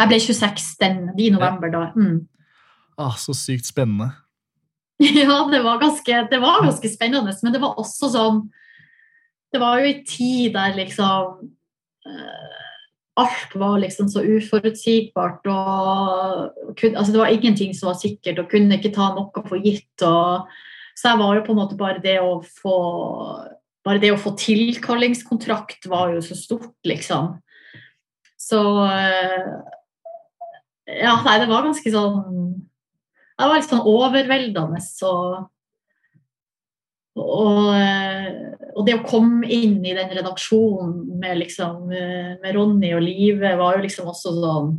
Jeg 0.00 0.08
ble 0.08 0.18
26 0.24 0.68
den, 0.80 1.00
i 1.20 1.28
november 1.34 1.72
da. 1.72 1.82
Mm. 1.92 2.22
Ah, 2.96 3.18
så 3.20 3.34
sykt 3.36 3.68
spennende. 3.68 4.12
Ja, 5.22 5.48
det 5.50 5.62
var, 5.62 5.80
ganske, 5.80 6.26
det 6.30 6.38
var 6.42 6.62
ganske 6.62 6.88
spennende, 6.88 7.34
men 7.42 7.54
det 7.54 7.60
var 7.62 7.78
også 7.80 8.10
sånn 8.12 8.42
Det 9.52 9.60
var 9.60 9.80
jo 9.80 9.90
en 9.90 10.04
tid 10.08 10.52
der 10.54 10.76
liksom 10.76 11.48
eh, 12.06 12.60
Alt 13.20 13.54
var 13.60 13.76
liksom 13.82 14.08
så 14.08 14.22
uforutsigbart, 14.24 15.44
og 15.52 16.76
kun, 16.78 16.94
altså 16.96 17.12
det 17.12 17.20
var 17.20 17.32
ingenting 17.34 17.74
som 17.76 17.90
var 17.90 17.98
sikkert, 18.00 18.38
og 18.40 18.48
kunne 18.48 18.78
ikke 18.78 18.94
ta 18.94 19.10
noe 19.12 19.42
for 19.44 19.60
gitt. 19.60 20.04
Og, 20.08 20.46
så 20.96 21.10
jeg 21.10 21.20
var 21.20 21.34
jo 21.36 21.42
på 21.44 21.52
en 21.52 21.60
måte 21.60 21.76
bare 21.76 22.00
det 22.04 22.20
å 22.22 22.38
få 22.40 22.76
Bare 23.82 23.98
det 23.98 24.12
å 24.14 24.20
få 24.20 24.30
tilkallingskontrakt 24.38 25.88
var 25.90 26.12
jo 26.14 26.20
så 26.22 26.36
stort, 26.38 26.76
liksom. 26.86 27.34
Så 28.38 28.60
eh, 28.86 29.48
Ja, 31.02 31.16
nei, 31.26 31.34
det 31.42 31.48
var 31.50 31.66
ganske 31.66 31.92
sånn 31.92 32.62
det 33.42 33.50
var 33.50 33.60
litt 33.60 33.70
sånn 33.70 33.88
overveldende. 33.88 34.80
Og, 35.08 35.34
og, 37.22 37.66
eh, 37.76 38.30
og 38.72 38.86
det 38.86 38.96
å 38.98 39.04
komme 39.06 39.48
inn 39.50 39.80
i 39.84 39.96
den 39.96 40.14
redaksjonen 40.16 41.20
med, 41.20 41.40
liksom, 41.42 41.92
eh, 41.92 42.32
med 42.42 42.56
Ronny 42.56 42.94
og 42.96 43.04
Live 43.04 43.54
var 43.60 43.76
jo 43.76 43.84
liksom 43.86 44.10
også 44.12 44.34
sånn 44.38 44.72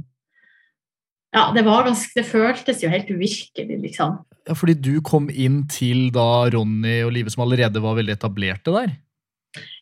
Ja, 1.33 1.47
det 1.49 1.63
var 1.65 1.87
ganske 1.87 2.13
Det 2.13 2.27
føltes 2.29 2.83
jo 2.83 2.91
helt 2.93 3.09
uvirkelig, 3.09 3.79
liksom. 3.87 4.19
Ja, 4.47 4.53
Fordi 4.53 4.75
du 4.77 5.01
kom 5.01 5.29
inn 5.29 5.63
til 5.71 6.11
da 6.13 6.49
Ronny 6.53 7.01
og 7.05 7.13
Live, 7.15 7.31
som 7.33 7.45
allerede 7.45 7.81
var 7.81 7.97
veldig 7.97 8.17
etablerte 8.17 8.73
der? 8.75 8.93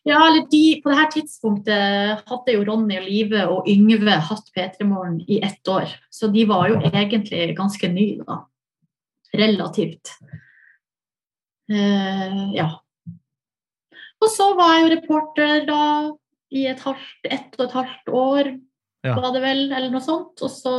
Ja, 0.04 0.18
eller 0.26 0.46
de, 0.50 0.80
På 0.82 0.92
det 0.92 0.98
her 0.98 1.10
tidspunktet 1.12 2.22
hadde 2.28 2.54
jo 2.56 2.64
Ronny 2.68 2.98
og 3.00 3.08
Live 3.08 3.44
og 3.48 3.68
Yngve 3.70 4.18
hatt 4.28 4.48
P3 4.56 4.86
Morgen 4.88 5.20
i 5.28 5.40
ett 5.44 5.68
år. 5.68 5.92
Så 6.10 6.28
de 6.32 6.44
var 6.48 6.68
jo 6.68 6.80
egentlig 6.92 7.54
ganske 7.56 7.88
nye, 7.92 8.24
da. 8.26 8.42
Relativt. 9.32 10.12
Eh, 11.72 12.40
ja. 12.56 12.68
Og 14.22 14.30
så 14.30 14.52
var 14.58 14.74
jeg 14.76 14.82
jo 14.84 14.90
reporter 14.96 15.64
da 15.66 15.84
i 16.52 16.66
et, 16.68 16.82
halvt, 16.84 17.30
ett 17.32 17.56
og 17.58 17.64
et 17.66 17.78
halvt 17.78 18.12
år, 18.12 18.52
Ja. 19.02 19.16
var 19.18 19.32
det 19.34 19.40
vel, 19.42 19.62
eller 19.72 19.90
noe 19.90 20.04
sånt. 20.04 20.42
Og 20.44 20.50
så 20.52 20.74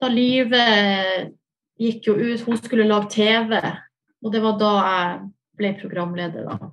da 0.00 0.08
livet 0.10 1.34
gikk 1.78 2.08
jo 2.08 2.16
ut, 2.18 2.40
hun 2.46 2.56
skulle 2.58 2.88
lage 2.88 3.12
TV, 3.14 3.52
og 4.24 4.32
det 4.32 4.42
var 4.42 4.58
da 4.58 4.72
jeg 4.78 5.30
ble 5.58 5.72
programleder, 5.82 6.48
da. 6.48 6.70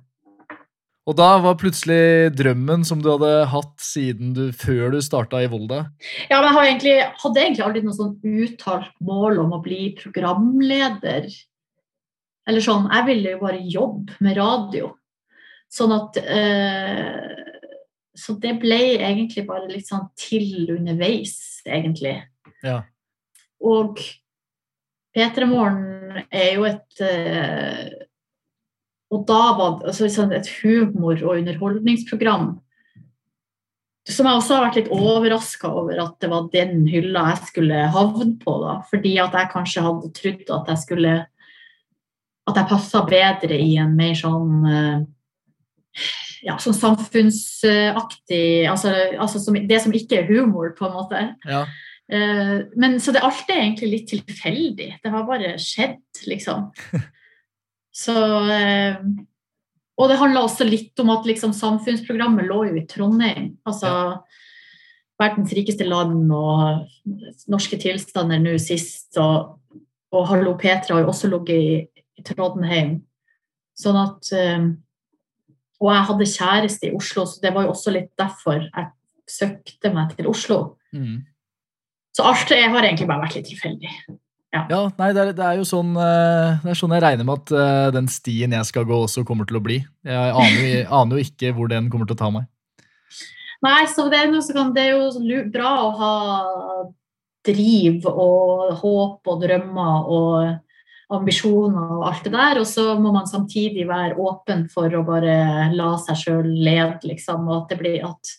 Og 1.06 1.14
da 1.14 1.28
var 1.38 1.58
plutselig 1.60 2.32
drømmen 2.34 2.82
som 2.86 2.98
du 3.02 3.12
hadde 3.12 3.30
hatt 3.52 3.74
siden 3.82 4.32
du, 4.34 4.48
før 4.50 4.96
du 4.96 4.98
starta 5.04 5.38
i 5.44 5.50
Volda. 5.50 5.84
Ja, 6.26 6.40
men 6.40 6.48
jeg 6.48 6.56
har 6.56 6.66
egentlig, 6.66 6.94
hadde 7.22 7.42
egentlig 7.44 7.66
aldri 7.66 7.82
noe 7.84 7.94
sånn 7.94 8.16
uttalt 8.42 8.96
mål 9.06 9.38
om 9.44 9.54
å 9.54 9.62
bli 9.62 9.92
programleder. 10.00 11.28
Eller 12.46 12.64
sånn, 12.64 12.88
jeg 12.90 13.06
ville 13.06 13.36
jo 13.36 13.42
bare 13.44 13.62
jobbe 13.62 14.18
med 14.26 14.38
radio. 14.38 14.90
Sånn 15.70 15.94
at 15.94 16.18
eh, 16.22 17.22
Så 18.16 18.36
det 18.42 18.56
ble 18.62 18.80
egentlig 18.96 19.46
bare 19.46 19.70
litt 19.70 19.86
sånn 19.90 20.08
til 20.18 20.70
underveis, 20.74 21.62
egentlig. 21.68 22.16
Ja. 22.66 22.80
Og 23.62 24.02
P3 25.14 25.46
Morgen 25.48 26.24
er 26.30 26.50
jo 26.56 26.66
et 26.66 27.02
eh, 27.04 28.05
Og 29.14 29.26
da 29.28 29.42
var 29.58 29.76
det 29.80 29.92
altså, 29.92 30.08
sånn 30.10 30.34
et 30.34 30.48
humor- 30.60 31.22
og 31.22 31.36
underholdningsprogram 31.38 32.56
som 34.06 34.28
jeg 34.28 34.38
også 34.38 34.54
har 34.54 34.64
vært 34.68 34.76
litt 34.78 34.92
overraska 34.94 35.70
over 35.80 35.98
at 35.98 36.14
det 36.22 36.28
var 36.30 36.44
den 36.52 36.84
hylla 36.86 37.24
jeg 37.32 37.48
skulle 37.48 37.86
havne 37.94 38.36
på. 38.38 38.52
da, 38.62 38.76
Fordi 38.90 39.16
at 39.22 39.34
jeg 39.34 39.50
kanskje 39.50 39.82
hadde 39.82 40.12
trodd 40.14 40.52
at 40.60 40.70
jeg 40.72 40.82
skulle 40.84 41.14
At 42.46 42.60
jeg 42.60 42.70
passa 42.70 43.02
bedre 43.02 43.56
i 43.58 43.72
en 43.82 43.96
mer 43.98 44.14
sånn 44.14 44.68
eh, 44.70 45.00
ja, 46.46 46.54
sånn 46.62 46.76
samfunnsaktig 46.76 48.68
altså, 48.70 48.92
altså 49.18 49.40
som, 49.42 49.58
Det 49.66 49.80
som 49.82 49.94
ikke 49.96 50.20
er 50.20 50.30
humor, 50.30 50.70
på 50.78 50.86
en 50.86 50.94
måte. 50.94 51.24
Ja. 51.48 51.64
Eh, 52.06 52.60
men 52.78 53.00
så 53.02 53.10
det 53.10 53.24
alt 53.26 53.50
er 53.50 53.64
egentlig 53.64 53.90
litt 53.90 54.08
tilfeldig. 54.12 54.90
Det 55.02 55.10
har 55.10 55.26
bare 55.26 55.56
skjedd, 55.58 55.98
liksom. 56.30 56.70
Så 57.96 58.14
eh, 58.52 58.98
Og 59.96 60.10
det 60.10 60.18
handla 60.20 60.44
også 60.44 60.66
litt 60.68 60.98
om 61.00 61.14
at 61.14 61.28
liksom, 61.28 61.54
samfunnsprogrammet 61.56 62.48
lå 62.48 62.66
jo 62.68 62.74
i 62.76 62.86
Trondheim. 62.88 63.54
Altså 63.68 63.90
verdens 65.16 65.54
rikeste 65.56 65.86
land 65.88 66.28
og 66.36 66.82
norske 67.48 67.78
tilstander 67.80 68.42
nå 68.42 68.58
sist. 68.60 69.16
Og, 69.16 69.56
og 70.12 70.26
Hallo 70.28 70.52
Petra 70.60 70.98
har 70.98 71.06
jo 71.06 71.12
også 71.14 71.30
ligget 71.32 71.56
i, 71.56 72.02
i 72.20 72.26
Trondheim. 72.26 72.98
Sånn 73.76 73.96
at 74.00 74.28
eh, 74.36 74.68
Og 75.80 75.90
jeg 75.92 76.04
hadde 76.10 76.28
kjæreste 76.32 76.90
i 76.90 76.94
Oslo, 76.96 77.24
så 77.28 77.40
det 77.42 77.54
var 77.56 77.66
jo 77.66 77.72
også 77.72 77.96
litt 77.96 78.12
derfor 78.20 78.60
jeg 78.60 78.92
søkte 79.26 79.90
meg 79.92 80.14
til 80.16 80.28
Oslo. 80.30 80.60
Mm. 80.94 81.24
Så 82.16 82.24
alt 82.24 82.48
det 82.48 82.62
har 82.62 82.84
egentlig 82.84 83.08
bare 83.10 83.26
vært 83.26 83.36
litt 83.36 83.50
tilfeldig. 83.50 83.90
Ja, 84.70 84.80
nei, 84.98 85.12
det 85.16 85.22
er, 85.22 85.30
det 85.36 85.44
er 85.46 85.56
jo 85.58 85.64
sånn 85.68 85.94
eh, 86.00 86.58
Det 86.62 86.72
er 86.72 86.78
sånn 86.78 86.94
jeg 86.96 87.02
regner 87.04 87.26
med 87.28 87.40
at 87.42 87.52
eh, 87.56 87.88
den 87.96 88.10
stien 88.12 88.54
jeg 88.56 88.68
skal 88.68 88.86
gå, 88.88 88.98
også 89.06 89.24
kommer 89.28 89.48
til 89.48 89.58
å 89.60 89.64
bli. 89.64 89.80
Jeg 90.06 90.34
aner 90.42 90.60
jo, 90.60 90.84
aner 91.00 91.18
jo 91.18 91.26
ikke 91.26 91.54
hvor 91.56 91.72
den 91.72 91.90
kommer 91.92 92.08
til 92.08 92.16
å 92.18 92.22
ta 92.24 92.30
meg. 92.34 92.46
Nei, 93.64 93.80
så 93.88 94.06
det 94.12 94.20
er, 94.20 94.30
noe 94.30 94.68
det 94.76 94.84
er 94.84 94.94
jo 94.94 95.42
bra 95.50 95.72
å 95.86 95.90
ha 96.00 96.14
driv 97.46 98.06
og 98.10 98.72
håp 98.82 99.30
og 99.32 99.42
drømmer 99.42 100.08
og 100.12 101.16
ambisjoner 101.16 101.92
og 101.96 102.06
alt 102.08 102.26
det 102.26 102.34
der. 102.34 102.60
Og 102.60 102.66
så 102.68 102.88
må 103.00 103.14
man 103.14 103.28
samtidig 103.30 103.86
være 103.88 104.18
åpen 104.20 104.66
for 104.72 104.92
å 104.92 105.04
bare 105.06 105.70
la 105.72 105.92
seg 106.02 106.20
sjøl 106.20 106.50
lede, 106.50 107.00
liksom. 107.06 107.46
Og 107.48 107.62
at 107.62 107.72
det 107.72 107.80
blir 107.80 108.04
at 108.06 108.34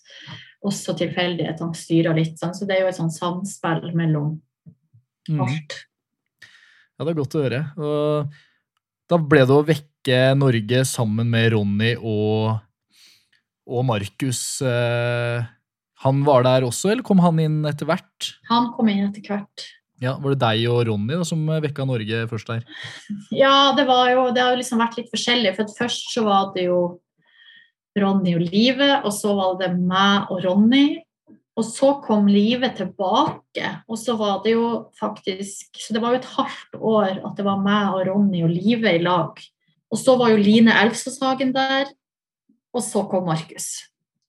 også 0.67 0.97
tilfeldighetene 0.99 1.77
styrer 1.77 2.17
litt. 2.17 2.35
Sånn. 2.39 2.53
Så 2.57 2.67
det 2.67 2.77
er 2.77 2.85
jo 2.85 2.91
et 2.91 2.99
sånn 2.99 3.13
samspill 3.13 3.89
mellom 3.97 4.35
Mm. 5.27 5.41
alt. 5.43 5.73
Ja, 6.97 7.05
det 7.05 7.13
er 7.13 7.19
godt 7.19 7.35
å 7.37 7.43
høre. 7.43 7.61
Og 7.77 8.37
da 9.07 9.19
ble 9.21 9.43
det 9.45 9.53
å 9.53 9.65
vekke 9.65 10.21
Norge 10.37 10.81
sammen 10.89 11.29
med 11.29 11.51
Ronny 11.53 11.93
og, 12.01 12.57
og 13.69 13.85
Markus. 13.85 14.41
Eh, 14.65 15.45
han 16.03 16.21
var 16.25 16.45
der 16.45 16.65
også, 16.67 16.91
eller 16.91 17.05
kom 17.05 17.21
han 17.21 17.39
inn 17.41 17.59
etter 17.69 17.89
hvert? 17.89 18.31
Han 18.49 18.71
kom 18.75 18.89
inn 18.89 19.05
etter 19.07 19.25
hvert. 19.25 19.67
Ja, 20.01 20.13
Var 20.21 20.35
det 20.35 20.41
deg 20.43 20.67
og 20.69 20.83
Ronny 20.85 21.15
da, 21.17 21.25
som 21.25 21.41
vekka 21.47 21.85
Norge 21.89 22.25
først 22.29 22.51
der? 22.51 22.65
Ja, 23.43 23.73
det 23.77 23.87
var 23.89 24.11
jo 24.11 24.27
Det 24.29 24.43
har 24.43 24.53
jo 24.53 24.59
liksom 24.59 24.81
vært 24.81 24.99
litt 24.99 25.09
forskjellig. 25.13 25.55
For 25.57 25.77
først 25.77 26.11
så 26.13 26.25
var 26.27 26.51
det 26.53 26.67
jo 26.67 26.81
Ronny 27.97 28.35
og 28.37 28.43
Live, 28.45 28.91
og 29.01 29.13
så 29.13 29.33
var 29.37 29.55
det 29.61 29.71
meg 29.77 30.29
og 30.33 30.43
Ronny. 30.45 30.85
Og 31.57 31.65
så 31.65 31.91
kom 32.05 32.27
livet 32.29 32.75
tilbake, 32.77 33.71
og 33.89 33.97
så 33.97 34.13
var 34.19 34.43
det 34.43 34.53
jo 34.53 34.67
faktisk 34.99 35.79
Så 35.81 35.95
det 35.95 36.03
var 36.03 36.13
jo 36.13 36.19
et 36.21 36.31
hardt 36.35 36.77
år 36.77 37.15
at 37.17 37.37
det 37.39 37.45
var 37.47 37.63
meg 37.63 37.95
og 37.95 38.03
Ronny 38.11 38.43
og 38.45 38.53
livet 38.53 38.99
i 38.99 39.03
lag. 39.03 39.41
Og 39.89 39.97
så 39.97 40.17
var 40.19 40.33
jo 40.33 40.41
Line 40.41 40.73
Elvsåshagen 40.83 41.53
der, 41.55 41.89
og 42.75 42.83
så 42.83 43.05
kom 43.09 43.25
Markus. 43.25 43.87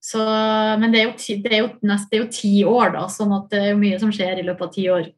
Så, 0.08 0.22
men 0.80 0.94
det 0.94 1.02
er, 1.02 1.08
jo 1.10 1.38
det, 1.42 1.52
er 1.52 1.62
jo 1.64 1.70
nest, 1.84 2.08
det 2.08 2.16
er 2.16 2.22
jo 2.22 2.32
ti 2.32 2.52
år, 2.64 2.94
da, 2.94 3.04
sånn 3.12 3.34
at 3.36 3.50
det 3.52 3.60
er 3.60 3.72
jo 3.74 3.80
mye 3.80 3.98
som 4.00 4.12
skjer 4.14 4.40
i 4.40 4.46
løpet 4.46 4.64
av 4.64 4.70
ti 4.72 4.86
år. 4.92 5.10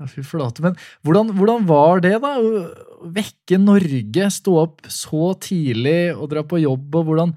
Ja, 0.00 0.08
fy 0.08 0.22
flate. 0.24 0.62
Men 0.64 0.78
hvordan, 1.04 1.34
hvordan 1.36 1.66
var 1.68 2.00
det, 2.04 2.14
da? 2.22 2.36
Å 2.40 3.10
vekke 3.12 3.58
Norge, 3.60 4.30
stå 4.32 4.54
opp 4.62 4.88
så 4.88 5.34
tidlig 5.42 6.14
og 6.14 6.30
dra 6.32 6.44
på 6.46 6.62
jobb, 6.62 6.88
og 7.02 7.10
hvordan, 7.10 7.34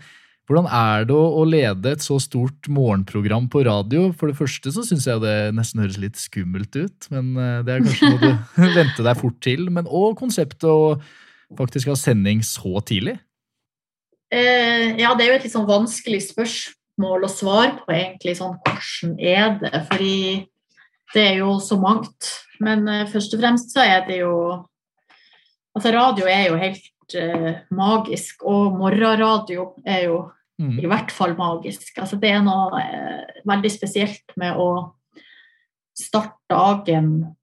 hvordan 0.50 0.68
er 0.68 1.06
det 1.08 1.16
å, 1.16 1.44
lede 1.48 1.94
et 1.96 2.04
så 2.04 2.18
stort 2.20 2.68
morgenprogram 2.68 3.46
på 3.52 3.62
radio? 3.64 4.10
For 4.12 4.28
det 4.28 4.36
første 4.36 4.74
så 4.76 4.84
syns 4.84 5.08
jeg 5.08 5.24
det 5.24 5.36
nesten 5.56 5.80
høres 5.80 6.00
litt 6.02 6.20
skummelt 6.20 6.76
ut, 6.76 7.08
men 7.14 7.32
eh, 7.39 7.60
det 7.64 7.76
er 7.78 7.86
kanskje 7.86 8.10
noe 8.12 8.24
du 8.24 8.34
venter 8.80 9.08
deg 9.08 9.22
fort 9.22 9.38
til. 9.46 9.70
Men 9.72 9.88
òg 9.88 10.18
konseptet 10.20 10.68
å 10.68 10.98
faktisk 11.56 11.94
ha 11.94 11.96
sending 12.00 12.44
så 12.44 12.82
tidlig. 12.84 13.16
Eh, 14.34 15.00
ja, 15.00 15.14
det 15.16 15.24
er 15.24 15.32
jo 15.32 15.38
et 15.38 15.48
litt 15.48 15.56
sånn 15.56 15.70
vanskelig 15.70 16.20
spørsmål 16.28 17.24
å 17.24 17.32
svare 17.32 17.78
på, 17.80 17.88
egentlig. 17.96 18.36
Sånn, 18.39 18.58
hvordan 18.66 19.16
er 19.22 19.56
det? 19.62 19.74
Fordi 19.94 20.18
det 21.14 21.28
er 21.30 21.39
jo 21.39 21.56
så 21.64 21.78
mangt. 21.80 22.34
Men 22.64 22.84
eh, 22.91 23.08
først 23.08 23.38
og 23.38 23.44
fremst 23.46 23.72
så 23.76 23.86
er 23.86 24.06
det 24.10 24.24
jo 24.26 24.36
Altså, 25.74 25.89
radio 25.89 26.28
er 26.30 26.52
jo 26.52 26.58
helt 26.62 27.03
eh, 27.20 27.64
magisk, 27.72 28.43
og 28.43 28.78
morgenradio 28.80 29.74
er 29.86 30.07
jo 30.07 30.24
Mm. 30.61 30.78
i 30.78 30.86
hvert 30.86 31.11
fall 31.11 31.34
magisk. 31.34 31.97
Altså, 31.97 32.20
det 32.22 32.30
er 32.30 32.43
noe 32.45 32.78
eh, 32.78 33.41
veldig 33.49 33.72
spesielt 33.74 34.36
med 34.38 34.53
å 34.53 34.68
starte 35.97 36.38
dagen 36.51 37.36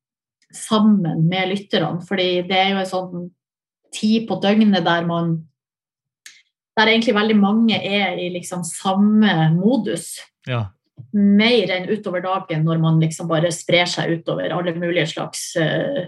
sammen 0.54 1.24
med 1.28 1.50
lytterne, 1.50 2.00
fordi 2.06 2.42
det 2.46 2.58
er 2.58 2.70
jo 2.70 2.82
en 2.82 2.90
sånn 2.90 3.28
tid 3.94 4.28
på 4.28 4.38
døgnet 4.42 4.84
der 4.86 5.06
man 5.06 5.46
Der 6.78 6.86
egentlig 6.86 7.12
veldig 7.12 7.34
mange 7.36 7.76
er 7.76 8.14
i 8.16 8.30
liksom 8.30 8.62
samme 8.64 9.50
modus. 9.52 10.20
Ja. 10.48 10.70
Mer 11.12 11.72
enn 11.74 11.88
utover 11.90 12.22
dagen, 12.22 12.62
når 12.64 12.78
man 12.80 13.00
liksom 13.02 13.28
bare 13.28 13.50
sprer 13.52 13.90
seg 13.90 14.14
utover 14.14 14.54
alle 14.54 14.72
mulige 14.78 15.10
slags 15.10 15.56
eh, 15.60 16.06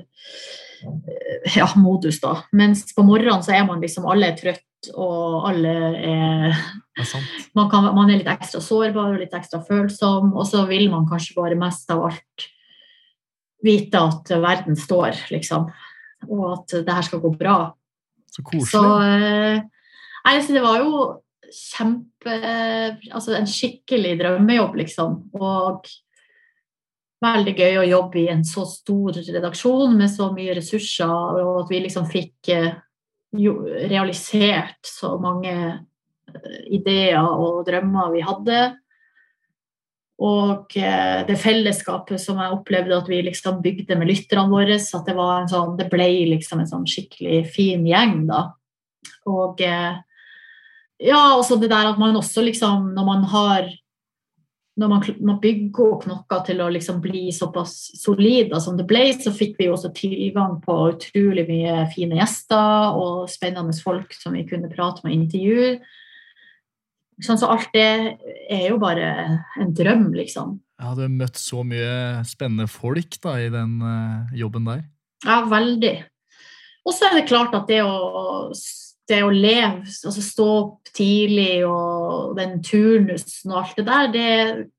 ja, 1.57 1.69
modus, 1.77 2.21
da. 2.23 2.37
Mens 2.57 2.85
på 2.95 3.05
morgenen 3.07 3.45
så 3.45 3.55
er 3.57 3.67
man 3.69 3.83
liksom 3.83 4.07
alle 4.11 4.33
er 4.33 4.39
trøtt, 4.39 4.65
og 4.99 5.47
alle 5.47 5.73
er 5.73 6.57
er 6.99 7.13
man, 7.55 7.69
kan, 7.71 7.87
man 7.95 8.11
er 8.11 8.19
litt 8.21 8.31
ekstra 8.31 8.61
sårbar 8.63 9.15
og 9.15 9.21
litt 9.23 9.35
ekstra 9.37 9.63
følsom, 9.65 10.33
og 10.35 10.47
så 10.49 10.65
vil 10.69 10.89
man 10.93 11.07
kanskje 11.09 11.37
bare 11.39 11.59
mest 11.59 11.91
av 11.95 12.05
alt 12.09 12.49
vite 13.63 14.01
at 14.01 14.33
verden 14.43 14.77
står, 14.79 15.29
liksom. 15.33 15.69
Og 16.29 16.45
at 16.53 16.75
det 16.87 16.97
her 16.97 17.07
skal 17.07 17.23
gå 17.23 17.33
bra. 17.39 17.57
Så 18.33 18.45
koselig. 18.47 18.71
Så 18.73 18.83
eh, 19.07 19.63
nei, 20.27 20.39
så 20.43 20.57
det 20.57 20.65
var 20.65 20.81
jo 20.83 21.03
kjempe 21.53 22.37
Altså 23.13 23.35
en 23.37 23.49
skikkelig 23.51 24.15
drømmejobb, 24.23 24.79
liksom. 24.81 25.19
Og 25.37 25.89
veldig 27.23 27.55
gøy 27.57 27.79
å 27.81 27.89
jobbe 27.89 28.21
i 28.23 28.29
en 28.33 28.45
så 28.47 28.65
stor 28.69 29.17
redaksjon 29.17 29.97
med 29.99 30.11
så 30.11 30.31
mye 30.35 30.57
ressurser, 30.59 31.09
og 31.43 31.65
at 31.65 31.73
vi 31.73 31.83
liksom 31.85 32.07
fikk 32.11 32.53
eh, 32.53 32.71
realisert 33.91 34.81
så 34.87 35.15
mange 35.23 35.55
eh, 35.55 36.63
ideer 36.75 37.21
og 37.23 37.63
drømmer 37.69 38.15
vi 38.15 38.25
hadde. 38.27 38.63
Og 40.23 40.77
eh, 40.79 41.23
det 41.29 41.39
fellesskapet 41.43 42.21
som 42.23 42.41
jeg 42.43 42.57
opplevde 42.57 42.99
at 42.99 43.11
vi 43.11 43.23
liksom 43.27 43.63
bygde 43.65 43.99
med 43.99 44.11
lytterne 44.11 44.51
våre, 44.51 44.79
at 44.79 45.07
det, 45.09 45.17
var 45.19 45.41
en 45.41 45.51
sånn, 45.51 45.77
det 45.79 45.89
ble 45.93 46.09
liksom 46.35 46.63
en 46.63 46.73
sånn 46.75 46.89
skikkelig 46.89 47.45
fin 47.55 47.87
gjeng, 47.87 48.25
da. 48.31 48.49
Og 49.31 49.61
ja, 51.03 51.21
også 51.35 51.57
det 51.59 51.71
der 51.71 51.89
at 51.93 51.99
man 51.99 52.17
også 52.19 52.43
liksom, 52.47 52.91
når 52.97 53.07
man 53.07 53.25
har 53.31 53.71
når 54.81 54.89
man, 54.89 55.03
man 55.21 55.41
bygger 55.43 55.89
opp 55.97 56.05
noe 56.09 56.39
til 56.47 56.63
å 56.65 56.71
liksom 56.73 57.03
bli 57.05 57.27
såpass 57.35 57.75
solid 58.01 58.55
som 58.65 58.79
det 58.79 58.87
ble, 58.89 59.05
så 59.21 59.33
fikk 59.35 59.59
vi 59.61 59.69
også 59.69 59.93
tilgang 59.97 60.57
på 60.65 60.77
utrolig 60.95 61.45
mye 61.51 61.83
fine 61.93 62.17
gjester 62.17 62.97
og 62.97 63.29
spennende 63.33 63.77
folk 63.77 64.17
som 64.17 64.33
vi 64.39 64.47
kunne 64.49 64.73
prate 64.73 65.05
med 65.05 65.13
og 65.13 65.19
intervjue. 65.19 65.75
Sånn, 67.23 67.39
så 67.39 67.51
alt 67.53 67.69
det 67.77 67.89
er 68.51 68.65
jo 68.71 68.81
bare 68.83 69.11
en 69.61 69.75
drøm, 69.77 70.09
liksom. 70.17 70.57
Jeg 70.81 70.89
hadde 70.89 71.13
møtt 71.21 71.39
så 71.39 71.61
mye 71.67 72.23
spennende 72.27 72.67
folk 72.71 73.21
da, 73.23 73.37
i 73.39 73.53
den 73.53 73.77
eh, 73.87 74.33
jobben 74.41 74.65
der. 74.67 74.81
Ja, 75.23 75.43
veldig. 75.47 75.93
Og 76.83 76.97
så 76.97 77.07
er 77.07 77.21
det 77.21 77.29
klart 77.29 77.55
at 77.55 77.69
det 77.71 77.85
å, 77.85 78.49
det 79.13 79.21
å 79.25 79.33
leve, 79.33 79.85
altså 79.85 80.25
stå 80.25 80.47
opp 80.59 80.93
tidlig 80.97 81.63
og 81.69 82.35
den 82.39 82.59
turnusen 82.65 83.53
og 83.53 83.63
alt 83.63 83.79
det 83.79 83.87
der, 83.89 84.11
det 84.13 84.33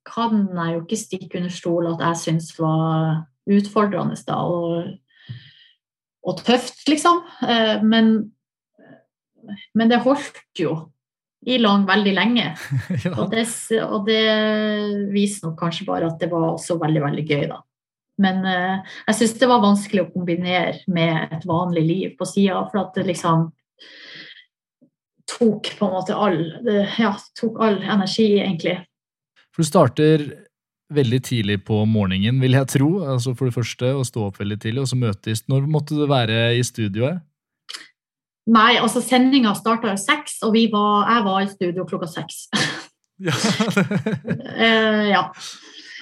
kan 0.07 0.43
jeg 0.49 0.75
jo 0.75 0.83
ikke 0.83 0.99
stikke 0.99 1.39
under 1.41 1.53
stol 1.53 1.89
at 1.93 2.03
jeg 2.07 2.21
syns 2.23 2.51
var 2.59 3.23
utfordrende 3.49 4.17
da, 4.27 4.39
og, 4.45 5.35
og 6.23 6.43
tøft, 6.45 6.85
liksom. 6.89 7.23
Eh, 7.45 7.83
Men, 7.83 8.15
men 9.75 9.91
det 9.91 10.03
holdt 10.05 10.39
jo 10.59 10.77
i 11.43 11.57
lang 11.59 11.83
veldig 11.87 12.13
lenge. 12.15 12.45
ja. 13.03 13.13
Og 13.17 13.31
det, 13.33 13.43
og 13.83 14.07
det 14.07 14.23
viser 15.11 15.49
nok 15.49 15.57
kanskje 15.59 15.87
bare 15.89 16.07
at 16.07 16.21
det 16.21 16.31
var 16.31 16.53
også 16.53 16.79
veldig, 16.81 17.03
veldig 17.03 17.25
gøy, 17.27 17.45
da. 17.51 17.59
Men 18.21 18.45
eh, 18.45 18.93
jeg 19.09 19.17
syns 19.17 19.35
det 19.41 19.49
var 19.49 19.63
vanskelig 19.63 20.03
å 20.03 20.11
kombinere 20.13 20.77
med 20.93 21.33
et 21.33 21.45
vanlig 21.49 21.83
liv 21.87 22.15
på 22.19 22.27
sida, 22.29 22.61
for 22.69 22.83
at 22.85 22.97
det 22.97 23.07
liksom 23.09 23.49
tok 25.37 25.73
på 25.79 25.87
en 25.87 25.93
måte 25.97 26.15
all 26.15 26.39
det, 26.65 26.87
Ja, 26.99 27.13
tok 27.39 27.59
all 27.63 27.81
energi, 27.81 28.29
egentlig. 28.41 28.79
For 29.53 29.63
du 29.63 29.69
starter 29.69 30.25
veldig 30.93 31.19
tidlig 31.25 31.59
på 31.67 31.83
morgenen, 31.89 32.39
vil 32.41 32.57
jeg 32.57 32.69
tro. 32.75 32.89
Altså 33.07 33.33
For 33.37 33.49
det 33.49 33.57
første 33.57 33.93
å 33.97 34.05
stå 34.07 34.27
opp 34.29 34.39
veldig 34.41 34.59
tidlig, 34.61 34.83
og 34.83 34.89
så 34.91 34.99
møtes. 34.99 35.45
Når 35.51 35.69
måtte 35.69 35.97
du 35.97 36.05
være 36.09 36.55
i 36.57 36.63
studioet? 36.65 37.21
Nei, 38.53 38.73
altså 38.75 38.99
sendinga 38.99 39.53
starta 39.55 39.93
jo 39.93 39.99
seks, 39.99 40.41
og 40.43 40.51
vi 40.57 40.65
var, 40.71 41.05
jeg 41.07 41.25
var 41.29 41.43
i 41.43 41.51
studio 41.51 41.87
klokka 41.89 42.11
seks. 42.19 42.47
Ja. 43.23 43.29
uh, 43.29 45.03
ja. 45.13 45.19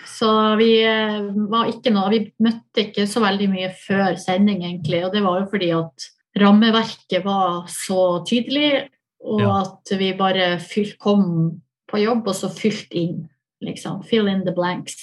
Så 0.08 0.30
vi 0.56 0.70
eh, 0.86 1.18
var 1.52 1.68
ikke 1.68 1.92
noe 1.92 2.08
Vi 2.14 2.20
møtte 2.42 2.86
ikke 2.86 3.04
så 3.10 3.20
veldig 3.20 3.50
mye 3.52 3.68
før 3.76 4.16
sending, 4.22 4.62
egentlig. 4.64 5.02
Og 5.06 5.12
det 5.14 5.24
var 5.26 5.42
jo 5.42 5.50
fordi 5.52 5.72
at 5.76 6.06
rammeverket 6.40 7.26
var 7.26 7.66
så 7.70 8.22
tydelig, 8.30 8.86
og 9.24 9.42
Ja. 9.42 9.62
at 9.62 9.92
vi 10.00 10.14
bare 10.18 10.60
fylt, 10.60 10.98
kom 11.00 11.62
på 11.92 12.00
jobb 12.02 12.28
og 12.28 12.36
så 12.36 12.50
fylt 12.50 12.92
inn. 12.92 13.28
Liksom. 13.62 14.04
Fill 14.04 14.28
in 14.28 14.46
the 14.46 14.54
blanks. 14.56 14.96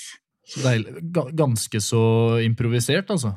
Så 0.49 0.63
deilig. 0.65 0.95
Ga- 1.13 1.31
Ganske 1.37 1.81
så 1.81 2.43
improvisert, 2.43 3.11
altså. 3.11 3.35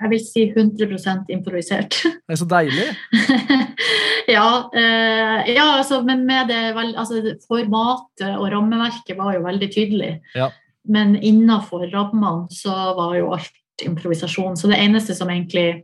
Jeg 0.00 0.10
vil 0.10 0.20
si 0.20 0.42
100 0.52 1.24
improvisert. 1.32 1.90
Det 2.04 2.32
er 2.32 2.36
så 2.36 2.46
deilig. 2.48 2.86
ja, 4.36 4.46
eh, 4.76 5.54
ja 5.54 5.66
altså, 5.78 6.02
men 6.04 6.26
med 6.26 6.48
det 6.48 6.76
altså, 6.76 7.22
Formatet 7.48 8.36
og 8.36 8.50
rammeverket 8.52 9.16
var 9.18 9.34
jo 9.34 9.44
veldig 9.46 9.70
tydelig. 9.74 10.10
Ja. 10.36 10.50
Men 10.88 11.16
innafor 11.16 11.86
rammene 11.92 12.46
så 12.54 12.74
var 12.96 13.16
jo 13.18 13.32
alt 13.34 13.52
improvisasjon. 13.84 14.56
Så 14.56 14.68
det 14.70 14.78
eneste 14.84 15.14
som 15.16 15.28
egentlig 15.32 15.82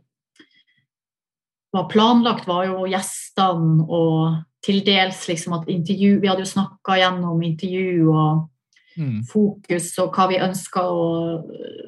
var 1.73 1.89
planlagt, 1.89 2.47
var 2.47 2.67
jo 2.69 2.85
gjestene 2.85 3.85
og 3.89 4.43
til 4.63 4.79
dels 4.85 5.27
liksom 5.27 5.57
at 5.57 5.67
intervju 5.67 6.21
Vi 6.21 6.29
hadde 6.29 6.45
jo 6.45 6.53
snakka 6.53 6.99
gjennom 7.01 7.41
intervju 7.43 8.09
og 8.13 8.49
Mm. 8.95 9.23
fokus 9.25 9.87
og 9.97 10.13
hva 10.13 10.27
vi 10.29 10.35
ønska 10.37 10.81
å 10.85 11.41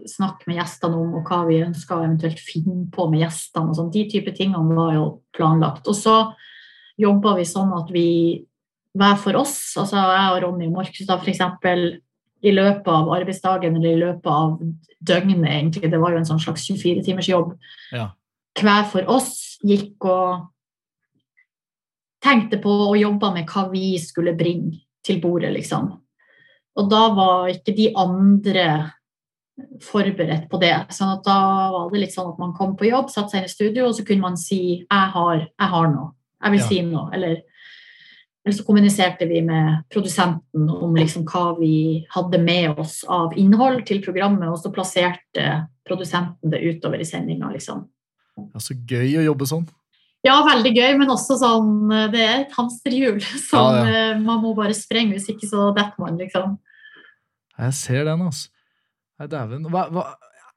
snakke 0.10 0.48
med 0.48 0.58
gjestene 0.58 0.98
om, 0.98 1.14
og 1.14 1.28
hva 1.30 1.46
vi 1.46 1.62
ønska 1.62 2.00
eventuelt 2.02 2.40
finne 2.40 2.88
på 2.90 3.06
med 3.12 3.22
gjestene. 3.22 3.70
og 3.70 3.76
sånn. 3.76 3.92
De 3.92 4.10
type 4.10 4.34
tingene 4.36 4.74
var 4.76 4.94
jo 4.94 5.22
planlagt. 5.32 5.88
Og 5.88 5.94
så 5.94 6.34
jobba 6.98 7.36
vi 7.36 7.44
sånn 7.44 7.74
at 7.78 7.92
vi 7.92 8.46
hver 8.98 9.18
for 9.18 9.36
oss, 9.36 9.76
altså 9.78 10.02
jeg 10.02 10.32
og 10.34 10.42
Ronny 10.44 10.72
da 11.06 11.18
f.eks. 11.18 12.00
i 12.42 12.52
løpet 12.52 12.88
av 12.88 13.10
arbeidsdagen 13.10 13.76
eller 13.76 13.90
i 13.90 14.02
løpet 14.02 14.26
av 14.26 14.60
døgnet, 15.04 15.46
egentlig, 15.46 15.92
det 15.92 16.00
var 16.00 16.12
jo 16.12 16.18
en 16.18 16.26
sånn 16.26 16.40
slags 16.40 16.66
24-timers 16.72 17.28
jobb, 17.30 17.58
Ja. 17.92 18.10
Hver 18.56 18.86
for 18.92 19.08
oss 19.12 19.58
gikk 19.66 20.06
og 20.08 20.52
tenkte 22.24 22.60
på 22.62 22.72
og 22.90 22.98
jobba 22.98 23.32
med 23.36 23.50
hva 23.50 23.68
vi 23.72 23.96
skulle 24.02 24.36
bringe 24.38 24.82
til 25.06 25.20
bordet, 25.22 25.52
liksom. 25.54 25.92
Og 26.76 26.90
da 26.92 27.08
var 27.16 27.50
ikke 27.52 27.76
de 27.76 27.92
andre 27.96 28.68
forberedt 29.84 30.50
på 30.52 30.60
det. 30.60 30.74
sånn 30.92 31.14
at 31.14 31.24
da 31.24 31.40
var 31.72 31.92
det 31.92 32.02
litt 32.02 32.16
sånn 32.16 32.34
at 32.34 32.40
man 32.40 32.54
kom 32.54 32.76
på 32.76 32.90
jobb, 32.90 33.10
satte 33.10 33.32
seg 33.32 33.44
inn 33.44 33.50
i 33.50 33.54
studio, 33.54 33.88
og 33.88 33.96
så 33.96 34.06
kunne 34.06 34.22
man 34.22 34.38
si 34.38 34.84
'jeg 34.84 35.12
har, 35.12 35.38
jeg 35.40 35.70
har 35.70 35.88
noe', 35.88 36.14
'jeg 36.44 36.52
vil 36.52 36.60
Ja. 36.60 36.68
si 36.68 36.82
noe', 36.82 37.14
eller 37.14 37.42
eller 38.46 38.56
så 38.56 38.64
kommuniserte 38.64 39.26
vi 39.26 39.42
med 39.42 39.84
produsenten 39.90 40.70
om 40.70 40.96
liksom 40.96 41.26
hva 41.26 41.60
vi 41.60 42.06
hadde 42.10 42.38
med 42.38 42.80
oss 42.80 43.04
av 43.10 43.34
innhold 43.38 43.86
til 43.88 44.04
programmet, 44.06 44.50
og 44.50 44.60
så 44.62 44.72
plasserte 44.74 45.68
produsenten 45.88 46.52
det 46.52 46.62
utover 46.62 47.02
i 47.02 47.04
sendinga. 47.04 47.50
Liksom. 47.52 47.90
Ja, 48.36 48.62
så 48.62 48.76
gøy 48.76 49.20
å 49.22 49.26
jobbe 49.30 49.48
sånn. 49.50 49.66
Ja, 50.26 50.40
veldig 50.48 50.72
gøy, 50.74 50.96
men 50.98 51.12
også 51.14 51.36
sånn 51.38 51.92
Det 52.10 52.22
er 52.24 52.40
et 52.40 52.54
hamsterhjul 52.58 53.20
som 53.22 53.76
Ja, 53.78 53.86
ja. 53.86 54.06
man 54.18 54.42
må 54.42 54.56
bare 54.58 54.74
sprenge, 54.78 55.14
hvis 55.16 55.30
ikke 55.32 55.50
så 55.50 55.70
detter 55.76 56.02
man, 56.02 56.18
liksom. 56.22 56.58
Jeg 57.56 57.76
ser 57.78 58.08
den, 58.10 58.26
altså. 58.26 58.50
Nei, 59.16 59.30
dæven. 59.32 59.68
Hva, 59.72 59.86
hva, 59.96 60.10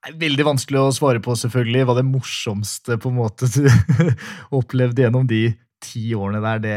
det 0.02 0.14
er 0.14 0.18
veldig 0.22 0.46
vanskelig 0.46 0.80
å 0.80 0.94
svare 0.94 1.22
på, 1.22 1.34
selvfølgelig. 1.38 1.84
Hva 1.86 1.94
det 1.98 2.06
morsomste 2.08 2.98
på 3.02 3.12
en 3.12 3.18
måte 3.20 3.50
du 3.54 3.68
opplevde 4.58 5.04
gjennom 5.04 5.28
de 5.30 5.44
ti 5.84 6.08
årene 6.18 6.42
der, 6.42 6.62
det, 6.64 6.76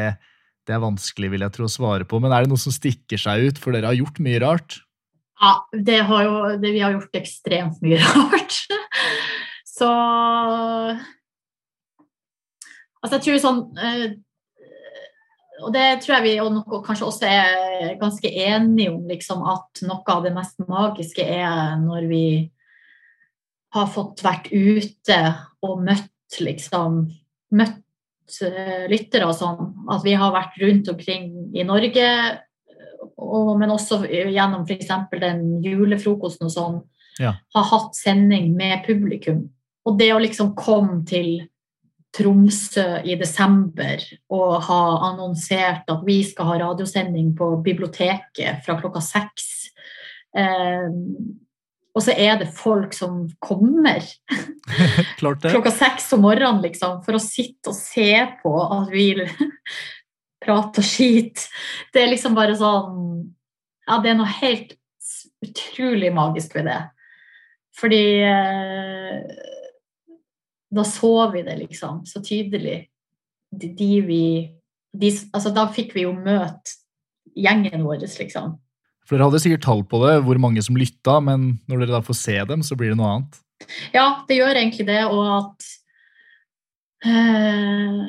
det 0.68 0.76
er 0.76 0.84
vanskelig, 0.84 1.32
vil 1.34 1.46
jeg 1.46 1.56
tro, 1.56 1.70
å 1.70 1.74
svare 1.74 2.06
på. 2.06 2.22
Men 2.22 2.36
er 2.36 2.46
det 2.46 2.52
noe 2.52 2.62
som 2.62 2.74
stikker 2.76 3.22
seg 3.22 3.48
ut? 3.48 3.62
For 3.62 3.74
dere 3.74 3.90
har 3.90 3.98
gjort 3.98 4.22
mye 4.22 4.42
rart. 4.44 4.82
Ja, 5.42 5.56
det 5.74 6.00
har 6.06 6.26
jo, 6.28 6.36
det, 6.62 6.74
vi 6.76 6.84
har 6.84 6.94
gjort 6.94 7.18
ekstremt 7.18 7.82
mye 7.82 8.02
rart. 8.06 8.60
Så 9.82 9.90
Altså, 13.02 13.18
jeg 13.18 13.24
tror 13.26 13.40
sånn 13.42 13.62
eh, 13.82 14.04
Og 15.64 15.72
det 15.74 15.86
tror 16.04 16.20
jeg 16.20 16.26
vi 16.28 16.34
og 16.44 16.84
kanskje 16.86 17.08
også 17.08 17.30
er 17.30 17.96
ganske 18.02 18.30
enige 18.30 18.94
om, 18.94 19.04
liksom, 19.10 19.42
at 19.50 19.82
noe 19.86 20.06
av 20.14 20.26
det 20.26 20.34
mest 20.36 20.62
magiske 20.70 21.26
er 21.26 21.80
når 21.82 22.08
vi 22.10 22.26
har 23.72 23.88
fått 23.90 24.24
vært 24.26 24.50
ute 24.52 25.18
og 25.64 25.84
møtt, 25.86 26.40
liksom 26.42 27.04
Møtt 27.52 28.38
eh, 28.48 28.86
lyttere 28.88 29.28
og 29.28 29.36
sånn. 29.36 29.74
At 29.92 30.06
vi 30.06 30.14
har 30.16 30.32
vært 30.32 30.56
rundt 30.62 30.88
omkring 30.94 31.26
i 31.52 31.66
Norge 31.68 32.08
og, 33.22 33.50
men 33.60 33.74
også 33.74 34.02
gjennom 34.08 34.64
f.eks. 34.64 34.94
den 35.20 35.44
julefrokosten 35.66 36.48
og 36.48 36.54
sånn, 36.54 36.78
Ja. 37.20 37.34
har 37.54 37.66
hatt 37.68 37.98
sending 38.00 38.54
med 38.56 38.86
publikum. 38.86 39.50
Og 39.88 39.98
det 39.98 40.12
å 40.14 40.22
liksom 40.22 40.54
komme 40.58 41.02
til 41.10 41.40
Tromsø 42.12 43.00
i 43.08 43.16
desember 43.16 44.02
og 44.36 44.58
ha 44.68 44.82
annonsert 45.08 45.88
at 45.92 46.02
vi 46.04 46.18
skal 46.28 46.50
ha 46.50 46.58
radiosending 46.66 47.32
på 47.40 47.54
biblioteket 47.64 48.66
fra 48.66 48.76
klokka 48.82 49.00
seks. 49.06 49.46
Eh, 50.36 50.90
og 51.92 52.04
så 52.04 52.16
er 52.16 52.38
det 52.40 52.52
folk 52.56 52.94
som 52.96 53.24
kommer 53.44 54.04
Klart 55.20 55.42
det. 55.44 55.54
klokka 55.54 55.72
seks 55.76 56.12
om 56.16 56.24
morgenen 56.24 56.62
liksom, 56.64 57.00
for 57.06 57.16
å 57.18 57.24
sitte 57.24 57.72
og 57.72 57.80
se 57.80 58.12
på 58.44 58.54
at 58.64 58.92
vi 58.92 59.08
prater 60.44 60.88
skit. 60.88 61.48
Det 61.96 62.04
er 62.04 62.12
liksom 62.12 62.36
bare 62.38 62.60
sånn 62.60 63.32
Ja, 63.88 64.00
det 64.04 64.12
er 64.12 64.20
noe 64.20 64.36
helt 64.40 64.76
utrolig 65.42 66.12
magisk 66.14 66.54
ved 66.60 66.68
det. 66.70 66.82
Fordi 67.80 68.04
eh, 68.28 69.51
da 70.72 70.86
så 70.88 71.14
vi 71.34 71.44
det 71.46 71.58
liksom 71.60 72.06
så 72.08 72.22
tydelig. 72.24 72.86
De, 73.52 73.68
de 73.76 73.92
vi 74.08 74.24
de, 74.92 75.12
altså, 75.32 75.52
Da 75.56 75.68
fikk 75.72 75.96
vi 75.96 76.06
jo 76.06 76.14
møte 76.16 76.78
gjengen 77.38 77.86
vår, 77.86 78.04
liksom. 78.04 78.58
For 79.08 79.16
dere 79.16 79.30
hadde 79.30 79.42
sikkert 79.44 79.66
tall 79.66 79.84
på 79.88 80.02
det, 80.04 80.18
hvor 80.26 80.40
mange 80.42 80.64
som 80.64 80.78
lytta, 80.80 81.20
men 81.24 81.54
når 81.70 81.84
dere 81.84 81.98
da 81.98 82.02
får 82.06 82.18
se 82.20 82.36
dem, 82.48 82.64
så 82.64 82.76
blir 82.80 82.92
det 82.92 83.00
noe 83.00 83.14
annet. 83.16 83.40
Ja, 83.96 84.06
det 84.28 84.40
gjør 84.40 84.58
egentlig 84.58 84.88
det, 84.90 85.04
og 85.08 85.24
at 85.38 85.70
øh, 87.12 88.02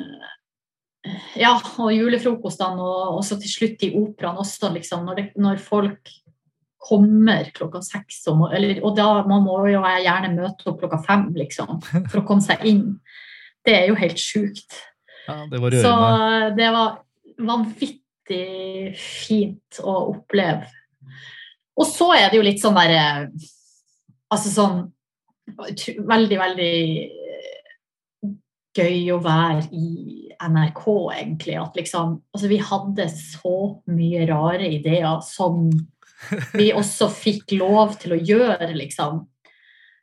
Ja, 1.35 1.53
og 1.83 1.91
julefrokostene, 1.91 2.79
og 2.79 3.19
også 3.19 3.37
til 3.41 3.51
slutt 3.51 3.83
i 3.83 3.93
operaen 3.99 4.39
også, 4.39 4.71
liksom, 4.75 5.03
når, 5.07 5.19
det, 5.19 5.25
når 5.39 5.59
folk 5.63 6.11
kommer 6.83 7.47
klokka 7.55 7.81
seks, 7.85 8.21
og, 8.31 8.49
eller, 8.55 8.81
og 8.83 8.95
da 8.97 9.07
man 9.27 9.45
må 9.45 9.61
jo 9.71 9.79
jeg 9.79 10.05
gjerne 10.05 10.33
møte 10.35 10.67
opp 10.71 10.81
klokka 10.81 10.99
fem, 11.05 11.29
liksom, 11.37 11.77
for 12.11 12.21
å 12.21 12.25
komme 12.27 12.43
seg 12.43 12.65
inn. 12.67 12.85
Det 13.63 13.77
er 13.77 13.89
jo 13.91 13.99
helt 13.99 14.19
sjukt. 14.19 14.79
Ja, 15.27 15.43
det 15.47 15.61
var 15.63 15.77
Så 15.79 15.93
det 16.57 16.69
var 16.75 16.97
vanvittig 17.39 18.93
fint 18.99 19.79
å 19.79 19.95
oppleve. 20.11 20.67
Og 21.79 21.87
så 21.89 22.11
er 22.17 22.29
det 22.29 22.37
jo 22.37 22.45
litt 22.45 22.61
sånn 22.61 22.75
derre 22.77 23.31
Altså 24.33 24.51
sånn 24.53 24.75
Veldig, 25.57 26.37
veldig 26.37 26.75
gøy 28.73 29.09
å 29.13 29.17
være 29.21 29.65
i 29.75 29.87
NRK, 30.41 30.83
egentlig. 31.13 31.57
At 31.61 31.75
liksom 31.77 32.15
Altså, 32.33 32.49
vi 32.51 32.59
hadde 32.61 33.07
så 33.11 33.57
mye 33.91 34.27
rare 34.29 34.69
ideer 34.79 35.19
som 35.25 35.67
vi 36.53 36.71
også 36.75 37.09
fikk 37.13 37.55
lov 37.59 37.97
til 38.01 38.15
å 38.15 38.19
gjøre, 38.19 38.71
liksom. 38.77 39.23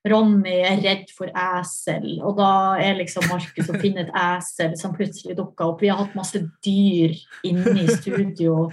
Ronny 0.09 0.63
er 0.65 0.81
redd 0.81 1.11
for 1.13 1.29
esel, 1.37 2.15
og 2.25 2.39
da 2.39 2.53
er 2.81 2.97
liksom 2.97 3.27
Markus 3.29 3.69
å 3.69 3.81
finne 3.83 4.07
et 4.07 4.15
esel 4.17 4.73
som 4.81 4.95
plutselig 4.97 5.37
dukka 5.37 5.67
opp. 5.69 5.83
Vi 5.83 5.91
har 5.93 6.01
hatt 6.01 6.17
masse 6.17 6.41
dyr 6.65 7.13
inne 7.45 7.75
i 7.83 7.89
studio. 7.99 8.71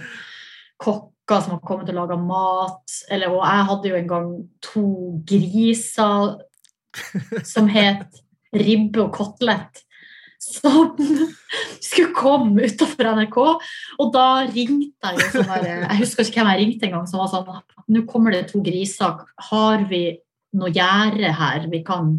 Kokker 0.80 1.42
som 1.44 1.58
har 1.58 1.64
kommet 1.68 1.90
og 1.92 1.98
laga 1.98 2.16
mat. 2.16 2.96
Eller, 3.12 3.34
og 3.34 3.44
jeg 3.44 3.66
hadde 3.72 3.92
jo 3.92 3.98
en 3.98 4.08
gang 4.14 4.30
to 4.64 4.86
griser 5.28 6.38
som 7.44 7.68
het 7.68 8.24
Ribbe 8.56 9.04
og 9.04 9.12
kotelett. 9.12 9.84
Som 10.48 10.94
skulle 11.80 12.14
komme 12.16 12.68
utafor 12.68 13.10
NRK. 13.18 13.38
Og 13.98 14.14
da 14.14 14.28
ringte 14.46 15.12
jeg 15.12 15.20
jo 15.20 15.42
sånn 15.44 15.68
Jeg 15.68 15.98
husker 16.00 16.24
ikke 16.24 16.40
hvem 16.40 16.52
jeg 16.52 16.62
ringte 16.62 16.88
engang, 16.88 17.04
som 17.10 17.22
var 17.22 17.32
sånn 17.32 17.92
Nå 17.94 18.04
kommer 18.08 18.34
det 18.34 18.48
to 18.50 18.62
griser. 18.64 19.22
Har 19.50 19.84
vi 19.90 20.02
noe 20.58 20.72
gjerde 20.72 21.30
her 21.36 21.68
vi 21.72 21.82
kan 21.86 22.16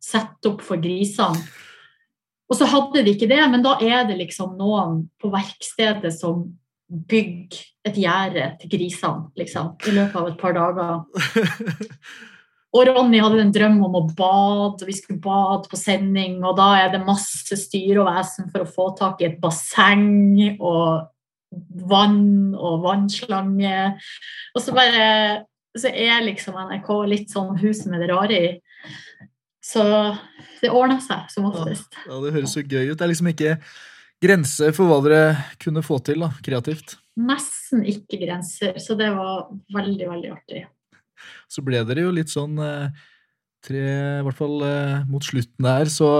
sette 0.00 0.52
opp 0.52 0.64
for 0.64 0.80
grisene? 0.80 1.40
Og 2.50 2.58
så 2.58 2.66
hadde 2.66 3.04
de 3.06 3.12
ikke 3.14 3.28
det, 3.30 3.42
men 3.52 3.62
da 3.62 3.76
er 3.78 4.08
det 4.08 4.16
liksom 4.18 4.56
noen 4.58 5.04
på 5.22 5.30
verkstedet 5.30 6.10
som 6.16 6.48
bygger 6.90 7.60
et 7.86 8.00
gjerde 8.02 8.48
til 8.60 8.72
grisene, 8.72 9.28
liksom, 9.38 9.76
i 9.86 9.94
løpet 9.94 10.18
av 10.18 10.32
et 10.32 10.40
par 10.40 10.56
dager. 10.56 11.04
Og 12.70 12.86
Ronny 12.86 13.18
hadde 13.18 13.40
en 13.42 13.52
drøm 13.54 13.80
om 13.82 13.96
å 13.98 14.04
bade, 14.06 14.76
og 14.78 14.86
vi 14.86 14.94
skulle 14.94 15.18
bade 15.22 15.66
på 15.70 15.78
sending, 15.78 16.38
og 16.46 16.54
da 16.58 16.68
er 16.78 16.92
det 16.92 17.02
masse 17.02 17.56
styr 17.58 17.98
og 17.98 18.10
vesen 18.12 18.50
for 18.52 18.62
å 18.62 18.70
få 18.70 18.90
tak 18.98 19.22
i 19.22 19.26
et 19.26 19.40
basseng 19.42 20.60
og 20.60 21.10
vann 21.90 22.54
og 22.54 22.84
vannslange. 22.84 23.76
Og 24.54 24.62
så 24.62 24.74
bare 24.76 25.06
så 25.78 25.90
er 25.90 26.24
liksom 26.26 26.56
NRK 26.58 26.90
litt 27.10 27.30
sånn 27.30 27.58
huset 27.60 27.90
med 27.90 28.02
det 28.02 28.10
rare 28.10 28.38
i. 28.38 28.50
Så 29.62 29.82
det 30.62 30.72
ordner 30.72 30.98
seg 31.04 31.30
som 31.30 31.46
oftest. 31.50 31.94
Ja, 32.06 32.18
Det 32.22 32.34
høres 32.34 32.56
så 32.56 32.64
gøy 32.64 32.90
ut. 32.90 32.98
Det 32.98 33.06
er 33.06 33.12
liksom 33.12 33.30
ikke 33.30 33.54
grenser 34.20 34.74
for 34.76 34.90
hva 34.90 34.98
dere 35.04 35.22
kunne 35.62 35.84
få 35.86 36.00
til 36.04 36.24
da, 36.24 36.32
kreativt. 36.44 36.98
Nesten 37.20 37.84
ikke 37.88 38.18
grenser, 38.22 38.78
så 38.82 38.96
det 38.98 39.10
var 39.14 39.48
veldig, 39.74 40.06
veldig 40.10 40.32
artig. 40.34 40.64
Så 41.50 41.64
ble 41.66 41.82
dere 41.86 42.06
jo 42.06 42.14
litt 42.14 42.32
sånn 42.32 42.58
eh, 42.62 42.88
tre, 43.66 43.82
I 44.20 44.24
hvert 44.26 44.38
fall 44.38 44.62
eh, 44.66 44.96
mot 45.10 45.24
slutten 45.24 45.66
der, 45.66 45.90
så 45.92 46.10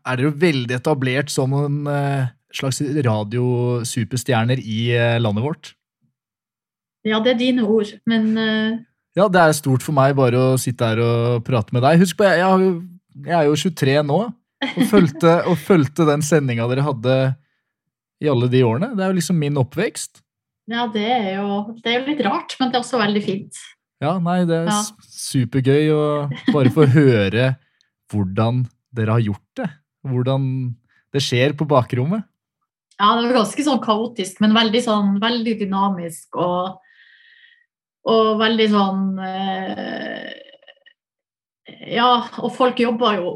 er 0.00 0.16
dere 0.16 0.30
jo 0.30 0.36
veldig 0.44 0.78
etablert 0.78 1.32
som 1.32 1.54
en 1.58 1.82
eh, 1.90 2.30
slags 2.52 2.82
radiosuperstjerner 2.82 4.60
i 4.60 4.80
landet 5.22 5.44
vårt. 5.44 5.72
Ja, 7.08 7.18
det 7.24 7.34
er 7.34 7.38
dine 7.40 7.64
ord, 7.66 7.88
men 8.06 8.36
Ja, 9.16 9.26
det 9.28 9.40
er 9.40 9.54
stort 9.56 9.82
for 9.84 9.96
meg 9.96 10.14
bare 10.16 10.38
å 10.38 10.58
sitte 10.60 10.86
her 10.86 11.00
og 11.02 11.42
prate 11.44 11.74
med 11.74 11.82
deg. 11.84 11.98
Husk 12.04 12.20
på, 12.20 12.28
jeg, 12.28 12.40
jeg, 12.44 12.74
jeg 13.26 13.38
er 13.40 13.48
jo 13.48 13.56
23 13.64 13.96
nå, 14.08 14.18
og 14.68 14.84
fulgte, 14.92 15.32
og 15.50 15.58
fulgte 15.60 16.06
den 16.08 16.24
sendinga 16.24 16.68
dere 16.70 16.84
hadde 16.86 17.16
i 18.22 18.30
alle 18.30 18.48
de 18.50 18.62
årene. 18.64 18.92
Det 18.96 19.04
er 19.04 19.12
jo 19.12 19.18
liksom 19.18 19.40
min 19.42 19.58
oppvekst. 19.60 20.22
ja, 20.70 20.86
det 20.94 21.04
er, 21.10 21.30
jo, 21.40 21.76
det 21.82 21.90
er 21.90 22.00
jo 22.00 22.10
litt 22.12 22.24
rart, 22.26 22.56
men 22.60 22.70
det 22.70 22.78
er 22.78 22.84
også 22.84 23.00
veldig 23.02 23.22
fint. 23.24 23.62
Ja, 24.02 24.16
nei, 24.18 24.40
det 24.48 24.56
er 24.64 24.70
Ja. 24.72 24.80
supergøy 25.06 25.90
å 25.94 26.04
bare 26.52 26.72
få 26.74 26.86
høre 26.98 27.52
hvordan 28.12 28.64
dere 28.92 29.14
har 29.16 29.22
gjort 29.24 29.48
det. 29.56 29.68
Hvordan 30.04 30.46
det 31.14 31.22
skjer 31.22 31.54
på 31.56 31.66
bakrommet. 31.70 32.24
Ja, 32.98 33.14
det 33.18 33.28
var 33.30 33.38
ganske 33.42 33.64
sånn 33.64 33.80
kaotisk, 33.82 34.40
men 34.42 34.52
veldig 34.54 34.82
sånn 34.84 35.14
veldig 35.22 35.54
dynamisk 35.62 36.36
og, 36.38 36.76
og 38.10 38.28
veldig 38.42 38.66
sånn 38.70 39.06
eh, 39.22 40.28
Ja, 41.94 42.10
og 42.42 42.52
folk 42.54 42.78
jobba 42.82 43.14
jo 43.18 43.32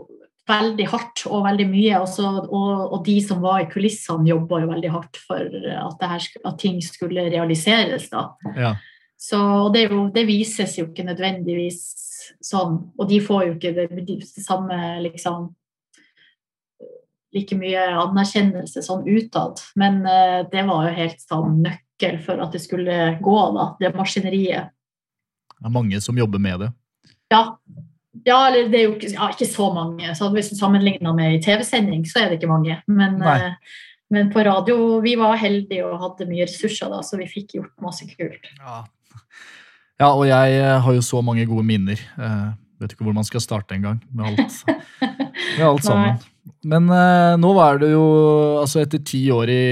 veldig 0.47 0.87
hardt 0.93 1.25
og 1.27 1.43
veldig 1.49 1.67
mye, 1.71 2.01
Også, 2.05 2.27
og, 2.47 2.93
og 2.95 3.01
de 3.07 3.17
som 3.25 3.41
var 3.43 3.65
i 3.65 3.71
kulissene, 3.71 4.29
jobba 4.31 4.61
jo 4.63 4.69
veldig 4.71 4.93
hardt 4.95 5.19
for 5.25 5.41
at, 5.43 5.97
det 6.03 6.11
her, 6.13 6.29
at 6.53 6.59
ting 6.63 6.79
skulle 6.85 7.27
realiseres. 7.33 8.09
da. 8.13 8.29
Ja. 8.55 8.75
Så 9.17 9.39
det, 9.75 9.87
er 9.87 9.95
jo, 9.95 10.07
det 10.13 10.27
vises 10.29 10.77
jo 10.79 10.91
ikke 10.91 11.07
nødvendigvis 11.07 11.81
sånn, 12.45 12.79
og 12.99 13.09
de 13.09 13.21
får 13.25 13.47
jo 13.47 13.55
ikke 13.57 13.73
det, 13.77 13.87
det 14.05 14.45
samme 14.45 14.77
liksom 15.05 15.49
like 17.37 17.57
mye 17.59 17.83
anerkjennelse 18.01 18.83
sånn 18.85 19.07
utad. 19.09 19.61
Men 19.79 20.01
uh, 20.07 20.45
det 20.53 20.65
var 20.69 20.89
jo 20.89 20.95
helt 20.97 21.21
sånn 21.23 21.61
nøkkel 21.65 22.21
for 22.25 22.43
at 22.45 22.55
det 22.55 22.63
skulle 22.65 23.17
gå, 23.25 23.37
da, 23.57 23.69
det 23.81 23.93
maskineriet. 23.97 24.73
Det 25.57 25.69
er 25.69 25.75
mange 25.75 26.01
som 26.05 26.19
jobber 26.19 26.43
med 26.43 26.65
det. 26.65 26.71
Ja, 27.33 27.43
ja 28.27 28.41
eller 28.49 28.71
det 28.73 28.81
er 28.81 28.87
jo 28.87 28.97
ikke, 28.97 29.13
ja, 29.17 29.31
ikke 29.33 29.49
så 29.49 29.71
mange. 29.75 30.15
Så 30.19 30.31
hvis 30.35 30.53
du 30.53 30.57
sammenligner 30.59 31.17
med 31.17 31.39
i 31.39 31.43
TV-sending, 31.45 32.05
så 32.09 32.23
er 32.23 32.31
det 32.31 32.41
ikke 32.41 32.53
mange. 32.53 32.79
Men, 32.87 33.17
eh, 33.25 33.57
men 34.13 34.29
på 34.33 34.45
radio 34.47 35.01
vi 35.05 35.17
var 35.19 35.41
heldige 35.41 35.87
og 35.89 36.03
hadde 36.05 36.29
mye 36.29 36.45
ressurser, 36.47 36.93
da, 36.93 37.01
så 37.03 37.19
vi 37.21 37.31
fikk 37.31 37.57
gjort 37.57 37.73
masse 37.85 38.07
kult. 38.13 38.53
Ja. 38.61 38.85
Ja, 40.01 40.11
og 40.13 40.27
jeg 40.29 40.57
eh, 40.61 40.79
har 40.85 40.97
jo 40.97 41.05
så 41.05 41.23
mange 41.25 41.47
gode 41.49 41.65
minner. 41.67 42.01
Eh, 42.21 42.49
vet 42.83 42.93
ikke 42.93 43.07
hvor 43.07 43.17
man 43.17 43.27
skal 43.27 43.43
starte 43.45 43.77
engang 43.77 44.03
med 44.13 44.27
alt, 44.29 44.59
med 45.01 45.65
alt 45.65 45.87
sammen. 45.89 46.19
Men 46.67 46.91
eh, 46.93 47.37
nå 47.41 47.53
var 47.57 47.81
det 47.83 47.93
jo 47.93 48.05
Altså, 48.61 48.83
etter 48.83 49.03
ti 49.07 49.23
år 49.35 49.51
i, 49.53 49.65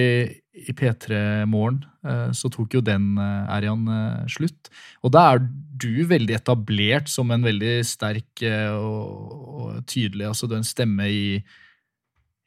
i 0.64 0.72
P3 0.76 1.44
Morgen, 1.50 1.82
eh, 2.06 2.30
så 2.36 2.50
tok 2.52 2.78
jo 2.78 2.82
den 2.84 3.14
eh, 3.20 3.52
æraen 3.58 3.84
eh, 3.90 4.24
slutt. 4.32 4.72
Og 5.04 5.12
da 5.14 5.26
er 5.34 5.44
du 5.84 6.04
veldig 6.08 6.36
etablert 6.38 7.10
som 7.10 7.32
en 7.34 7.44
veldig 7.44 7.76
sterk 7.86 8.44
eh, 8.46 8.72
og, 8.72 9.38
og 9.44 9.78
tydelig 9.90 10.30
Altså, 10.30 10.48
du 10.48 10.56
er 10.56 10.62
en 10.62 10.68
stemme 10.68 11.08
i, 11.10 11.24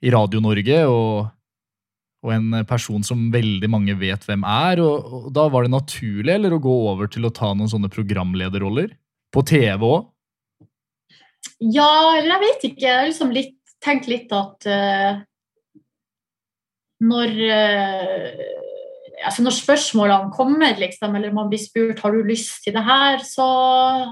i 0.02 0.14
Radio-Norge, 0.14 0.84
og 0.90 1.28
og 2.26 2.34
en 2.34 2.62
person 2.68 3.04
som 3.06 3.28
veldig 3.34 3.70
mange 3.70 3.96
vet 4.00 4.24
hvem 4.28 4.46
er. 4.48 4.82
Og, 4.84 5.06
og 5.06 5.32
da 5.36 5.48
var 5.54 5.66
det 5.66 5.74
naturlig 5.76 6.34
eller 6.34 6.56
å 6.56 6.62
gå 6.64 6.76
over 6.92 7.12
til 7.12 7.28
å 7.28 7.34
ta 7.34 7.54
noen 7.54 7.72
sånne 7.72 7.92
programlederroller? 7.94 8.96
På 9.34 9.44
TV 9.46 9.84
òg? 9.86 10.08
Ja, 11.62 12.18
eller 12.18 12.36
jeg 12.36 12.44
vet 12.46 12.70
ikke. 12.72 12.86
Jeg 12.86 12.96
har 12.96 13.10
liksom 13.10 13.34
litt, 13.36 13.58
tenkt 13.84 14.08
litt 14.10 14.32
at 14.36 14.68
uh, 14.70 15.20
når 17.06 17.36
uh, 17.46 18.42
altså 19.26 19.46
når 19.46 19.56
spørsmålene 19.58 20.34
kommer, 20.34 20.74
liksom, 20.80 21.16
eller 21.18 21.36
man 21.36 21.50
blir 21.52 21.62
spurt 21.62 22.02
har 22.04 22.14
du 22.14 22.26
lyst 22.26 22.64
til 22.66 22.76
det 22.78 22.84
her, 22.86 23.22
så 23.26 23.46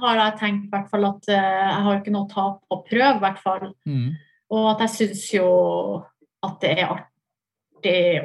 har 0.03 0.21
jeg 0.21 0.39
tenkt 0.41 0.69
i 0.69 0.73
hvert 0.73 0.93
fall 0.93 1.09
at 1.09 1.31
uh, 1.31 1.35
jeg 1.35 1.81
har 1.87 1.99
ikke 1.99 2.13
noe 2.13 2.27
å 2.27 2.31
tape 2.33 2.61
på 2.61 2.79
å 2.79 2.85
prøve, 2.85 3.17
i 3.17 3.25
hvert 3.25 3.41
fall. 3.41 3.67
Mm. 3.89 4.07
Og 4.55 4.71
at 4.75 4.85
jeg 4.85 4.95
syns 4.99 5.27
jo 5.33 5.49
at 6.45 6.57
det 6.61 6.75
er 6.77 6.87
artig 6.89 7.14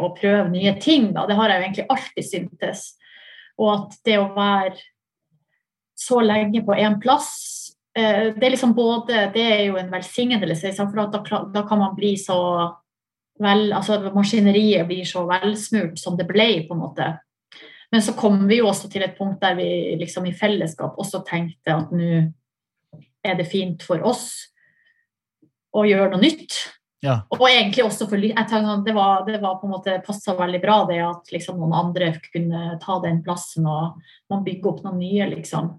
å 0.00 0.12
prøve 0.16 0.48
nye 0.52 0.74
ting, 0.82 1.10
da. 1.16 1.26
Det 1.28 1.36
har 1.38 1.50
jeg 1.50 1.60
jo 1.60 1.66
egentlig 1.66 1.86
alltid 1.94 2.26
syntes. 2.26 2.84
Og 3.60 3.70
at 3.74 3.98
det 4.06 4.16
å 4.20 4.30
være 4.36 4.76
så 6.00 6.20
lenge 6.24 6.62
på 6.64 6.76
én 6.80 6.96
plass 7.02 7.32
eh, 7.92 8.30
Det 8.32 8.46
er 8.46 8.54
liksom 8.54 8.70
både 8.72 9.26
Det 9.34 9.42
er 9.44 9.64
jo 9.66 9.76
en 9.76 9.90
velsignelse, 9.92 10.72
for 10.78 11.10
da, 11.12 11.42
da 11.52 11.64
kan 11.68 11.82
man 11.82 11.92
bli 11.98 12.14
så 12.16 12.38
vel 13.40 13.72
Altså 13.76 13.98
maskineriet 14.14 14.88
blir 14.88 15.04
så 15.08 15.26
velsmurt 15.28 16.00
som 16.00 16.16
det 16.16 16.26
ble, 16.28 16.48
på 16.68 16.76
en 16.76 16.82
måte. 16.82 17.06
Men 17.90 18.02
så 18.04 18.14
kom 18.16 18.44
vi 18.48 18.60
jo 18.60 18.68
også 18.70 18.90
til 18.92 19.04
et 19.04 19.16
punkt 19.18 19.40
der 19.42 19.56
vi 19.58 19.96
liksom 20.00 20.28
i 20.28 20.34
fellesskap 20.36 20.98
også 21.00 21.24
tenkte 21.26 21.74
at 21.74 21.94
nå 21.94 22.28
er 23.24 23.36
det 23.36 23.48
fint 23.50 23.82
for 23.84 24.00
oss 24.06 24.28
å 25.76 25.84
gjøre 25.86 26.12
noe 26.14 26.22
nytt. 26.22 26.56
Ja. 27.00 27.22
Og 27.32 27.46
egentlig 27.48 27.84
også 27.86 28.04
for 28.10 28.20
jeg 28.20 28.34
tenker 28.36 28.66
sånn, 28.66 28.82
Det 28.84 28.92
var, 28.92 29.22
det 29.24 29.38
var 29.40 29.56
på 29.56 29.68
en 29.68 29.72
måte 29.72 30.00
passa 30.04 30.34
veldig 30.36 30.58
bra 30.60 30.82
det 30.90 30.98
at 31.00 31.30
liksom 31.32 31.60
noen 31.60 31.72
andre 31.78 32.10
kunne 32.26 32.74
ta 32.82 32.98
den 33.00 33.22
plassen 33.24 33.68
og 33.68 34.02
man 34.28 34.44
bygger 34.44 34.74
opp 34.74 34.82
noen 34.84 35.00
nye, 35.00 35.30
liksom. 35.30 35.72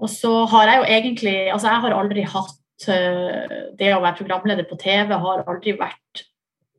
Og 0.00 0.10
så 0.10 0.32
har 0.50 0.70
jeg 0.70 0.80
jo 0.80 0.88
egentlig 0.96 1.36
Altså, 1.52 1.68
jeg 1.68 1.84
har 1.84 1.94
aldri 1.94 2.24
hatt 2.34 2.88
eh, 2.88 3.56
Det 3.78 3.92
å 3.94 4.02
være 4.02 4.18
programleder 4.18 4.68
på 4.68 4.78
TV 4.80 5.14
har 5.14 5.44
aldri 5.44 5.76
vært 5.78 6.26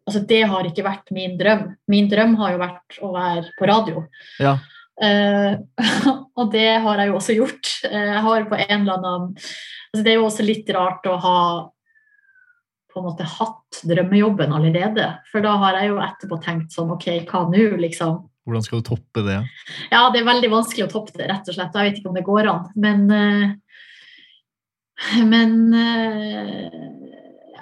Altså, 0.09 0.23
det 0.27 0.41
har 0.49 0.65
ikke 0.65 0.83
vært 0.83 1.11
min 1.13 1.35
drøm. 1.39 1.67
Min 1.87 2.07
drøm 2.09 2.33
har 2.39 2.55
jo 2.55 2.59
vært 2.59 2.95
å 3.05 3.11
være 3.13 3.51
på 3.55 3.67
radio. 3.69 4.01
Ja. 4.41 4.55
Uh, 5.01 5.61
og 6.41 6.49
det 6.51 6.81
har 6.83 6.99
jeg 6.99 7.11
jo 7.11 7.17
også 7.19 7.35
gjort. 7.37 7.69
Eh, 7.87 8.07
jeg 8.09 8.23
har 8.25 8.47
på 8.49 8.57
en 8.57 8.73
eller 8.79 8.97
annen 8.97 9.27
altså 9.37 10.01
Det 10.01 10.11
er 10.11 10.17
jo 10.17 10.25
også 10.25 10.47
litt 10.47 10.73
rart 10.73 11.05
å 11.07 11.15
ha 11.21 11.37
på 12.91 12.99
en 12.99 13.07
måte 13.07 13.27
hatt 13.27 13.81
drømmejobben 13.87 14.53
allerede. 14.53 15.07
For 15.31 15.43
da 15.43 15.55
har 15.63 15.79
jeg 15.79 15.93
jo 15.93 16.01
etterpå 16.03 16.39
tenkt 16.43 16.75
sånn 16.75 16.91
OK, 16.93 17.07
hva 17.29 17.45
nå, 17.49 17.65
liksom? 17.81 18.19
Hvordan 18.47 18.65
skal 18.65 18.81
du 18.81 18.87
toppe 18.89 19.23
det? 19.25 19.39
Ja, 19.93 20.07
det 20.11 20.21
er 20.21 20.27
veldig 20.27 20.49
vanskelig 20.51 20.87
å 20.87 20.91
toppe 20.91 21.13
det, 21.15 21.27
rett 21.29 21.49
og 21.49 21.55
slett. 21.55 21.75
Jeg 21.77 21.91
vet 21.91 21.99
ikke 21.99 22.11
om 22.11 22.17
det 22.17 22.25
går 22.27 22.49
an. 22.51 22.63
Men 22.75 23.05
eh, 23.15 23.51
Men 25.23 25.73
eh, 25.73 26.69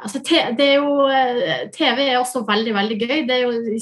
altså, 0.01 0.21
det 0.23 0.65
er 0.65 0.75
jo 0.79 1.07
eh, 1.07 1.69
TV 1.75 2.03
er 2.07 2.19
også 2.19 2.43
veldig, 2.47 2.75
veldig 2.75 2.99
gøy. 2.99 3.17
Det 3.27 3.37
er 3.37 3.45
jo, 3.45 3.79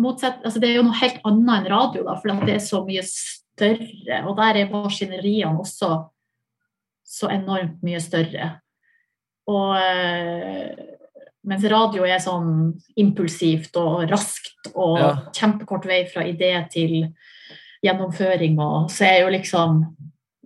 motsett, 0.00 0.40
altså, 0.44 0.62
det 0.62 0.70
er 0.70 0.78
jo 0.78 0.86
noe 0.86 1.00
helt 1.00 1.20
annet 1.26 1.52
enn 1.56 1.70
radio, 1.72 2.06
da, 2.06 2.16
for 2.20 2.46
det 2.46 2.56
er 2.56 2.64
så 2.64 2.82
mye 2.86 3.04
større. 3.06 4.22
Og 4.24 4.34
der 4.38 4.62
er 4.62 4.72
maskineriene 4.72 5.58
også 5.60 5.92
så 7.10 7.30
enormt 7.34 7.80
mye 7.86 8.00
større. 8.02 8.52
Og 9.48 9.76
eh, 9.80 10.74
mens 11.48 11.64
radio 11.72 12.04
er 12.04 12.20
sånn 12.22 12.74
impulsivt 13.00 13.76
og 13.80 14.04
raskt 14.10 14.72
og 14.74 14.98
Ja. 14.98 15.12
kjempekort 15.32 15.86
vei 15.86 16.04
fra 16.06 16.26
idé 16.28 16.52
til 16.70 17.14
gjennomføring, 17.82 18.58
og 18.60 18.90
så 18.90 19.06
er 19.08 19.20
jo 19.22 19.32
liksom 19.32 19.86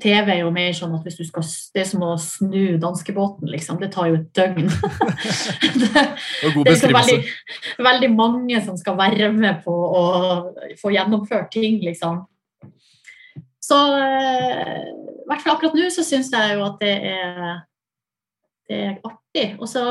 TV 0.03 0.31
er 0.33 0.41
jo 0.41 0.51
mer 0.51 0.73
sånn 0.75 0.95
at 0.97 1.05
hvis 1.07 1.17
du 1.21 1.25
skal 1.25 1.45
Det 1.75 1.83
er 1.85 1.87
som 1.87 2.03
å 2.03 2.17
snu 2.19 2.79
danskebåten, 2.83 3.47
liksom. 3.49 3.79
Det 3.79 3.93
tar 3.95 4.09
jo 4.11 4.19
et 4.19 4.33
døgn. 4.35 4.67
det, 5.81 5.91
det 5.95 6.73
er 6.73 6.81
så 6.81 6.91
veldig, 6.91 7.19
veldig 7.79 8.11
mange 8.11 8.63
som 8.65 8.77
skal 8.77 8.99
være 8.99 9.31
med 9.33 9.63
på 9.65 9.71
å 9.73 10.03
få 10.81 10.91
gjennomført 10.97 11.53
ting, 11.55 11.79
liksom. 11.87 12.25
Så 13.63 13.79
eh, 13.97 14.83
i 14.83 15.29
hvert 15.31 15.45
fall 15.45 15.55
akkurat 15.55 15.79
nå 15.79 15.87
så 15.95 16.05
syns 16.05 16.33
jeg 16.35 16.59
jo 16.59 16.67
at 16.67 16.83
det 16.83 16.95
er, 17.15 17.63
det 18.69 18.81
er 18.89 18.99
artig. 19.05 19.47
Og 19.59 19.69
så 19.71 19.85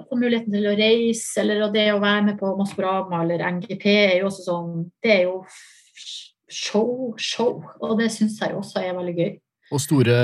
få 0.00 0.18
muligheten 0.18 0.54
til 0.54 0.70
å 0.70 0.78
reise, 0.78 1.42
eller 1.42 1.68
det 1.74 1.90
å 1.92 2.00
være 2.02 2.24
med 2.30 2.40
på 2.40 2.54
Maskorama 2.58 3.22
eller 3.24 3.44
NGP 3.58 3.86
er 3.90 4.16
jo 4.20 4.30
også 4.30 4.46
sånn 4.46 4.72
Det 5.02 5.12
er 5.18 5.22
jo 5.28 5.42
show, 6.50 7.14
show. 7.20 7.60
Og 7.80 7.98
det 8.00 8.10
syns 8.14 8.40
jeg 8.40 8.56
også 8.56 8.82
er 8.82 8.96
veldig 8.96 9.16
gøy. 9.18 9.32
Og 9.70 9.78
store 9.78 10.14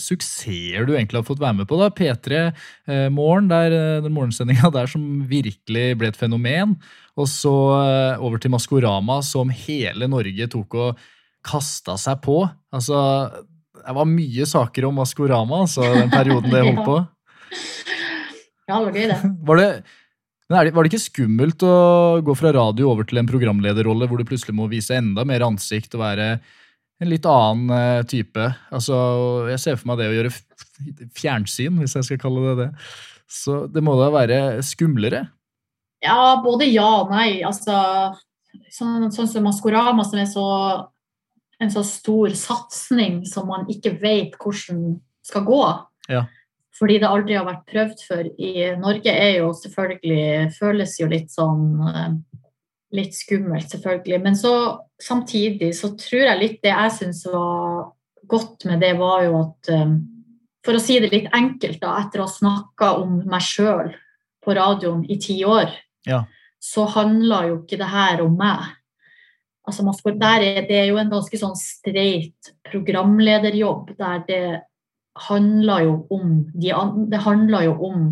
suksesser 0.00 0.86
du 0.88 0.94
egentlig 0.94 1.20
har 1.20 1.26
fått 1.28 1.42
være 1.42 1.58
med 1.60 1.68
på. 1.68 1.76
da. 1.76 1.90
P3 1.92 2.38
eh, 2.40 3.08
Morgen, 3.12 3.50
der, 3.50 3.74
eh, 3.76 3.98
den 4.04 4.14
morgensendinga 4.16 4.70
der 4.72 4.88
som 4.88 5.04
virkelig 5.28 5.98
ble 6.00 6.08
et 6.08 6.16
fenomen. 6.16 6.78
Og 7.18 7.28
så 7.28 7.54
eh, 7.82 8.24
over 8.24 8.40
til 8.40 8.54
Maskorama, 8.54 9.20
som 9.26 9.52
hele 9.52 10.08
Norge 10.08 10.48
tok 10.54 10.78
og 10.80 11.04
kasta 11.44 11.98
seg 12.00 12.22
på. 12.24 12.40
Altså, 12.72 12.96
det 13.84 13.94
var 13.96 14.10
mye 14.10 14.46
saker 14.48 14.88
om 14.88 14.98
Maskorama 15.00 15.62
altså, 15.64 15.86
den 15.94 16.12
perioden 16.12 16.52
det 16.52 16.66
holdt 16.66 16.84
på. 16.86 16.98
Ja, 18.68 18.82
det 18.82 18.90
var 18.90 18.96
gøy, 18.98 19.06
det. 19.08 19.16
Var 19.48 20.64
det, 20.66 20.72
var 20.76 20.84
det 20.84 20.90
ikke 20.90 21.00
skummelt 21.00 21.62
å 21.64 21.74
gå 22.24 22.34
fra 22.36 22.50
radio 22.52 22.90
over 22.90 23.04
til 23.08 23.20
en 23.20 23.28
programlederrolle 23.28 24.04
hvor 24.08 24.20
du 24.20 24.28
plutselig 24.28 24.54
må 24.56 24.66
vise 24.68 24.96
enda 24.96 25.24
mer 25.28 25.44
ansikt 25.44 25.96
og 25.96 26.02
være 26.02 26.26
en 27.00 27.08
litt 27.08 27.24
annen 27.28 27.72
eh, 27.72 28.02
type? 28.08 28.46
Altså, 28.72 28.98
jeg 29.52 29.60
ser 29.60 29.80
for 29.80 29.90
meg 29.90 30.02
det 30.02 30.10
å 30.10 30.14
gjøre 30.18 30.34
fjernsyn, 31.16 31.80
hvis 31.82 31.96
jeg 31.96 32.08
skal 32.10 32.20
kalle 32.22 32.44
det 32.46 32.54
det. 32.62 32.68
Så 33.28 33.62
det 33.72 33.84
må 33.84 33.96
da 34.00 34.08
være 34.12 34.38
skumlere? 34.64 35.26
Ja, 36.04 36.38
både 36.44 36.68
ja 36.68 36.88
og 37.02 37.12
nei. 37.12 37.42
Altså, 37.44 37.76
sånn, 38.72 39.10
sånn 39.12 39.28
som 39.28 39.48
Maskorama, 39.48 40.04
som 40.06 40.20
er 40.22 40.28
så, 40.30 40.46
en 41.60 41.70
så 41.70 41.82
stor 41.86 42.34
satsing 42.38 43.24
som 43.26 43.48
man 43.50 43.66
ikke 43.70 43.96
vet 44.00 44.36
hvordan 44.38 44.98
skal 45.26 45.46
gå. 45.46 45.62
Ja. 46.08 46.24
Fordi 46.78 46.98
det 47.02 47.10
aldri 47.10 47.34
har 47.34 47.46
vært 47.48 47.66
prøvd 47.72 48.02
før 48.06 48.28
i 48.38 48.52
Norge, 48.78 49.10
er 49.10 49.40
jo 49.40 49.48
selvfølgelig 49.56 50.52
Føles 50.54 50.94
jo 51.00 51.08
litt 51.10 51.32
sånn 51.34 51.64
eh, 51.90 52.12
Litt 52.96 53.12
skummelt, 53.12 53.66
selvfølgelig. 53.68 54.18
Men 54.24 54.36
så 54.38 54.52
samtidig 55.02 55.74
så 55.76 55.90
tror 56.00 56.22
jeg 56.24 56.40
litt 56.40 56.62
det 56.64 56.70
jeg 56.70 56.94
syns 56.94 57.26
var 57.28 57.90
godt 58.30 58.64
med 58.70 58.80
det, 58.80 58.94
var 58.96 59.26
jo 59.26 59.34
at 59.42 59.72
eh, 59.74 59.92
For 60.64 60.78
å 60.78 60.80
si 60.82 60.96
det 61.02 61.10
litt 61.12 61.28
enkelt, 61.36 61.82
da, 61.82 61.98
etter 62.00 62.22
å 62.22 62.28
ha 62.28 62.32
snakka 62.32 62.94
om 63.02 63.18
meg 63.28 63.44
sjøl 63.44 63.92
på 64.44 64.54
radioen 64.56 65.04
i 65.10 65.18
ti 65.20 65.42
år, 65.44 65.74
Ja. 66.06 66.22
så 66.62 66.86
handler 66.94 67.50
jo 67.50 67.58
ikke 67.62 67.78
det 67.80 67.90
her 67.90 68.22
om 68.24 68.38
meg. 68.38 68.77
Altså, 69.68 69.84
man 69.84 69.96
skal, 69.96 70.16
der 70.20 70.46
er, 70.46 70.62
det 70.68 70.78
er 70.80 70.88
jo 70.88 70.98
en 71.00 71.12
ganske 71.12 71.40
sånn 71.40 71.56
streit 71.60 72.52
programlederjobb, 72.70 73.92
der 74.00 74.24
det 74.28 74.42
handler 75.28 75.84
jo 75.84 75.94
om 76.14 76.32
de, 76.54 76.72
Det 77.10 77.20
handler 77.24 77.66
jo 77.66 77.74
om 77.88 78.02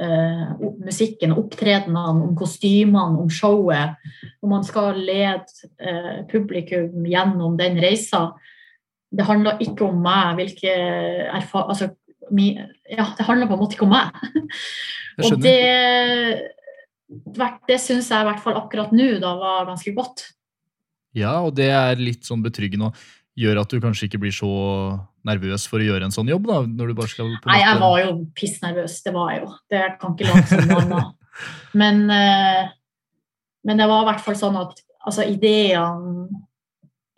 eh, 0.00 0.44
musikken, 0.84 1.34
opptredenene, 1.36 2.24
om 2.28 2.34
kostymene, 2.38 3.20
om 3.20 3.30
showet. 3.30 3.98
Og 4.42 4.50
man 4.52 4.64
skal 4.66 4.98
lede 4.98 5.68
eh, 5.78 6.24
publikum 6.30 7.06
gjennom 7.08 7.58
den 7.60 7.78
reisa. 7.82 8.30
Det 9.14 9.26
handler 9.28 9.62
ikke 9.62 9.88
om 9.88 10.02
meg, 10.02 10.34
hvilke 10.40 10.72
erfa... 10.72 11.68
Altså, 11.68 11.92
ja, 12.34 13.04
det 13.18 13.26
handler 13.26 13.50
på 13.50 13.56
en 13.56 13.60
måte 13.60 13.76
ikke 13.76 13.86
om 13.86 13.92
meg. 13.92 14.14
Og 15.22 15.36
det, 15.44 15.58
det 17.68 17.76
syns 17.78 18.08
jeg 18.10 18.24
i 18.24 18.26
hvert 18.26 18.40
fall 18.42 18.56
akkurat 18.58 18.94
nå 18.96 19.12
da 19.22 19.34
var 19.38 19.68
ganske 19.68 19.92
godt. 19.94 20.24
Ja, 21.14 21.40
og 21.46 21.54
det 21.58 21.68
er 21.70 22.00
litt 22.00 22.26
sånn 22.26 22.42
betryggende 22.44 22.90
og 22.90 23.04
gjør 23.38 23.60
at 23.64 23.70
du 23.72 23.80
kanskje 23.82 24.06
ikke 24.08 24.20
blir 24.22 24.34
så 24.34 24.48
nervøs 25.26 25.64
for 25.70 25.82
å 25.82 25.86
gjøre 25.86 26.06
en 26.06 26.14
sånn 26.14 26.28
jobb, 26.30 26.46
da, 26.46 26.60
når 26.68 26.90
du 26.90 26.94
bare 26.98 27.10
skal 27.10 27.32
på 27.42 27.50
Nei, 27.50 27.60
jeg 27.62 27.80
var 27.80 27.94
jo 28.02 28.10
pissnervøs, 28.38 28.96
det 29.06 29.12
var 29.16 29.30
jeg 29.32 29.40
jo. 29.42 29.52
Det 29.72 29.82
kan 30.00 30.14
ikke 30.14 30.28
late 30.28 30.48
som 30.50 30.68
noe 30.70 30.82
annet. 30.84 31.14
Men, 31.74 32.02
eh, 32.14 32.68
men 33.66 33.80
det 33.80 33.88
var 33.90 34.04
i 34.04 34.08
hvert 34.12 34.20
fall 34.22 34.36
sånn 34.38 34.58
at 34.60 34.78
altså, 35.02 35.24
ideene 35.26 36.28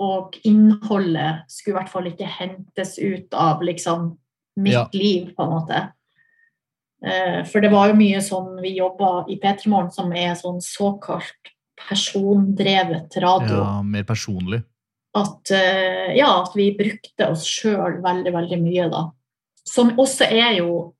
og 0.01 0.39
innholdet 0.49 1.45
skulle 1.53 1.75
i 1.75 1.79
hvert 1.81 1.93
fall 1.93 2.09
ikke 2.09 2.29
hentes 2.29 2.95
ut 3.01 3.37
av 3.37 3.61
liksom 3.65 4.15
mitt 4.57 4.73
Ja. 4.73 4.87
liv, 4.97 5.35
på 5.37 5.45
en 5.45 5.53
måte. 5.53 5.83
Eh, 7.05 7.45
For 7.45 7.61
det 7.61 7.71
var 7.73 7.89
jo 7.91 7.99
mye 7.99 8.23
sånn 8.25 8.57
vi 8.63 8.77
jobba 8.79 9.27
i 9.29 9.37
P3 9.43 9.69
Morgen, 9.69 9.91
som 9.93 10.13
er 10.17 10.33
sånn 10.35 10.63
såkalt 10.65 11.53
persondrevet 11.77 13.17
radio. 13.23 13.61
Ja, 13.61 13.83
mer 13.83 14.07
personlig. 14.09 14.63
at, 15.17 15.51
eh, 15.51 16.13
ja, 16.17 16.43
at 16.43 16.53
vi 16.57 16.75
brukte 16.77 17.31
oss 17.33 17.47
sjøl 17.49 18.03
veldig, 18.05 18.33
veldig 18.35 18.59
mye, 18.61 18.89
da. 18.93 19.07
Som 19.65 19.95
også 19.97 20.29
er 20.29 20.59
jo 20.59 20.93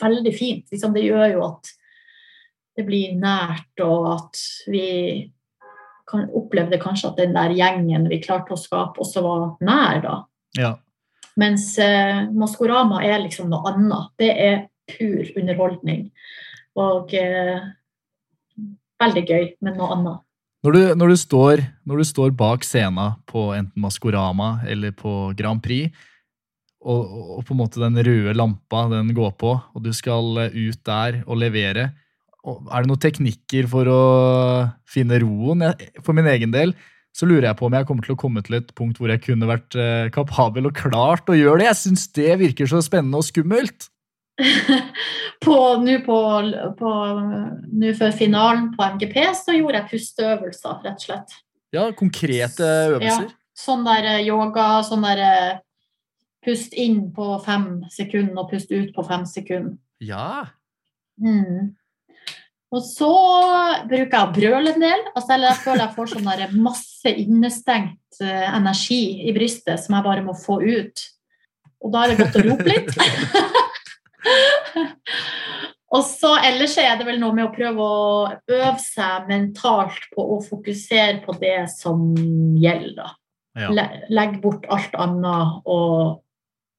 veldig 0.00 0.32
fint. 0.32 0.64
Liksom, 0.72 0.94
det 0.96 1.04
gjør 1.04 1.26
jo 1.34 1.42
at 1.50 1.72
det 2.76 2.86
blir 2.88 3.12
nært, 3.20 3.72
og 3.84 4.08
at 4.14 4.40
vi 4.72 4.86
kan, 6.08 6.24
opplevde 6.32 6.80
kanskje 6.80 7.10
at 7.10 7.20
den 7.20 7.36
der 7.36 7.52
gjengen 7.56 8.08
vi 8.08 8.20
klarte 8.24 8.56
å 8.56 8.60
skape, 8.60 9.04
også 9.04 9.24
var 9.24 9.44
nær, 9.60 10.00
da. 10.04 10.16
Ja. 10.56 10.72
Mens 11.40 11.70
eh, 11.80 12.24
Maskorama 12.32 13.00
er 13.04 13.22
liksom 13.22 13.52
noe 13.52 13.72
annet. 13.72 14.10
Det 14.20 14.32
er 14.32 14.58
pur 14.88 15.28
underholdning. 15.36 16.08
Og 16.80 17.12
eh, 17.16 17.60
veldig 19.02 19.24
gøy, 19.28 19.48
med 19.64 19.78
noe 19.78 19.90
annet. 19.96 20.22
Når 20.62 20.76
du, 20.76 20.80
når, 20.94 21.10
du 21.10 21.18
står, 21.18 21.64
når 21.90 22.00
du 22.00 22.06
står 22.06 22.34
bak 22.38 22.62
scenen 22.62 23.16
på 23.26 23.48
enten 23.56 23.82
Maskorama 23.82 24.60
eller 24.70 24.94
på 24.94 25.32
Grand 25.38 25.62
Prix, 25.62 25.90
og, 26.82 27.02
og 27.38 27.42
på 27.46 27.54
en 27.54 27.60
måte 27.60 27.82
den 27.82 27.98
røde 27.98 28.34
lampa 28.34 28.86
den 28.90 29.10
går 29.14 29.34
på, 29.38 29.56
og 29.58 29.82
du 29.82 29.90
skal 29.94 30.46
eh, 30.46 30.56
ut 30.70 30.80
der 30.86 31.22
og 31.26 31.38
levere, 31.42 31.90
er 32.42 32.82
det 32.82 32.90
noen 32.90 33.02
teknikker 33.02 33.68
for 33.70 33.86
å 33.86 34.00
finne 34.90 35.20
roen? 35.22 35.62
For 36.02 36.14
min 36.16 36.26
egen 36.30 36.54
del 36.54 36.74
så 37.14 37.28
lurer 37.28 37.50
jeg 37.50 37.58
på 37.58 37.68
om 37.68 37.76
jeg 37.76 37.86
kommer 37.86 38.06
til 38.06 38.14
å 38.14 38.18
komme 38.18 38.42
til 38.42 38.56
et 38.58 38.70
punkt 38.78 38.98
hvor 38.98 39.12
jeg 39.12 39.22
kunne 39.22 39.48
vært 39.50 39.76
eh, 39.78 40.10
kapabel 40.14 40.70
og 40.70 40.78
klart 40.78 41.28
å 41.30 41.36
gjøre 41.36 41.60
det. 41.60 41.68
Jeg 41.70 41.80
syns 41.82 42.06
det 42.16 42.38
virker 42.40 42.70
så 42.70 42.80
spennende 42.82 43.20
og 43.20 43.26
skummelt. 43.28 43.91
På, 45.44 45.56
nå 45.82 45.98
på, 46.06 46.18
på, 46.78 46.92
nå 47.72 47.92
før 47.98 48.14
finalen 48.16 48.70
på 48.76 48.88
MGP 48.96 49.18
så 49.38 49.56
gjorde 49.56 49.80
jeg 49.80 49.90
pusteøvelser, 49.92 50.80
rett 50.84 50.98
og 50.98 51.06
slett. 51.06 51.36
Ja, 51.72 51.86
konkrete 51.96 52.68
øvelser. 52.92 53.30
Sånn 53.56 53.84
der 53.86 54.08
eh, 54.16 54.24
yoga, 54.26 54.82
sånn 54.86 55.04
der 55.06 55.22
eh, 55.24 55.52
pust 56.44 56.74
inn 56.78 57.06
på 57.14 57.36
fem 57.44 57.84
sekunder 57.92 58.42
og 58.42 58.50
pust 58.50 58.72
ut 58.72 58.90
på 58.94 59.04
fem 59.06 59.24
sekunder. 59.28 59.78
Ja. 60.02 60.50
Mm. 61.22 61.72
Og 62.72 62.84
så 62.84 63.12
bruker 63.88 64.14
jeg 64.16 64.22
å 64.22 64.32
brøle 64.32 64.72
en 64.72 64.84
del. 64.84 65.02
Altså, 65.12 65.36
jeg 65.36 65.60
føler 65.60 65.84
jeg 65.84 65.96
får 65.96 66.12
sånn 66.14 66.30
der 66.30 66.54
masse 66.56 67.12
innestengt 67.24 68.22
eh, 68.24 68.46
energi 68.48 69.02
i 69.28 69.34
brystet 69.36 69.82
som 69.82 69.98
jeg 69.98 70.06
bare 70.06 70.24
må 70.24 70.36
få 70.36 70.58
ut. 70.64 71.04
Og 71.82 71.92
da 71.92 72.04
er 72.04 72.12
det 72.12 72.22
godt 72.22 72.38
å 72.40 72.46
rope 72.46 72.68
litt. 72.68 72.92
Og 75.92 76.04
så 76.08 76.30
ellers 76.40 76.78
er 76.80 76.94
det 76.96 77.04
vel 77.04 77.18
noe 77.20 77.36
med 77.36 77.50
å 77.50 77.52
prøve 77.52 77.84
å 77.84 78.28
øve 78.32 78.78
seg 78.80 79.26
mentalt 79.28 80.06
på 80.14 80.24
å 80.36 80.38
fokusere 80.40 81.20
på 81.26 81.34
det 81.40 81.66
som 81.74 82.14
gjelder. 82.56 83.12
Ja. 83.60 83.68
Legge 84.08 84.40
bort 84.40 84.64
alt 84.72 84.94
annet, 84.96 85.60
og, 85.68 86.22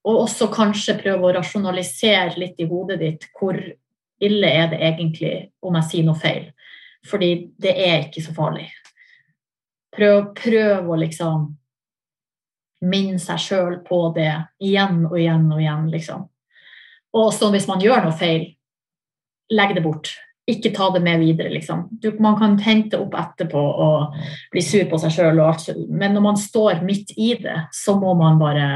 og 0.02 0.20
også 0.24 0.50
kanskje 0.50 0.98
prøve 0.98 1.28
å 1.28 1.34
rasjonalisere 1.36 2.34
litt 2.42 2.58
i 2.58 2.66
hodet 2.66 2.98
ditt 3.04 3.28
hvor 3.38 3.60
ille 4.24 4.50
er 4.50 4.72
det 4.72 4.82
egentlig 4.82 5.34
om 5.62 5.78
jeg 5.78 5.90
sier 5.92 6.08
noe 6.08 6.18
feil. 6.18 6.48
Fordi 7.06 7.30
det 7.60 7.76
er 7.84 8.08
ikke 8.08 8.24
så 8.24 8.34
farlig. 8.34 8.66
Prøv, 9.94 10.32
prøv 10.34 10.90
å 10.90 10.98
liksom 10.98 11.52
minne 12.84 13.22
seg 13.22 13.40
sjøl 13.40 13.78
på 13.86 14.08
det 14.16 14.32
igjen 14.64 15.04
og 15.06 15.18
igjen 15.20 15.46
og 15.52 15.60
igjen, 15.62 15.90
liksom. 15.92 16.26
Og 17.14 17.32
så 17.34 17.50
hvis 17.54 17.68
man 17.70 17.82
gjør 17.82 18.06
noe 18.06 18.16
feil, 18.18 18.48
legg 19.54 19.74
det 19.76 19.84
bort. 19.84 20.14
Ikke 20.50 20.74
ta 20.76 20.90
det 20.92 21.00
med 21.04 21.22
videre, 21.22 21.48
liksom. 21.54 21.86
Du, 22.02 22.10
man 22.20 22.36
kan 22.36 22.58
hente 22.60 22.98
opp 23.00 23.14
etterpå 23.16 23.60
og 23.60 24.16
bli 24.52 24.62
sur 24.64 24.84
på 24.90 24.98
seg 25.00 25.14
sjøl, 25.14 25.40
men 25.88 26.12
når 26.12 26.24
man 26.26 26.40
står 26.40 26.82
midt 26.84 27.14
i 27.16 27.30
det, 27.40 27.62
så 27.72 27.94
må 27.96 28.12
man 28.18 28.36
bare 28.42 28.66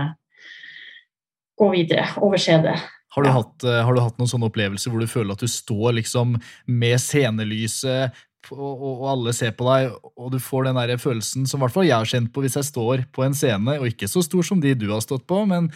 gå 1.58 1.68
videre, 1.74 2.06
overse 2.24 2.60
det. 2.62 2.76
Har 3.16 3.24
du, 3.24 3.28
Ja. 3.28 3.34
hatt, 3.34 3.64
eh, 3.64 3.82
har 3.84 3.94
du 3.94 4.00
hatt 4.00 4.18
noen 4.20 4.30
sånne 4.30 4.48
opplevelser 4.48 4.92
hvor 4.92 5.00
du 5.00 5.10
føler 5.10 5.32
at 5.32 5.42
du 5.42 5.48
står 5.50 5.96
liksom 5.98 6.38
med 6.66 6.96
scenelyset, 7.02 8.12
og, 8.52 8.60
og, 8.62 9.02
og 9.02 9.06
alle 9.12 9.32
ser 9.34 9.50
på 9.58 9.66
deg, 9.66 9.92
og 10.16 10.32
du 10.32 10.38
får 10.38 10.68
den 10.68 10.78
der 10.78 10.96
følelsen 10.96 11.46
som 11.48 11.58
i 11.58 11.66
hvert 11.66 11.74
fall 11.74 11.88
jeg 11.88 11.98
har 11.98 12.08
kjent 12.08 12.32
på 12.32 12.44
hvis 12.44 12.56
jeg 12.56 12.68
står 12.70 13.04
på 13.12 13.24
en 13.26 13.34
scene, 13.34 13.76
og 13.80 13.88
ikke 13.90 14.08
så 14.08 14.22
stor 14.24 14.46
som 14.46 14.60
de 14.62 14.72
du 14.78 14.88
har 14.92 15.02
stått 15.04 15.26
på, 15.28 15.42
men 15.50 15.68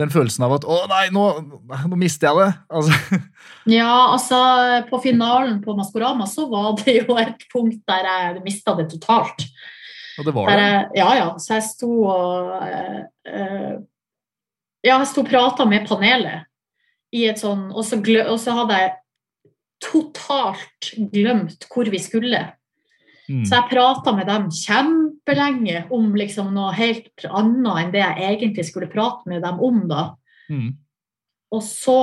den 0.00 0.10
følelsen 0.10 0.44
av 0.46 0.56
at 0.56 0.64
'å 0.66 0.78
nei, 0.90 1.04
nå, 1.14 1.24
nå 1.86 1.98
mister 1.98 2.28
jeg 2.28 2.36
det'. 2.40 2.54
Altså, 2.70 3.20
Ja, 3.66 4.12
altså 4.12 4.38
på 4.90 5.00
finalen 5.02 5.62
på 5.64 5.76
Maskorama 5.76 6.26
så 6.28 6.48
var 6.50 6.74
det 6.82 6.96
jo 7.02 7.16
et 7.20 7.46
punkt 7.52 7.80
der 7.88 8.08
jeg 8.08 8.42
mista 8.44 8.74
det 8.74 8.90
totalt. 8.90 9.46
og 10.18 10.24
det 10.26 10.34
var 10.34 10.50
det. 10.50 10.58
jeg, 10.58 10.90
ja, 11.00 11.14
ja, 11.20 11.28
så 11.38 11.54
jeg 11.54 11.68
sto 11.68 11.92
og 12.04 12.66
eh, 13.26 13.78
Ja, 14.84 14.98
jeg 14.98 15.08
sto 15.08 15.22
og 15.22 15.30
prata 15.30 15.64
med 15.64 15.88
panelet 15.88 16.44
i 17.14 17.24
et 17.30 17.38
sånn 17.40 17.70
og 17.72 17.84
så, 17.86 17.96
og 18.02 18.38
så 18.42 18.52
hadde 18.58 18.80
jeg 18.82 18.92
totalt 19.84 20.90
glemt 21.12 21.66
hvor 21.70 21.88
vi 21.90 22.00
skulle. 22.02 22.42
Mm. 23.28 23.44
Så 23.48 23.56
jeg 23.56 23.70
prata 23.70 24.12
med 24.12 24.28
dem 24.28 24.50
kjempelenge 24.52 25.86
om 25.94 26.10
liksom 26.18 26.50
noe 26.54 26.74
helt 26.76 27.24
annet 27.24 27.80
enn 27.80 27.94
det 27.94 28.02
jeg 28.02 28.26
egentlig 28.34 28.66
skulle 28.68 28.90
prate 28.92 29.30
med 29.30 29.44
dem 29.46 29.62
om. 29.64 29.80
da. 29.88 30.04
Mm. 30.52 30.74
Og 31.54 31.62
så, 31.64 32.00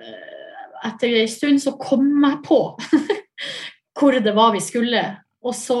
eh, 0.00 0.88
etter 0.88 1.20
en 1.20 1.28
stund, 1.28 1.62
så 1.62 1.76
kom 1.80 2.08
jeg 2.24 2.40
på 2.46 2.60
hvor 3.98 4.16
det 4.22 4.34
var 4.36 4.54
vi 4.54 4.62
skulle. 4.64 5.02
Og 5.46 5.54
så, 5.54 5.78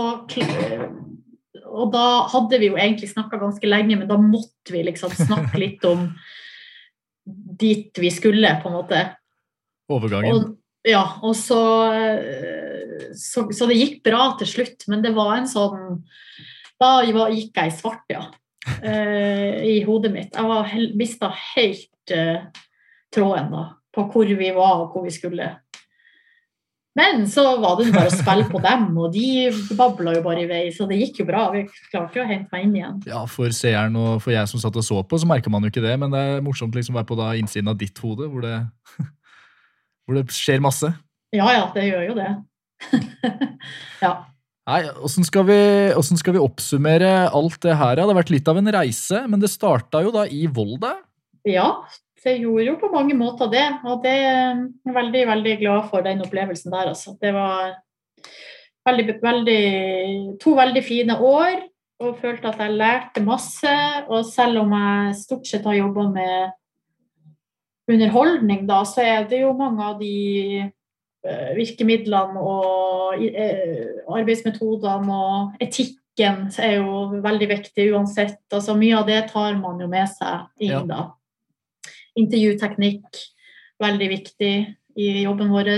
og 1.66 1.92
da 1.92 2.06
hadde 2.32 2.60
vi 2.60 2.70
jo 2.70 2.78
egentlig 2.78 3.10
snakka 3.10 3.40
ganske 3.40 3.68
lenge, 3.68 3.96
men 3.96 4.08
da 4.08 4.18
måtte 4.20 4.74
vi 4.74 4.84
liksom 4.86 5.14
snakke 5.16 5.58
litt 5.64 5.84
om 5.88 6.10
dit 7.26 7.96
vi 7.98 8.12
skulle, 8.14 8.52
på 8.62 8.70
en 8.70 8.76
måte. 8.76 9.02
Overgangen. 9.90 10.36
Og, 10.36 10.54
ja, 10.86 11.02
og 11.26 11.34
så, 11.36 11.60
eh, 11.92 13.10
så 13.18 13.46
Så 13.52 13.66
det 13.68 13.78
gikk 13.80 14.02
bra 14.06 14.36
til 14.38 14.50
slutt, 14.50 14.86
men 14.88 15.02
det 15.02 15.14
var 15.16 15.36
en 15.36 15.48
sånn 15.50 16.02
Da 16.80 17.02
gikk 17.04 17.56
jeg 17.56 17.72
i 17.72 17.74
svart, 17.74 18.04
ja. 18.12 18.26
eh, 18.82 19.62
I 19.64 19.76
hodet 19.86 20.12
mitt. 20.12 20.34
Jeg 20.34 20.44
var 20.44 20.72
mista 20.94 21.30
helt 21.54 22.12
eh, 22.12 22.46
tråden 23.14 23.50
da, 23.54 23.68
på 23.94 24.04
hvor 24.12 24.28
vi 24.28 24.50
var 24.52 24.82
og 24.82 24.92
hvor 24.92 25.06
vi 25.06 25.14
skulle. 25.14 25.54
Men 26.96 27.26
så 27.28 27.42
var 27.60 27.76
det 27.76 27.90
bare 27.92 28.08
å 28.08 28.14
spille 28.14 28.46
på 28.48 28.60
dem, 28.64 28.86
og 28.96 29.10
de 29.12 29.50
babla 29.76 30.14
jo 30.16 30.22
bare 30.24 30.46
i 30.46 30.48
vei, 30.48 30.62
så 30.72 30.86
det 30.88 30.96
gikk 30.96 31.20
jo 31.20 31.26
bra. 31.28 31.42
Vi 31.52 31.66
klarte 31.90 32.16
jo 32.16 32.24
å 32.24 32.28
hente 32.28 32.48
meg 32.52 32.64
inn 32.64 32.78
igjen. 32.78 33.02
Ja, 33.08 33.24
For 33.28 33.52
seeren 33.52 33.98
og 34.00 34.22
for 34.24 34.32
jeg 34.32 34.48
som 34.48 34.62
satt 34.62 34.78
og 34.80 34.86
så 34.86 35.02
på, 35.04 35.18
så 35.20 35.28
merker 35.28 35.52
man 35.52 35.66
jo 35.66 35.72
ikke 35.72 35.84
det. 35.84 35.92
Men 36.00 36.14
det 36.14 36.22
er 36.24 36.44
morsomt 36.44 36.76
liksom 36.76 36.96
å 36.96 37.02
være 37.02 37.10
på 37.10 37.18
da 37.20 37.34
innsiden 37.36 37.68
av 37.72 37.76
ditt 37.80 38.00
hode, 38.00 38.30
hvor 38.32 38.44
det, 38.44 38.54
hvor 40.06 40.18
det 40.18 40.30
skjer 40.34 40.62
masse. 40.64 40.92
Ja 41.34 41.50
ja, 41.52 41.66
det 41.74 41.88
gjør 41.88 42.06
jo 42.06 42.16
det. 42.16 42.30
ja. 44.04 44.14
Nei, 44.66 44.80
Åssen 45.06 45.26
skal, 45.26 45.50
skal 46.18 46.34
vi 46.34 46.42
oppsummere 46.42 47.28
alt 47.34 47.60
det 47.62 47.76
her? 47.78 47.94
Det 47.94 48.06
har 48.06 48.18
vært 48.18 48.32
litt 48.34 48.48
av 48.50 48.58
en 48.58 48.72
reise, 48.74 49.22
men 49.30 49.42
det 49.42 49.52
starta 49.52 50.02
jo 50.02 50.10
da 50.14 50.24
i 50.26 50.46
Volda. 50.50 50.96
Ja, 51.46 51.68
det 52.26 52.40
gjorde 52.40 52.66
jo 52.66 52.74
på 52.80 52.90
mange 52.90 53.14
måter 53.14 53.50
det. 53.52 53.66
Og 53.86 54.02
det 54.02 54.16
er 54.26 54.64
veldig, 54.90 55.22
veldig 55.30 55.54
glad 55.62 55.86
for 55.92 56.02
den 56.06 56.24
opplevelsen 56.24 56.74
der, 56.74 56.90
altså. 56.90 57.14
Det 57.22 57.30
var 57.36 57.76
veldig, 58.88 59.16
veldig, 59.22 59.62
to 60.42 60.56
veldig 60.58 60.82
fine 60.86 61.18
år, 61.22 61.62
og 62.02 62.18
følte 62.20 62.50
at 62.50 62.62
jeg 62.64 62.78
lærte 62.80 63.22
masse. 63.22 63.76
Og 64.10 64.26
selv 64.26 64.64
om 64.64 64.74
jeg 64.74 65.14
stort 65.22 65.46
sett 65.46 65.70
har 65.70 65.78
jobba 65.78 66.08
med 66.10 66.56
underholdning, 67.90 68.66
da, 68.68 68.80
så 68.88 69.04
er 69.04 69.28
det 69.30 69.42
jo 69.44 69.52
mange 69.56 69.84
av 69.84 70.00
de 70.00 70.14
eh, 70.64 71.52
virkemidlene 71.58 72.42
og 72.42 73.22
eh, 73.22 74.02
arbeidsmetodene 74.10 75.20
og 75.20 75.62
etikken 75.62 76.48
er 76.62 76.78
jo 76.80 77.20
veldig 77.22 77.48
viktig 77.52 77.90
uansett. 77.92 78.40
Altså, 78.50 78.76
mye 78.78 78.96
av 78.98 79.06
det 79.08 79.20
tar 79.30 79.58
man 79.60 79.80
jo 79.82 79.88
med 79.90 80.08
seg 80.10 80.48
inn 80.58 80.72
Ja. 80.78 80.82
da. 80.88 81.00
Intervjuteknikk, 82.16 83.18
veldig 83.82 84.08
viktig 84.08 84.52
i 84.96 85.08
jobben 85.26 85.52
vår. 85.52 85.68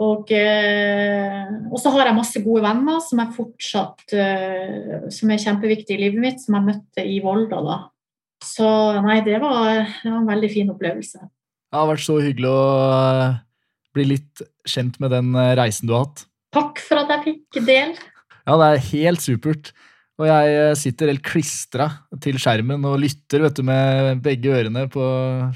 Og, 0.00 0.32
eh, 0.32 1.46
og 1.70 1.78
så 1.78 1.92
har 1.94 2.08
jeg 2.08 2.16
masse 2.16 2.42
gode 2.42 2.64
venner 2.64 2.98
som 3.04 3.20
er 3.20 3.32
fortsatt 3.36 4.16
som 5.12 5.30
er 5.30 5.42
kjempeviktige 5.44 5.98
i 5.98 6.02
livet 6.08 6.20
mitt, 6.20 6.40
som 6.40 6.56
jeg 6.56 6.68
møtte 6.72 7.04
i 7.04 7.20
Volda. 7.22 7.62
da. 7.62 7.78
Så 8.44 8.66
nei, 9.04 9.20
det 9.26 9.36
var, 9.42 9.84
det 9.84 10.08
var 10.08 10.18
en 10.22 10.30
veldig 10.30 10.50
fin 10.52 10.72
opplevelse. 10.72 11.20
Det 11.70 11.78
har 11.78 11.90
vært 11.90 12.02
så 12.02 12.16
hyggelig 12.18 12.48
å 12.50 12.62
eh, 12.88 13.36
bli 13.94 14.06
litt 14.14 14.42
kjent 14.68 14.96
med 15.02 15.12
den 15.14 15.34
eh, 15.38 15.52
reisen 15.58 15.90
du 15.90 15.94
har 15.94 16.08
hatt. 16.08 16.24
Takk 16.56 16.80
for 16.82 17.02
at 17.02 17.12
jeg 17.14 17.22
fikk 17.28 17.60
del. 17.68 17.92
Ja, 18.48 18.56
det 18.56 18.66
er 18.66 18.86
helt 18.88 19.22
supert. 19.22 19.70
Og 20.20 20.26
jeg 20.28 20.56
eh, 20.56 20.72
sitter 20.76 21.12
helt 21.12 21.24
klistra 21.24 21.86
til 22.24 22.40
skjermen 22.42 22.84
og 22.88 22.98
lytter 23.04 23.44
vet 23.44 23.60
du, 23.60 23.62
med 23.68 24.22
begge 24.24 24.56
ørene 24.56 24.86
på 24.90 25.04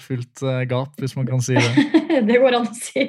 fullt 0.04 0.44
gap, 0.70 0.92
hvis 1.00 1.16
man 1.18 1.26
kan 1.28 1.42
si 1.44 1.56
det. 1.58 1.88
Det 2.28 2.36
går 2.38 2.54
an 2.60 2.68
å 2.68 2.76
si. 2.78 3.08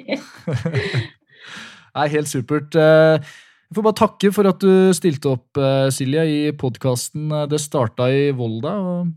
Nei, 1.95 2.07
helt 2.15 2.28
supert. 2.32 2.73
Jeg 2.73 3.76
får 3.78 3.86
bare 3.86 3.99
takke 3.99 4.32
for 4.34 4.49
at 4.49 4.63
du 4.63 4.89
stilte 4.97 5.36
opp, 5.36 5.61
Silje, 5.93 6.26
i 6.26 6.39
podkasten. 6.57 7.30
Det 7.51 7.61
starta 7.61 8.09
i 8.11 8.32
Volda. 8.36 8.73
og 8.82 9.13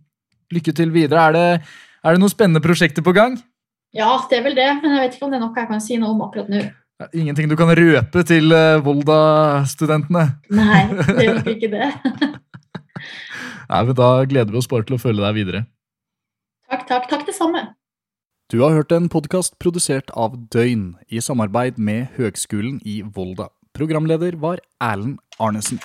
Lykke 0.55 0.73
til 0.77 0.93
videre. 0.95 1.29
Er 1.29 1.37
det, 1.37 1.47
er 2.05 2.17
det 2.17 2.23
noen 2.23 2.33
spennende 2.33 2.63
prosjekter 2.65 3.05
på 3.05 3.15
gang? 3.17 3.37
Ja, 3.97 4.11
det 4.31 4.39
er 4.39 4.45
vel 4.45 4.57
det, 4.59 4.69
men 4.83 4.95
jeg 4.97 5.07
vet 5.07 5.17
ikke 5.17 5.27
om 5.29 5.33
det 5.33 5.39
er 5.41 5.45
noe 5.47 5.57
jeg 5.57 5.69
kan 5.71 5.81
si 5.85 5.97
noe 6.01 6.13
om 6.13 6.23
akkurat 6.27 6.51
nå. 6.53 6.63
Ingenting 7.15 7.47
du 7.49 7.55
kan 7.57 7.71
røpe 7.79 8.25
til 8.27 8.53
eh, 8.53 8.81
Volda-studentene? 8.83 10.25
Nei, 10.51 10.81
det 10.99 11.25
er 11.25 11.37
nok 11.39 11.51
ikke 11.55 11.71
det. 11.73 11.91
Nei, 13.71 13.83
men 13.85 13.95
Da 13.97 14.09
gleder 14.29 14.51
vi 14.51 14.59
oss 14.61 14.71
bare 14.71 14.87
til 14.89 14.97
å 14.97 15.03
følge 15.03 15.23
deg 15.23 15.37
videre. 15.37 15.61
Takk, 16.69 16.89
takk. 16.89 17.07
Takk 17.13 17.27
det 17.29 17.37
samme. 17.37 17.63
Du 18.49 18.63
har 18.65 18.73
hørt 18.73 18.93
en 18.97 19.11
podkast 19.13 19.59
produsert 19.61 20.11
av 20.17 20.35
Døgn 20.53 20.95
i 21.13 21.21
samarbeid 21.21 21.79
med 21.79 22.15
Høgskolen 22.17 22.81
i 22.89 23.03
Volda. 23.05 23.51
Programleder 23.77 24.39
var 24.41 24.63
Erlend 24.83 25.21
Arnesen. 25.39 25.79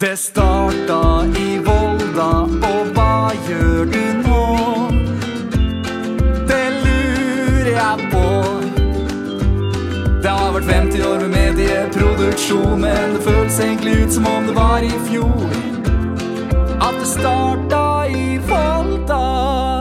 Det 0.00 0.16
starta 0.18 1.24
i 1.24 1.58
Volda, 1.64 2.44
og 2.68 2.88
hva 2.92 3.30
gjør 3.48 3.86
du 3.88 4.02
nå? 4.26 4.40
Det 6.50 6.66
lurer 6.82 7.70
jeg 7.70 8.10
på. 8.12 8.26
Det 10.20 10.34
har 10.34 10.52
vært 10.52 10.68
50 10.68 11.00
år 11.00 11.24
med 11.24 11.32
medieproduksjon, 11.38 12.76
men 12.84 13.16
det 13.16 13.22
føles 13.24 13.56
egentlig 13.60 13.96
ut 14.02 14.12
som 14.18 14.28
om 14.34 14.44
det 14.50 14.58
var 14.60 14.84
i 14.84 14.92
fjor. 15.08 15.48
At 16.76 17.00
det 17.00 17.08
starta 17.14 18.04
i 18.12 18.36
Volda. 18.52 19.75